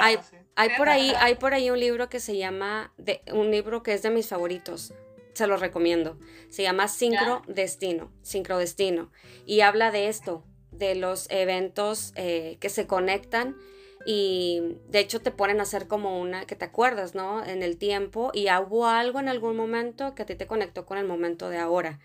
Hay, 0.00 0.18
hay 0.56 0.70
por 0.76 0.88
ahí, 0.88 1.12
hay 1.20 1.34
por 1.36 1.52
ahí 1.54 1.70
un 1.70 1.78
libro 1.78 2.08
que 2.08 2.18
se 2.18 2.36
llama, 2.36 2.92
de, 2.96 3.22
un 3.32 3.50
libro 3.50 3.82
que 3.82 3.92
es 3.92 4.02
de 4.02 4.10
mis 4.10 4.26
favoritos. 4.28 4.92
Se 5.34 5.46
los 5.46 5.60
recomiendo. 5.60 6.18
Se 6.50 6.62
llama 6.62 6.88
Sincro 6.88 7.42
Destino, 7.46 8.10
Sincro 8.22 8.58
Destino. 8.58 9.10
Y 9.46 9.60
habla 9.60 9.90
de 9.90 10.08
esto, 10.08 10.44
de 10.70 10.94
los 10.94 11.26
eventos 11.30 12.12
eh, 12.16 12.56
que 12.60 12.68
se 12.68 12.86
conectan 12.86 13.56
y 14.04 14.60
de 14.88 14.98
hecho 14.98 15.20
te 15.20 15.30
ponen 15.30 15.60
a 15.60 15.62
hacer 15.62 15.86
como 15.86 16.20
una, 16.20 16.44
que 16.44 16.56
te 16.56 16.64
acuerdas, 16.64 17.14
¿no? 17.14 17.44
En 17.44 17.62
el 17.62 17.76
tiempo 17.78 18.30
y 18.34 18.48
hubo 18.50 18.86
algo 18.86 19.20
en 19.20 19.28
algún 19.28 19.56
momento 19.56 20.14
que 20.14 20.22
a 20.22 20.26
ti 20.26 20.34
te 20.34 20.46
conectó 20.46 20.84
con 20.86 20.98
el 20.98 21.06
momento 21.06 21.48
de 21.48 21.58
ahora. 21.58 22.00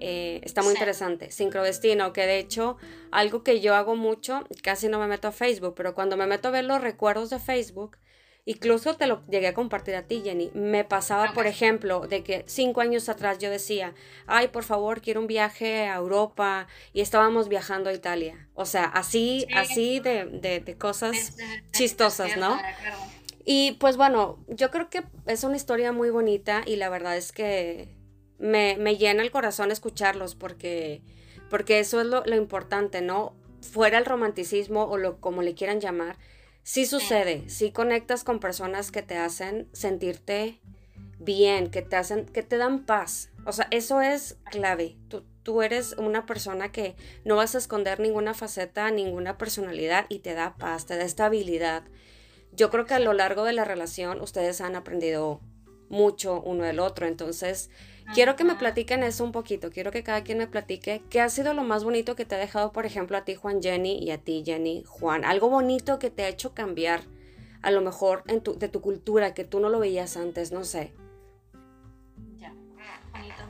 Eh, 0.00 0.40
está 0.42 0.62
muy 0.62 0.72
Sí. 0.72 0.78
interesante, 0.78 1.30
sincrodestino, 1.30 2.12
que 2.12 2.26
de 2.26 2.38
hecho 2.40 2.76
algo 3.12 3.44
que 3.44 3.60
yo 3.60 3.76
hago 3.76 3.94
mucho, 3.94 4.44
casi 4.62 4.88
no 4.88 4.98
me 4.98 5.06
meto 5.06 5.28
a 5.28 5.32
Facebook, 5.32 5.74
pero 5.76 5.94
cuando 5.94 6.16
me 6.16 6.26
meto 6.26 6.48
a 6.48 6.50
ver 6.50 6.64
los 6.64 6.80
recuerdos 6.80 7.30
de 7.30 7.38
Facebook, 7.38 7.96
incluso 8.46 8.96
te 8.96 9.06
lo 9.06 9.22
llegué 9.26 9.48
a 9.48 9.54
compartir 9.54 9.94
a 9.96 10.04
ti, 10.04 10.22
Jenny, 10.24 10.50
me 10.54 10.84
pasaba, 10.84 11.34
por 11.34 11.46
ejemplo, 11.46 12.06
de 12.06 12.22
que 12.22 12.44
cinco 12.46 12.80
años 12.80 13.08
atrás 13.10 13.38
yo 13.38 13.50
decía, 13.50 13.92
ay, 14.26 14.48
por 14.48 14.64
favor, 14.64 15.02
quiero 15.02 15.20
un 15.20 15.26
viaje 15.26 15.88
a 15.88 15.96
Europa 15.96 16.68
y 16.94 17.02
estábamos 17.02 17.48
viajando 17.48 17.90
a 17.90 17.92
Italia. 17.92 18.48
O 18.54 18.64
sea, 18.64 18.84
así, 18.84 19.46
Sí. 19.48 19.54
así 19.54 20.00
de, 20.00 20.24
de, 20.26 20.60
de 20.60 20.78
cosas 20.78 21.36
chistosas, 21.72 22.36
¿no? 22.38 22.56
Y 23.44 23.72
pues 23.80 23.96
bueno, 23.96 24.38
yo 24.48 24.70
creo 24.70 24.90
que 24.90 25.04
es 25.26 25.44
una 25.44 25.56
historia 25.56 25.92
muy 25.92 26.10
bonita 26.10 26.62
y 26.66 26.76
la 26.76 26.88
verdad 26.88 27.16
es 27.16 27.32
que 27.32 27.88
me, 28.38 28.76
me 28.78 28.96
llena 28.96 29.22
el 29.22 29.30
corazón 29.30 29.70
escucharlos 29.70 30.34
porque, 30.34 31.02
porque 31.50 31.78
eso 31.78 32.00
es 32.00 32.06
lo, 32.06 32.24
lo 32.24 32.36
importante, 32.36 33.02
¿no? 33.02 33.34
Fuera 33.60 33.98
el 33.98 34.04
romanticismo 34.04 34.84
o 34.84 34.96
lo 34.98 35.20
como 35.20 35.42
le 35.42 35.54
quieran 35.54 35.80
llamar, 35.80 36.16
sí 36.66 36.84
sucede, 36.84 37.48
sí 37.48 37.70
conectas 37.70 38.24
con 38.24 38.40
personas 38.40 38.90
que 38.90 39.00
te 39.00 39.16
hacen 39.16 39.68
sentirte 39.72 40.60
bien, 41.20 41.70
que 41.70 41.80
te 41.80 41.94
hacen, 41.94 42.26
que 42.26 42.42
te 42.42 42.56
dan 42.56 42.84
paz. 42.84 43.30
O 43.44 43.52
sea, 43.52 43.68
eso 43.70 44.00
es 44.00 44.36
clave. 44.50 44.96
Tú, 45.06 45.22
tú 45.44 45.62
eres 45.62 45.92
una 45.92 46.26
persona 46.26 46.72
que 46.72 46.96
no 47.24 47.36
vas 47.36 47.54
a 47.54 47.58
esconder 47.58 48.00
ninguna 48.00 48.34
faceta, 48.34 48.90
ninguna 48.90 49.38
personalidad 49.38 50.06
y 50.08 50.18
te 50.18 50.34
da 50.34 50.56
paz, 50.56 50.86
te 50.86 50.96
da 50.96 51.04
estabilidad. 51.04 51.84
Yo 52.50 52.68
creo 52.68 52.84
que 52.84 52.94
a 52.94 52.98
lo 52.98 53.12
largo 53.12 53.44
de 53.44 53.52
la 53.52 53.64
relación 53.64 54.20
ustedes 54.20 54.60
han 54.60 54.74
aprendido 54.74 55.40
mucho 55.88 56.42
uno 56.42 56.64
del 56.64 56.80
otro, 56.80 57.06
entonces 57.06 57.70
quiero 58.14 58.36
que 58.36 58.44
me 58.44 58.54
platiquen 58.54 59.02
eso 59.02 59.24
un 59.24 59.32
poquito, 59.32 59.70
quiero 59.70 59.90
que 59.90 60.02
cada 60.02 60.22
quien 60.22 60.38
me 60.38 60.46
platique 60.46 61.02
qué 61.10 61.20
ha 61.20 61.28
sido 61.28 61.54
lo 61.54 61.64
más 61.64 61.84
bonito 61.84 62.16
que 62.16 62.24
te 62.24 62.34
ha 62.34 62.38
dejado, 62.38 62.72
por 62.72 62.86
ejemplo, 62.86 63.16
a 63.16 63.24
ti 63.24 63.34
Juan 63.34 63.62
Jenny 63.62 63.98
y 63.98 64.10
a 64.10 64.18
ti 64.18 64.42
Jenny 64.44 64.84
Juan, 64.86 65.24
algo 65.24 65.48
bonito 65.48 65.98
que 65.98 66.10
te 66.10 66.24
ha 66.24 66.28
hecho 66.28 66.54
cambiar, 66.54 67.02
a 67.62 67.70
lo 67.70 67.80
mejor 67.80 68.22
en 68.26 68.42
tu, 68.42 68.58
de 68.58 68.68
tu 68.68 68.80
cultura, 68.80 69.34
que 69.34 69.44
tú 69.44 69.60
no 69.60 69.68
lo 69.68 69.78
veías 69.78 70.16
antes, 70.16 70.52
no 70.52 70.64
sé. 70.64 70.92
Ya. 72.38 72.52
Bonito. 73.12 73.42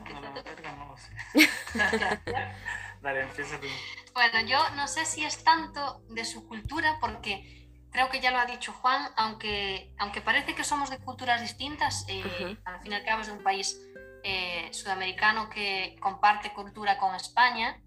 Dale, 3.01 3.21
empieza 3.21 3.59
tú. 3.59 3.67
Bueno, 4.13 4.41
yo 4.47 4.57
no 4.75 4.87
sé 4.87 5.05
si 5.05 5.23
es 5.23 5.43
tanto 5.43 6.01
de 6.09 6.25
su 6.25 6.47
cultura, 6.47 6.97
porque 6.99 7.67
creo 7.91 8.09
que 8.09 8.19
ya 8.19 8.31
lo 8.31 8.39
ha 8.39 8.45
dicho 8.45 8.73
Juan, 8.73 9.11
aunque, 9.15 9.93
aunque 9.97 10.21
parece 10.21 10.55
que 10.55 10.63
somos 10.63 10.89
de 10.89 10.97
culturas 10.97 11.41
distintas, 11.41 12.05
eh, 12.07 12.57
al 12.65 12.79
fin 12.81 12.91
y 12.91 12.95
al 12.95 13.03
cabo 13.03 13.21
es 13.21 13.27
de 13.27 13.33
un 13.33 13.43
país 13.43 13.79
eh, 14.23 14.69
sudamericano 14.73 15.49
que 15.49 15.95
comparte 15.99 16.53
cultura 16.53 16.97
con 16.97 17.15
España. 17.15 17.81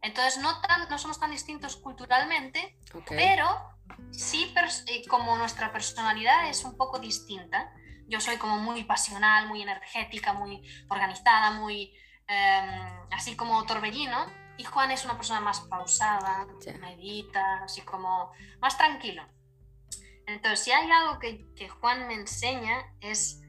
Entonces 0.00 0.38
no, 0.38 0.60
tan, 0.60 0.88
no 0.88 0.98
somos 0.98 1.18
tan 1.18 1.30
distintos 1.30 1.76
culturalmente, 1.76 2.78
pero 3.08 3.46
sí 4.10 4.52
pers- 4.54 4.84
eh, 4.86 5.02
como 5.08 5.36
nuestra 5.36 5.72
personalidad 5.72 6.48
es 6.48 6.64
un 6.64 6.76
poco 6.76 6.98
distinta. 6.98 7.72
Yo 8.06 8.20
soy 8.20 8.36
como 8.36 8.58
muy 8.58 8.84
pasional, 8.84 9.48
muy 9.48 9.60
energética, 9.62 10.32
muy 10.32 10.62
organizada, 10.88 11.50
muy 11.52 11.94
eh, 12.28 13.00
así 13.10 13.36
como 13.36 13.64
torbellino. 13.66 14.26
Y 14.56 14.64
Juan 14.64 14.90
es 14.90 15.04
una 15.04 15.16
persona 15.16 15.40
más 15.40 15.60
pausada, 15.60 16.46
medita, 16.80 17.64
así 17.64 17.82
como 17.82 18.32
más 18.60 18.76
tranquilo. 18.76 19.24
Entonces, 20.26 20.64
si 20.64 20.72
hay 20.72 20.90
algo 20.90 21.18
que, 21.18 21.46
que 21.54 21.68
Juan 21.68 22.06
me 22.08 22.14
enseña 22.14 22.84
es 23.00 23.40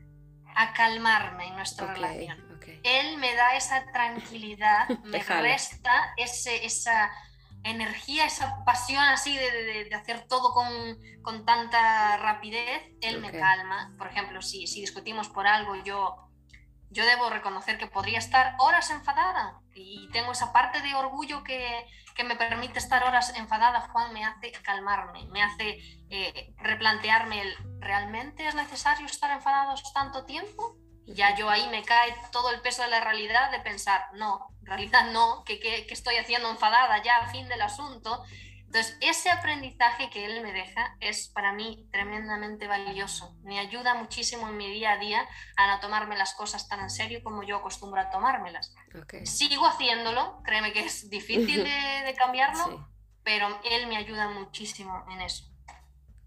a 0.55 0.73
calmarme 0.73 1.47
en 1.47 1.55
nuestra 1.55 1.93
relación. 1.93 2.49
Él 2.83 3.17
me 3.17 3.35
da 3.35 3.55
esa 3.55 3.85
tranquilidad, 3.91 4.87
me 5.03 5.19
resta 5.19 6.13
ese, 6.17 6.65
esa 6.65 7.11
energía, 7.63 8.25
esa 8.25 8.63
pasión 8.63 9.03
así 9.03 9.35
de, 9.35 9.89
hacer 9.93 10.27
todo 10.27 10.53
con, 10.53 10.67
con, 11.21 11.45
tanta 11.45 12.17
rapidez, 12.17 12.83
él 13.01 13.19
me 13.19 13.31
calma. 13.31 13.93
Por 13.97 14.07
ejemplo, 14.07 14.41
si, 14.41 14.67
si 14.67 14.81
discutimos 14.81 15.29
por 15.29 15.47
algo, 15.47 15.75
yo 15.83 16.28
yo 16.91 17.05
debo 17.05 17.29
reconocer 17.29 17.77
que 17.77 17.87
podría 17.87 18.19
estar 18.19 18.55
horas 18.59 18.89
enfadada 18.89 19.59
y 19.73 20.09
tengo 20.11 20.31
esa 20.31 20.51
parte 20.51 20.81
de 20.81 20.95
orgullo 20.95 21.43
que, 21.43 21.85
que 22.15 22.23
me 22.23 22.35
permite 22.35 22.79
estar 22.79 23.03
horas 23.03 23.33
enfadada. 23.35 23.81
Juan 23.89 24.13
me 24.13 24.25
hace 24.25 24.51
calmarme, 24.51 25.27
me 25.27 25.43
hace 25.43 25.77
eh, 26.09 26.53
replantearme 26.57 27.41
el, 27.41 27.55
¿realmente 27.79 28.47
es 28.47 28.55
necesario 28.55 29.05
estar 29.05 29.31
enfadados 29.31 29.93
tanto 29.93 30.25
tiempo? 30.25 30.75
Y 31.05 31.13
ya 31.13 31.35
yo 31.35 31.49
ahí 31.49 31.67
me 31.69 31.83
cae 31.83 32.15
todo 32.31 32.51
el 32.51 32.61
peso 32.61 32.83
de 32.83 32.89
la 32.89 33.01
realidad 33.01 33.51
de 33.51 33.59
pensar, 33.59 34.05
no, 34.13 34.49
en 34.61 34.65
realidad 34.65 35.11
no, 35.11 35.43
que, 35.43 35.59
que, 35.59 35.87
que 35.87 35.93
estoy 35.93 36.17
haciendo 36.17 36.49
enfadada 36.49 37.01
ya, 37.03 37.27
fin 37.27 37.47
del 37.47 37.61
asunto. 37.61 38.23
Entonces, 38.69 38.95
ese 39.01 39.31
aprendizaje 39.31 40.11
que 40.11 40.25
él 40.25 40.43
me 40.43 40.53
deja 40.53 40.95
es 40.99 41.27
para 41.29 41.53
mí 41.53 41.87
tremendamente 41.91 42.67
valioso. 42.67 43.35
Me 43.41 43.57
ayuda 43.57 43.95
muchísimo 43.95 44.47
en 44.47 44.57
mi 44.57 44.69
día 44.69 44.91
a 44.91 44.97
día 44.97 45.27
a 45.57 45.65
no 45.65 45.79
tomarme 45.79 46.15
las 46.15 46.35
cosas 46.35 46.67
tan 46.67 46.79
en 46.81 46.91
serio 46.91 47.23
como 47.23 47.41
yo 47.41 47.57
acostumbro 47.57 47.99
a 47.99 48.11
tomármelas. 48.11 48.75
Sigo 49.23 49.65
haciéndolo, 49.65 50.43
créeme 50.43 50.71
que 50.71 50.85
es 50.85 51.09
difícil 51.09 51.63
de, 51.63 52.15
cambiarlo, 52.15 52.87
pero 53.23 53.59
él 53.71 53.87
me 53.87 53.97
ayuda 53.97 54.29
muchísimo 54.29 55.03
en 55.09 55.21
eso. 55.21 55.45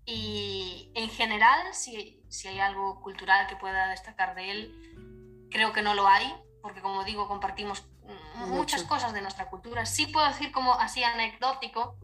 Y 0.04 0.90
en 0.96 1.10
general, 1.10 1.72
si, 1.72 2.24
si 2.28 2.48
hay 2.48 2.58
algo 2.58 3.00
cultural 3.02 3.46
que 3.46 3.54
pueda 3.54 3.86
destacar 3.86 4.34
de 4.34 4.50
él, 4.50 5.48
creo 5.48 5.72
que 5.72 5.82
no 5.82 5.94
lo 5.94 6.08
hay, 6.08 6.34
porque 6.60 6.82
como 6.82 7.04
digo, 7.04 7.28
compartimos 7.28 7.86
muchas 8.34 8.82
cosas 8.82 9.12
de 9.12 9.22
nuestra 9.22 9.48
cultura. 9.48 9.86
Sí 9.86 10.06
puedo 10.06 10.26
decir 10.26 10.50
como 10.50 10.74
así 10.74 11.04
anecdótico, 11.04 11.96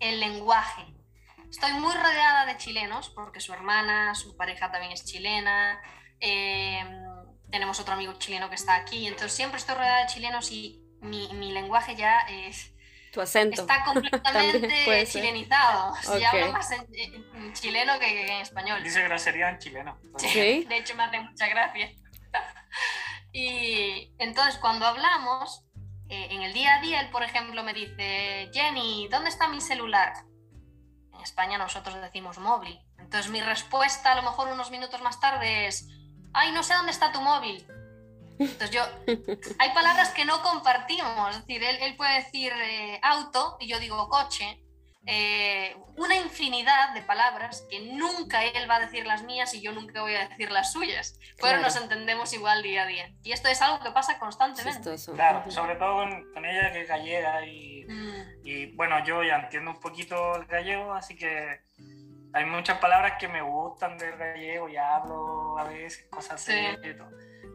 el 0.00 0.20
lenguaje. 0.20 0.82
Estoy 1.50 1.72
muy 1.74 1.94
rodeada 1.94 2.46
de 2.46 2.56
chilenos 2.56 3.10
porque 3.10 3.40
su 3.40 3.52
hermana, 3.52 4.14
su 4.14 4.36
pareja 4.36 4.70
también 4.72 4.92
es 4.92 5.04
chilena. 5.04 5.80
Em, 6.20 7.04
tenemos 7.50 7.78
otro 7.78 7.94
amigo 7.94 8.14
chileno 8.14 8.48
que 8.48 8.56
está 8.56 8.74
aquí. 8.74 9.06
Entonces 9.06 9.32
siempre 9.32 9.58
estoy 9.58 9.76
rodeada 9.76 10.00
de 10.00 10.06
chilenos 10.06 10.50
y 10.50 10.82
mi, 11.00 11.32
mi 11.34 11.52
lenguaje 11.52 11.94
ya 11.94 12.20
es... 12.22 12.72
Tu 13.12 13.20
acento. 13.20 13.62
Está 13.62 13.84
completamente 13.84 15.06
chilenizado. 15.06 15.94
Se 16.02 16.26
habla 16.26 16.48
más 16.48 16.68
en, 16.72 17.52
chileno 17.52 17.96
que 18.00 18.26
en 18.26 18.40
español. 18.40 18.82
Dice 18.82 19.04
grosería 19.04 19.50
en 19.50 19.58
chileno. 19.58 20.00
¿Sí? 20.18 20.64
De 20.68 20.78
hecho 20.78 20.96
me 20.96 21.04
hace 21.04 21.20
mucha 21.20 21.46
gracia. 21.46 21.92
Y 23.36 24.14
entonces 24.18 24.58
cuando 24.60 24.86
hablamos, 24.86 25.63
eh, 26.14 26.28
en 26.30 26.42
el 26.42 26.52
día 26.52 26.76
a 26.76 26.80
día, 26.80 27.00
él, 27.00 27.10
por 27.10 27.22
ejemplo, 27.22 27.62
me 27.62 27.74
dice, 27.74 28.50
Jenny, 28.52 29.08
¿dónde 29.08 29.30
está 29.30 29.48
mi 29.48 29.60
celular? 29.60 30.12
En 31.12 31.20
España 31.20 31.58
nosotros 31.58 32.00
decimos 32.00 32.38
móvil. 32.38 32.80
Entonces 32.98 33.30
mi 33.30 33.40
respuesta 33.40 34.12
a 34.12 34.14
lo 34.14 34.22
mejor 34.22 34.48
unos 34.48 34.70
minutos 34.70 35.02
más 35.02 35.20
tarde 35.20 35.66
es, 35.66 35.88
ay, 36.32 36.52
no 36.52 36.62
sé 36.62 36.74
dónde 36.74 36.92
está 36.92 37.12
tu 37.12 37.20
móvil. 37.20 37.66
Entonces 38.38 38.70
yo, 38.70 38.82
hay 39.58 39.70
palabras 39.74 40.10
que 40.10 40.24
no 40.24 40.42
compartimos, 40.42 41.30
es 41.30 41.46
decir, 41.46 41.62
él, 41.62 41.76
él 41.80 41.96
puede 41.96 42.22
decir 42.22 42.52
eh, 42.52 43.00
auto 43.02 43.56
y 43.60 43.68
yo 43.68 43.78
digo 43.78 44.08
coche, 44.08 44.63
eh, 45.06 45.76
una 45.96 46.16
infinidad 46.16 46.94
de 46.94 47.02
palabras 47.02 47.66
que 47.70 47.80
nunca 47.80 48.44
él 48.44 48.68
va 48.68 48.76
a 48.76 48.80
decir 48.80 49.06
las 49.06 49.22
mías 49.22 49.52
y 49.54 49.60
yo 49.60 49.72
nunca 49.72 50.00
voy 50.00 50.14
a 50.14 50.28
decir 50.28 50.50
las 50.50 50.72
suyas, 50.72 51.18
pero 51.40 51.60
nos 51.60 51.76
entendemos 51.76 52.32
igual 52.32 52.62
día 52.62 52.82
a 52.82 52.86
día. 52.86 53.12
Y 53.22 53.32
esto 53.32 53.48
es 53.48 53.60
algo 53.60 53.82
que 53.84 53.90
pasa 53.90 54.18
constantemente. 54.18 54.96
Claro, 55.14 55.50
sobre 55.50 55.76
todo 55.76 56.04
con, 56.32 56.44
ella 56.44 56.72
que 56.72 56.82
es 56.82 56.88
gallega 56.88 57.46
y, 57.46 57.84
mm. 57.84 58.22
y, 58.44 58.66
bueno, 58.76 59.04
yo 59.04 59.22
ya 59.22 59.36
entiendo 59.36 59.72
un 59.72 59.80
poquito 59.80 60.36
el 60.36 60.46
gallego, 60.46 60.94
así 60.94 61.16
que 61.16 61.60
hay 62.32 62.44
muchas 62.46 62.78
palabras 62.78 63.14
que 63.18 63.28
me 63.28 63.42
gustan 63.42 63.96
del 63.96 64.16
gallego 64.16 64.68
y 64.68 64.76
hablo 64.76 65.58
a 65.58 65.64
veces, 65.64 66.06
cosas 66.10 66.34
así. 66.34 66.52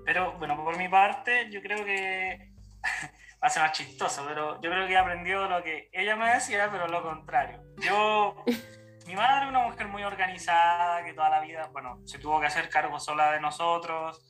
Pero 0.06 0.38
bueno, 0.38 0.64
por 0.64 0.78
mi 0.78 0.88
parte, 0.88 1.50
yo 1.52 1.62
creo 1.62 1.84
que 1.84 2.52
va 3.42 3.48
a 3.48 3.50
ser 3.50 3.64
más 3.64 3.72
chistoso, 3.72 4.26
pero 4.28 4.62
yo 4.62 4.70
creo 4.70 4.88
que 4.88 4.94
he 4.94 4.98
aprendido 4.98 5.48
lo 5.48 5.64
que 5.64 5.90
ella 5.94 6.16
me 6.16 6.34
decía, 6.34 6.70
pero 6.72 6.88
lo 6.88 7.02
contrario. 7.02 7.62
Yo, 7.78 8.44
mi 9.08 9.16
madre 9.16 9.46
es 9.46 9.50
una 9.50 9.60
mujer 9.60 9.88
muy 9.88 10.04
organizada, 10.04 11.04
que 11.04 11.14
toda 11.14 11.30
la 11.30 11.42
vida, 11.42 11.70
bueno, 11.72 12.02
se 12.06 12.20
tuvo 12.20 12.40
que 12.40 12.48
hacer 12.48 12.70
cargo 12.70 13.00
sola 13.00 13.32
de 13.32 13.40
nosotros, 13.40 14.22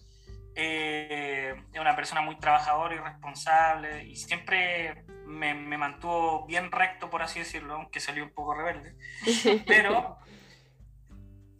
eh, 0.55 1.55
es 1.71 1.79
una 1.79 1.95
persona 1.95 2.21
muy 2.21 2.37
trabajadora 2.37 2.95
y 2.95 2.99
responsable, 2.99 4.03
y 4.03 4.15
siempre 4.15 5.05
me, 5.25 5.53
me, 5.53 5.77
mantuvo 5.77 6.45
bien 6.45 6.71
recto, 6.71 7.09
por 7.09 7.23
así 7.23 7.39
decirlo, 7.39 7.75
aunque 7.75 7.99
salió 7.99 8.23
un 8.23 8.33
poco 8.33 8.53
rebelde, 8.53 8.95
pero 9.67 10.17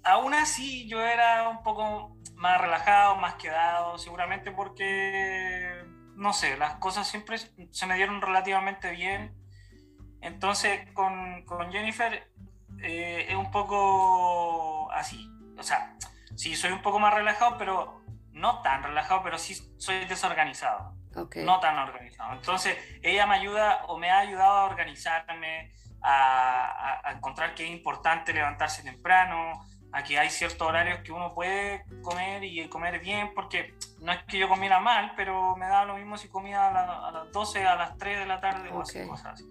aún 0.04 0.34
así 0.34 0.88
yo 0.88 1.02
era 1.02 1.50
un 1.50 1.64
poco 1.64 2.16
más 2.36 2.60
relajado, 2.60 3.16
más 3.18 3.36
quedado, 3.36 3.97
seguramente 3.97 4.52
porque 4.52 5.79
no 6.20 6.34
sé, 6.34 6.57
las 6.57 6.76
cosas 6.76 7.07
siempre 7.07 7.38
se 7.38 7.86
me 7.86 7.95
dieron 7.95 8.22
relativamente 8.22 8.91
bien. 8.91 9.34
Entonces, 10.22 10.91
con, 10.93 11.45
con 11.45 11.72
Jennifer 11.72 12.30
eh, 12.82 13.28
es 13.30 13.36
un 13.36 13.49
poco 13.51 14.91
así. 14.91 15.32
O 15.57 15.63
sea, 15.63 15.95
sí, 16.36 16.57
soy 16.57 16.74
un 16.74 16.82
poco 16.82 16.99
más 16.99 17.13
relajado, 17.13 17.57
pero 17.57 18.01
no 18.34 18.61
tan 18.61 18.84
relajado, 18.84 19.24
pero 19.24 19.38
sí 19.38 19.55
soy 19.78 20.03
desorganizado. 20.05 20.93
No 21.45 21.61
tan 21.61 21.78
organizado. 21.78 22.34
Entonces, 22.34 22.78
ella 23.01 23.26
me 23.26 23.36
ayuda 23.36 23.86
o 23.88 23.97
me 23.97 24.11
ha 24.11 24.20
ayudado 24.20 24.51
a 24.51 24.65
organizarme, 24.65 25.74
a, 26.01 26.99
a 27.07 27.11
encontrar 27.13 27.55
que 27.55 27.63
es 27.63 27.72
importante 27.72 28.34
levantarse 28.34 28.84
temprano, 28.84 29.65
aquí 29.91 30.17
hay 30.17 30.30
ciertos 30.30 30.67
horarios 30.67 30.99
que 30.99 31.11
uno 31.11 31.34
puede 31.34 31.84
comer 32.01 32.43
y 32.43 32.67
comer 32.67 32.99
bien, 32.99 33.34
porque 33.34 33.74
no 34.02 34.12
es 34.12 34.24
que 34.24 34.38
yo 34.38 34.47
comiera 34.47 34.80
mal, 34.80 35.14
pero 35.16 35.56
me 35.56 35.68
da 35.68 35.86
lo 35.86 35.95
mismo 35.95 36.18
si 36.18 36.30
comía 36.30 36.70
a, 36.70 37.12
las 37.12 37.32
12, 37.32 37.66
a 37.66 37.76
las 37.76 37.97
3 37.97 38.20
de 38.20 38.26
la 38.26 38.39
tarde 38.39 38.70
o 38.70 38.82
así, 38.82 39.06
cosas 39.08 39.34
así. 39.34 39.45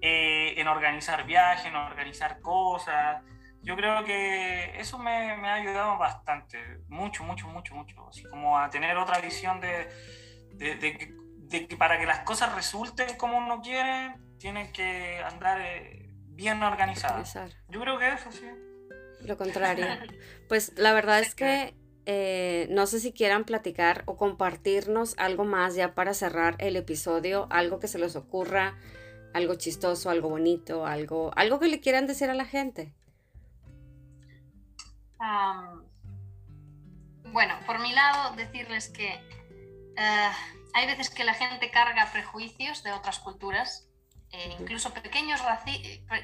Eh, 0.00 0.60
en 0.60 0.68
organizar 0.68 1.24
viajes, 1.24 1.66
en 1.66 1.76
organizar 1.76 2.40
cosas. 2.40 3.22
Yo 3.62 3.76
creo 3.76 4.04
que 4.04 4.78
eso 4.78 4.98
me, 4.98 5.36
me, 5.36 5.48
ha 5.48 5.54
ayudado 5.54 5.96
bastante, 5.96 6.58
mucho, 6.88 7.22
mucho, 7.24 7.46
mucho, 7.46 7.74
mucho. 7.74 8.08
Así 8.08 8.24
como 8.24 8.58
a 8.58 8.68
tener 8.68 8.96
otra 8.96 9.20
visión 9.20 9.60
de, 9.60 9.88
de, 10.54 10.74
de, 10.76 11.68
que, 11.68 11.76
para 11.76 11.98
que 11.98 12.06
las 12.06 12.20
cosas 12.20 12.54
resulten 12.54 13.16
como 13.16 13.38
uno 13.38 13.62
quiere, 13.62 14.16
tienen 14.38 14.72
que 14.72 15.22
andar 15.24 15.60
eh, 15.60 16.10
bien 16.30 16.62
organizadas. 16.62 17.38
Yo 17.68 17.80
creo 17.80 17.98
que 17.98 18.08
eso 18.08 18.32
sí. 18.32 18.50
Lo 19.24 19.36
contrario. 19.38 19.86
Pues 20.48 20.72
la 20.76 20.92
verdad 20.92 21.20
es 21.20 21.34
que 21.34 21.74
eh, 22.06 22.66
no 22.70 22.86
sé 22.86 23.00
si 23.00 23.12
quieran 23.12 23.44
platicar 23.44 24.02
o 24.06 24.16
compartirnos 24.16 25.14
algo 25.18 25.44
más 25.44 25.74
ya 25.74 25.94
para 25.94 26.14
cerrar 26.14 26.56
el 26.58 26.76
episodio, 26.76 27.46
algo 27.50 27.78
que 27.78 27.88
se 27.88 27.98
les 27.98 28.16
ocurra, 28.16 28.76
algo 29.34 29.54
chistoso, 29.54 30.10
algo 30.10 30.28
bonito, 30.28 30.86
algo, 30.86 31.32
algo 31.36 31.60
que 31.60 31.68
le 31.68 31.80
quieran 31.80 32.06
decir 32.06 32.30
a 32.30 32.34
la 32.34 32.44
gente. 32.44 32.92
bueno, 37.32 37.54
por 37.66 37.78
mi 37.78 37.92
lado, 37.92 38.34
decirles 38.36 38.88
que 38.88 39.08
eh, 39.96 40.30
hay 40.74 40.86
veces 40.86 41.10
que 41.10 41.24
la 41.24 41.34
gente 41.34 41.70
carga 41.70 42.10
prejuicios 42.12 42.82
de 42.82 42.92
otras 42.92 43.20
culturas, 43.20 43.88
eh, 44.32 44.56
incluso 44.58 44.92
pequeños, 44.92 45.40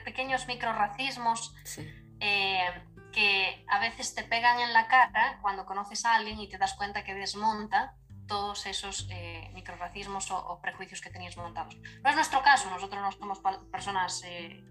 pequeños 0.05 0.47
microracismos. 0.49 1.55
Sí 1.65 1.89
eh, 2.21 2.69
que 3.13 3.65
a 3.69 3.79
veces 3.79 4.15
te 4.15 4.23
pegan 4.23 4.61
en 4.61 4.73
la 4.73 4.89
cara 4.89 5.39
cuando 5.43 5.67
conoces 5.67 6.05
a 6.05 6.15
alguien 6.15 6.39
y 6.41 6.49
te 6.49 6.59
das 6.59 6.75
cuenta 6.75 7.05
que 7.05 7.15
desmonta 7.15 7.95
todos 8.27 8.67
esos 8.67 9.09
eh, 9.11 9.51
microracismos 9.55 10.31
o, 10.31 10.61
prejuicios 10.61 11.01
que 11.01 11.11
tenías 11.11 11.37
montados. 11.37 11.77
No 12.03 12.11
es 12.11 12.15
nuestro 12.15 12.43
caso, 12.43 12.69
nosotros 12.71 13.01
no 13.01 13.13
somos 13.13 13.41
personas 13.73 14.23
eh, 14.27 14.63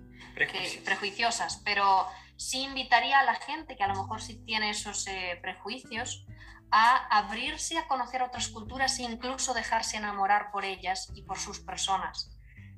prejuiciosas, 0.86 1.62
pero 1.66 2.08
sí 2.36 2.64
invitaría 2.64 3.20
a 3.20 3.24
la 3.24 3.36
gente 3.36 3.76
que 3.76 3.84
a 3.84 3.88
lo 3.88 3.96
mejor 3.96 4.22
sí 4.22 4.36
tiene 4.46 4.70
esos 4.70 5.06
prejuicios 5.42 6.26
a 6.72 7.08
abrirse 7.18 7.78
a 7.78 7.88
conocer 7.88 8.22
otras 8.22 8.50
culturas 8.50 9.00
e 9.00 9.04
incluso 9.04 9.54
dejarse 9.54 9.98
enamorar 9.98 10.52
por 10.52 10.66
ellas 10.66 11.10
y 11.14 11.24
por 11.24 11.40
sus 11.40 11.60
personas. 11.60 12.32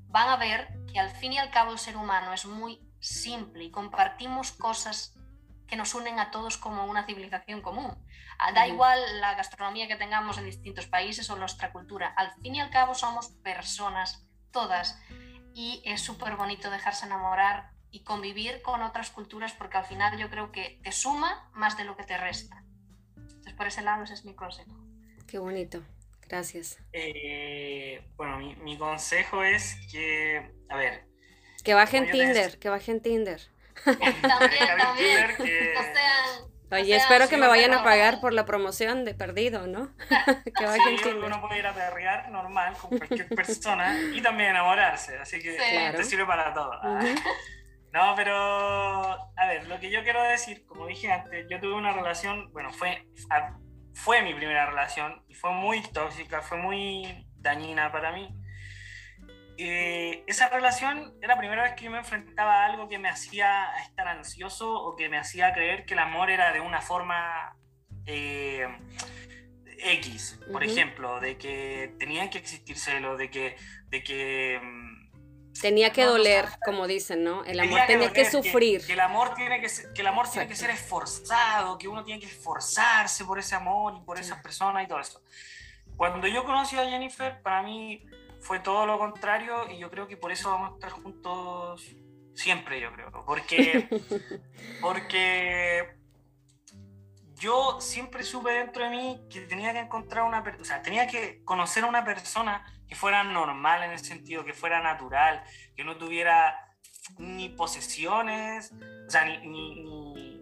Van 0.08 0.30
a 0.30 0.38
ver 0.38 0.70
que 0.92 1.00
al 1.00 1.10
fin 1.10 1.34
y 1.34 1.38
al 1.38 1.52
cabo 1.52 1.72
el 1.72 1.80
ser 1.80 1.98
humano 1.98 2.34
es 2.34 2.46
muy 2.46 2.82
simple 3.00 3.64
y 3.66 3.72
compartimos 3.72 4.52
cosas 4.52 5.16
que 5.70 5.76
nos 5.76 5.94
unen 5.94 6.20
a 6.20 6.32
todos 6.32 6.58
como 6.58 6.86
una 6.86 7.06
civilización 7.06 7.62
común. 7.62 7.96
Ah, 8.40 8.52
da 8.52 8.68
igual 8.68 9.00
la 9.22 9.36
gastronomía 9.36 9.88
que 9.88 9.96
tengamos 9.96 10.38
en 10.38 10.46
distintos 10.46 10.88
países 10.88 11.30
o 11.30 11.36
nuestra 11.36 11.72
cultura, 11.72 12.08
al 12.18 12.32
fin 12.42 12.56
y 12.56 12.60
al 12.60 12.70
cabo 12.70 12.96
somos 12.96 13.30
personas, 13.44 14.26
todas, 14.52 15.00
y 15.54 15.82
es 15.86 16.02
súper 16.02 16.36
bonito 16.36 16.72
dejarse 16.72 17.06
enamorar 17.06 17.72
y 17.92 18.04
convivir 18.04 18.62
con 18.62 18.82
otras 18.82 19.10
culturas 19.10 19.54
porque 19.54 19.78
al 19.78 19.86
final 19.86 20.18
yo 20.18 20.30
creo 20.30 20.52
que 20.52 20.80
te 20.84 20.92
suma 20.92 21.50
más 21.54 21.78
de 21.78 21.84
lo 21.84 21.96
que 21.98 22.04
te 22.04 22.18
resta. 22.18 22.64
Entonces, 23.16 23.54
por 23.54 23.68
ese 23.68 23.82
lado 23.82 24.04
ese 24.04 24.14
es 24.14 24.26
mi 24.26 24.36
consejo. 24.36 24.72
Qué 25.28 25.38
bonito, 25.38 25.84
gracias. 26.28 26.78
Eh, 26.94 28.04
bueno, 28.16 28.38
mi, 28.38 28.56
mi, 28.58 28.78
consejo 28.78 29.44
es 29.44 29.76
que, 29.92 30.52
a 30.70 30.78
ver. 30.78 31.06
Que 31.64 31.74
bajen 31.74 32.10
Tinder, 32.10 32.58
que 32.58 32.70
bajen 32.70 33.02
Tinder. 33.02 33.42
También, 33.86 34.78
también. 34.78 35.36
Que... 35.38 35.74
O 35.78 35.82
sea, 35.82 36.50
Oye, 36.72 36.96
espero 36.96 37.28
que 37.28 37.38
me 37.38 37.48
vayan 37.48 37.74
a 37.74 37.84
pagar 37.84 38.22
por 38.22 38.32
la 38.32 38.46
promoción 38.46 39.04
de 39.04 39.16
perdido, 39.16 39.66
¿no? 39.66 39.92
que 40.58 40.66
vayan 40.66 40.98
sí, 41.00 41.10
uno 41.10 41.42
puede 41.42 41.60
ir 41.60 41.68
a 41.68 41.74
perrear 41.74 42.30
normal 42.30 42.76
con 42.78 42.96
cualquier 42.98 43.28
persona 43.30 44.00
y 44.14 44.22
también 44.22 44.52
enamorarse, 44.52 45.18
así 45.18 45.40
que 45.40 45.58
te 45.96 46.04
sirve 46.04 46.26
para 46.26 46.54
todo. 46.54 46.80
No, 47.92 48.14
pero 48.16 48.36
a 48.36 49.48
ver, 49.48 49.68
lo 49.68 49.80
que 49.80 49.90
yo 49.90 50.04
quiero 50.04 50.22
decir, 50.22 50.64
como 50.68 50.86
dije 50.86 51.12
antes, 51.12 51.48
yo 51.50 51.60
tuve 51.60 51.74
una 51.74 51.92
relación, 51.92 52.52
bueno, 52.54 52.72
fue, 52.72 53.04
fue 53.96 54.22
mi 54.22 54.36
primera 54.36 54.68
relación 54.68 55.24
y 55.28 55.34
fue 55.34 55.52
muy 55.52 55.82
tóxica, 55.82 56.42
fue 56.42 56.60
muy 56.60 57.26
dañina 57.38 57.92
para 57.92 58.12
mí. 58.12 58.30
Eh, 59.62 60.24
esa 60.26 60.48
relación 60.48 61.16
era 61.22 61.36
la 61.36 61.38
primera 61.38 61.64
vez 61.64 61.74
que 61.74 61.84
yo 61.84 61.92
me 61.92 61.98
enfrentaba 61.98 62.64
a 62.64 62.66
algo 62.68 62.88
que 62.88 62.98
me 62.98 63.10
hacía 63.10 63.66
estar 63.82 64.08
ansioso 64.08 64.74
o 64.74 64.96
que 64.96 65.10
me 65.10 65.18
hacía 65.18 65.52
creer 65.52 65.86
que 65.86 65.96
el 65.96 66.00
amor 66.00 66.30
era 66.30 66.54
de 66.54 66.62
una 66.62 66.80
forma 66.80 67.58
eh, 68.06 68.66
X, 69.66 70.40
por 70.50 70.64
ejemplo, 70.64 71.20
de 71.20 71.38
que 71.38 71.94
tenía 72.00 72.30
que 72.30 72.38
existir 72.38 72.78
celos, 72.78 73.18
de 73.18 73.30
que... 73.30 73.58
De 73.90 74.02
que 74.02 74.62
mm, 74.64 75.60
Tenía 75.60 75.92
que 75.92 76.06
doler, 76.06 76.46
como 76.64 76.88
dicen, 76.88 77.26
¿no? 77.26 77.44
El 77.44 77.60
amor 77.60 77.82
tenía 77.86 78.14
que, 78.14 78.24
sufrir. 78.24 78.86
Que, 78.86 78.94
el 78.94 79.02
amor 79.02 79.34
tiene 79.34 79.60
que 79.60 79.68
ser, 79.68 79.92
que 79.92 80.00
el 80.00 80.08
amor 80.08 80.32
tiene 80.32 80.48
que 80.48 80.56
ser 80.56 80.70
esforzado, 80.70 81.78
que 81.78 81.90
uno 81.90 82.06
tiene 82.06 82.22
que 82.22 82.28
esforzarse 82.28 83.26
por 83.26 83.40
ese 83.40 83.56
amor 83.56 83.94
y 83.98 84.06
por 84.06 84.18
esas 84.18 84.42
personas 84.42 84.86
y 84.86 84.88
todo 84.88 85.02
eso. 85.02 85.22
Cuando 85.98 86.28
yo 86.28 86.46
conocí 86.46 86.78
a 86.78 86.86
Jennifer, 86.86 87.42
para 87.42 87.62
mí 87.62 88.06
fue 88.42 88.60
todo 88.60 88.86
lo 88.86 88.98
contrario 88.98 89.70
y 89.70 89.78
yo 89.78 89.90
creo 89.90 90.08
que 90.08 90.18
por 90.18 90.32
eso 90.32 90.50
vamos 90.50 90.72
a 90.72 90.74
estar 90.76 90.92
juntos 90.92 91.96
siempre, 92.34 92.80
yo 92.80 92.92
creo. 92.94 93.12
Porque, 93.26 93.88
porque 94.82 95.96
yo 97.36 97.80
siempre 97.82 98.24
supe 98.24 98.52
dentro 98.52 98.84
de 98.84 98.90
mí 98.90 99.22
que 99.30 99.42
tenía 99.42 99.74
que 99.74 99.80
encontrar 99.80 100.24
una 100.24 100.44
persona, 100.44 100.62
o 100.62 100.66
sea, 100.66 100.82
tenía 100.82 101.08
que 101.08 101.44
conocer 101.44 101.84
a 101.84 101.88
una 101.88 102.04
persona 102.04 102.66
que 102.88 102.96
fuera 102.96 103.24
normal 103.24 103.84
en 103.84 103.92
el 103.92 104.00
sentido, 104.00 104.46
que 104.46 104.54
fuera 104.54 104.82
natural, 104.82 105.44
que 105.76 105.84
no 105.84 105.98
tuviera 105.98 106.56
ni 107.18 107.50
posesiones, 107.50 108.72
o 109.08 109.10
sea, 109.10 109.26
ni, 109.26 109.48
ni, 109.48 110.42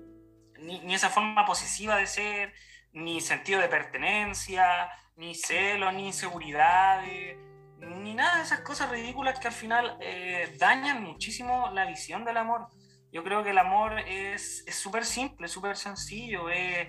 ni, 0.59 0.79
ni 0.79 0.93
esa 0.93 1.09
forma 1.09 1.45
posesiva 1.45 1.97
de 1.97 2.07
ser, 2.07 2.53
ni 2.93 3.21
sentido 3.21 3.59
de 3.59 3.67
pertenencia, 3.67 4.89
ni 5.15 5.35
celos, 5.35 5.93
ni 5.93 6.07
inseguridades 6.07 7.37
ni 7.79 8.13
nada 8.13 8.37
de 8.37 8.43
esas 8.43 8.61
cosas 8.61 8.89
ridículas 8.89 9.39
que 9.39 9.47
al 9.47 9.53
final 9.53 9.97
eh, 10.01 10.55
dañan 10.59 11.03
muchísimo 11.03 11.69
la 11.73 11.85
visión 11.85 12.25
del 12.25 12.37
amor. 12.37 12.67
Yo 13.11 13.23
creo 13.23 13.43
que 13.43 13.51
el 13.51 13.57
amor 13.57 13.99
es 13.99 14.65
súper 14.71 15.05
simple, 15.05 15.47
súper 15.47 15.77
sencillo, 15.77 16.49
es, 16.49 16.87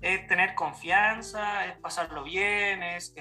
tener 0.00 0.54
confianza, 0.54 1.66
es 1.66 1.76
pasarlo 1.78 2.22
bien, 2.22 2.82
es, 2.82 3.12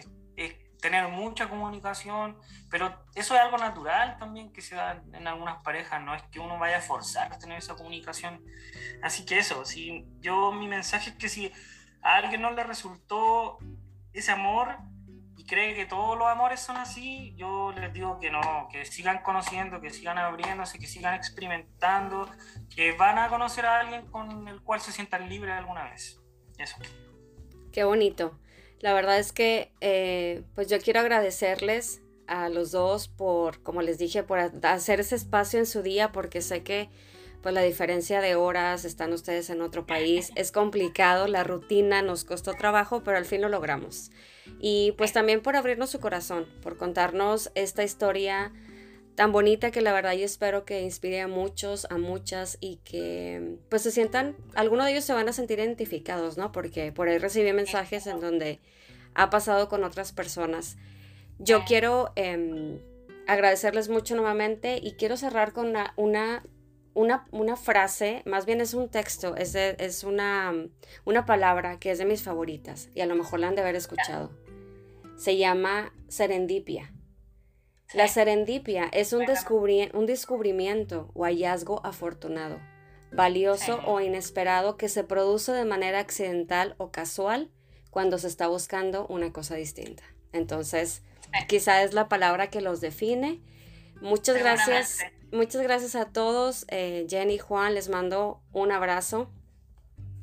tener 0.80 1.08
mucha 1.08 1.50
comunicación, 1.50 2.38
pero 2.70 3.04
eso 3.16 3.34
es 3.34 3.42
algo 3.42 3.58
natural 3.58 4.16
también 4.20 4.54
que 4.54 4.62
se 4.62 4.76
da 4.76 5.02
en 5.12 5.28
algunas 5.28 5.64
parejas, 5.64 6.00
no 6.04 6.14
es 6.14 6.22
que 6.32 6.40
uno 6.40 6.60
vaya 6.60 6.78
a 6.78 6.82
forzar 6.82 7.34
a 7.34 7.40
tener 7.40 7.58
esa 7.58 7.76
comunicación. 7.76 8.44
Así 9.02 9.26
que 9.26 9.40
eso, 9.40 9.66
si 9.66 10.06
yo 10.20 10.52
mi 10.52 10.68
mensaje 10.68 11.10
es 11.10 11.16
que 11.16 11.30
si 11.30 11.52
a 12.04 12.18
alguien 12.18 12.44
no 12.44 12.52
le 12.52 12.64
resultó 12.64 13.58
ese 14.14 14.32
amor, 14.32 14.78
cree 15.48 15.74
que 15.74 15.86
todos 15.86 16.18
los 16.18 16.28
amores 16.28 16.60
son 16.60 16.78
así, 16.78 17.34
yo 17.36 17.72
les 17.72 17.92
digo 17.94 18.20
que 18.20 18.30
no, 18.30 18.68
que 18.72 18.86
sigan 18.86 19.24
conociendo, 19.24 19.82
que 19.82 19.90
sigan 19.90 20.18
abriéndose, 20.18 20.78
que 20.78 20.86
sigan 20.86 21.16
experimentando, 21.16 22.30
que 22.76 22.92
van 22.92 23.18
a 23.18 23.30
conocer 23.30 23.66
a 23.66 23.80
alguien 23.80 24.06
con 24.12 24.48
el 24.48 24.62
cual 24.62 24.82
se 24.82 24.92
sientan 24.92 25.28
libres 25.30 25.56
alguna 25.56 25.86
vez. 25.90 26.22
Eso. 26.60 26.78
Qué 27.72 27.84
bonito. 27.84 28.40
La 28.80 28.94
verdad 28.94 29.18
es 29.18 29.32
que 29.32 29.72
eh, 29.82 30.44
pues 30.54 30.68
yo 30.68 30.80
quiero 30.80 31.00
agradecerles 31.00 32.02
a 32.28 32.50
los 32.50 32.72
dos 32.72 33.08
por, 33.08 33.64
como 33.64 33.82
les 33.82 33.98
dije, 33.98 34.22
por 34.24 34.40
hacer 34.40 35.00
ese 35.00 35.16
espacio 35.16 35.60
en 35.60 35.66
su 35.66 35.82
día, 35.82 36.12
porque 36.12 36.42
sé 36.42 36.62
que 36.62 36.90
pues 37.42 37.54
la 37.54 37.62
diferencia 37.62 38.22
de 38.22 38.36
horas, 38.36 38.86
están 38.86 39.14
ustedes 39.14 39.50
en 39.50 39.62
otro 39.62 39.86
país, 39.86 40.32
es 40.36 40.52
complicado, 40.52 41.28
la 41.28 41.44
rutina 41.44 42.02
nos 42.02 42.24
costó 42.24 42.54
trabajo, 42.54 43.04
pero 43.04 43.18
al 43.18 43.26
fin 43.26 43.42
lo 43.42 43.50
logramos. 43.50 44.12
Y 44.60 44.94
pues 44.98 45.14
también 45.14 45.42
por 45.42 45.56
abrirnos 45.56 45.90
su 45.90 46.00
corazón, 46.00 46.46
por 46.62 46.78
contarnos 46.78 47.52
esta 47.56 47.84
historia 47.84 48.52
tan 49.18 49.32
bonita 49.32 49.72
que 49.72 49.82
la 49.82 49.94
verdad 49.94 50.14
yo 50.14 50.26
espero 50.26 50.64
que 50.64 50.82
inspire 50.82 51.22
a 51.22 51.28
muchos, 51.28 51.88
a 51.90 51.98
muchas 51.98 52.60
y 52.62 52.76
que 52.84 53.58
pues 53.68 53.82
se 53.82 53.90
sientan, 53.90 54.38
algunos 54.54 54.86
de 54.86 54.92
ellos 54.92 55.06
se 55.06 55.14
van 55.14 55.28
a 55.28 55.34
sentir 55.34 55.58
identificados, 55.58 56.38
¿no? 56.38 56.52
Porque 56.52 56.92
por 56.92 57.08
ahí 57.08 57.18
recibí 57.18 57.52
mensajes 57.52 58.06
en 58.06 58.20
donde 58.20 58.60
ha 59.16 59.32
pasado 59.32 59.70
con 59.70 59.84
otras 59.84 60.12
personas. 60.12 60.78
Yo 61.40 61.66
quiero 61.66 62.12
em, 62.16 62.80
agradecerles 63.26 63.90
mucho 63.90 64.16
nuevamente 64.16 64.80
y 64.82 64.94
quiero 64.94 65.18
cerrar 65.18 65.52
con 65.52 65.66
una, 65.66 65.94
una, 65.96 66.44
frase, 67.58 68.24
más 68.26 68.46
bien 68.46 68.62
es 68.62 68.74
un 68.74 68.90
texto, 68.90 69.36
es, 69.36 69.56
es 69.56 70.04
una, 70.04 70.54
una 71.06 71.26
palabra 71.26 71.80
que 71.80 71.92
es 71.92 71.98
de 71.98 72.06
mis 72.06 72.24
favoritas 72.24 72.90
y 72.96 73.02
a 73.02 73.06
lo 73.06 73.16
mejor 73.16 73.40
la 73.40 73.48
han 73.50 73.56
de 73.56 73.62
haber 73.62 73.76
escuchado 73.76 74.32
se 75.18 75.36
llama 75.36 75.92
serendipia. 76.08 76.94
La 77.94 78.08
serendipia 78.08 78.90
es 78.92 79.14
un, 79.14 79.26
un 79.94 80.06
descubrimiento 80.06 81.12
o 81.14 81.24
hallazgo 81.24 81.86
afortunado, 81.86 82.60
valioso 83.12 83.82
o 83.86 84.00
inesperado 84.00 84.78
que 84.78 84.90
se 84.90 85.04
produce 85.04 85.54
de 85.54 85.66
manera 85.66 86.00
accidental 86.00 86.76
o 86.78 86.92
casual 86.92 87.50
cuando 87.90 88.18
se 88.18 88.28
está 88.28 88.48
buscando 88.48 89.08
una 89.08 89.32
cosa 89.32 89.56
distinta. 89.56 90.04
Entonces, 90.34 91.02
quizá 91.48 91.82
es 91.84 91.94
la 91.94 92.10
palabra 92.10 92.50
que 92.50 92.62
los 92.62 92.82
define. 92.82 93.42
Muchas 94.02 94.38
gracias. 94.38 95.00
Muchas 95.32 95.62
gracias 95.62 95.96
a 95.96 96.06
todos. 96.06 96.66
Eh, 96.70 97.06
Jenny, 97.10 97.38
Juan, 97.38 97.74
les 97.74 97.90
mando 97.90 98.42
un 98.54 98.72
abrazo. 98.72 99.30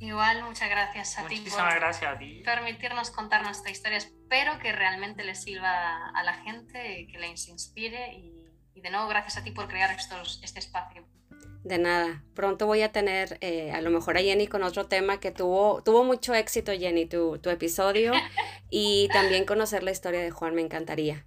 Igual, 0.00 0.44
muchas 0.44 0.68
gracias 0.68 1.18
a 1.18 1.26
ti 1.26 1.40
por 1.40 1.74
gracias 1.76 2.14
a 2.14 2.18
ti. 2.18 2.42
permitirnos 2.44 3.10
contar 3.10 3.42
nuestra 3.42 3.70
historia. 3.70 3.98
Espero 3.98 4.58
que 4.58 4.72
realmente 4.72 5.24
les 5.24 5.42
sirva 5.42 6.10
a 6.10 6.22
la 6.24 6.34
gente, 6.34 7.06
que 7.10 7.18
les 7.18 7.48
inspire 7.48 8.12
y, 8.12 8.32
de 8.74 8.90
nuevo 8.90 9.08
gracias 9.08 9.38
a 9.38 9.42
ti 9.42 9.50
por 9.50 9.68
crear 9.68 9.90
estos, 9.92 10.40
este 10.42 10.58
espacio. 10.58 11.06
De 11.62 11.78
nada. 11.78 12.22
Pronto 12.34 12.66
voy 12.66 12.82
a 12.82 12.92
tener 12.92 13.38
eh, 13.40 13.72
a 13.72 13.80
lo 13.80 13.90
mejor 13.90 14.18
a 14.18 14.20
Jenny 14.20 14.46
con 14.46 14.62
otro 14.62 14.86
tema 14.86 15.20
que 15.20 15.30
tuvo, 15.30 15.82
tuvo 15.82 16.04
mucho 16.04 16.34
éxito, 16.34 16.72
Jenny, 16.72 17.06
tu, 17.06 17.38
tu 17.38 17.48
episodio. 17.48 18.12
y 18.70 19.08
también 19.12 19.46
conocer 19.46 19.82
la 19.82 19.90
historia 19.90 20.20
de 20.20 20.30
Juan, 20.30 20.54
me 20.54 20.60
encantaría. 20.60 21.24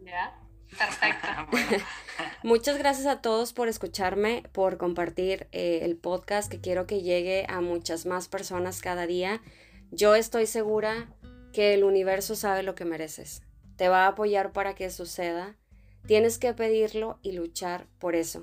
Ya, 0.00 0.38
perfecto. 0.78 1.28
Muchas 2.42 2.78
gracias 2.78 3.06
a 3.06 3.20
todos 3.20 3.52
por 3.52 3.68
escucharme, 3.68 4.42
por 4.52 4.76
compartir 4.76 5.46
eh, 5.52 5.80
el 5.82 5.96
podcast 5.96 6.50
que 6.50 6.60
quiero 6.60 6.86
que 6.86 7.02
llegue 7.02 7.46
a 7.48 7.60
muchas 7.60 8.06
más 8.06 8.28
personas 8.28 8.80
cada 8.80 9.06
día. 9.06 9.40
Yo 9.90 10.14
estoy 10.14 10.46
segura 10.46 11.08
que 11.52 11.74
el 11.74 11.84
universo 11.84 12.34
sabe 12.34 12.62
lo 12.62 12.74
que 12.74 12.84
mereces. 12.84 13.42
Te 13.76 13.88
va 13.88 14.04
a 14.04 14.08
apoyar 14.08 14.52
para 14.52 14.74
que 14.74 14.90
suceda. 14.90 15.56
Tienes 16.06 16.38
que 16.38 16.52
pedirlo 16.52 17.18
y 17.22 17.32
luchar 17.32 17.86
por 17.98 18.16
eso, 18.16 18.42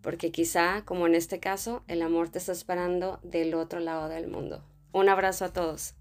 porque 0.00 0.30
quizá, 0.30 0.84
como 0.84 1.06
en 1.06 1.14
este 1.14 1.40
caso, 1.40 1.82
el 1.88 2.02
amor 2.02 2.28
te 2.28 2.38
está 2.38 2.52
esperando 2.52 3.18
del 3.22 3.54
otro 3.54 3.80
lado 3.80 4.08
del 4.08 4.28
mundo. 4.28 4.64
Un 4.92 5.08
abrazo 5.08 5.44
a 5.44 5.52
todos. 5.52 5.94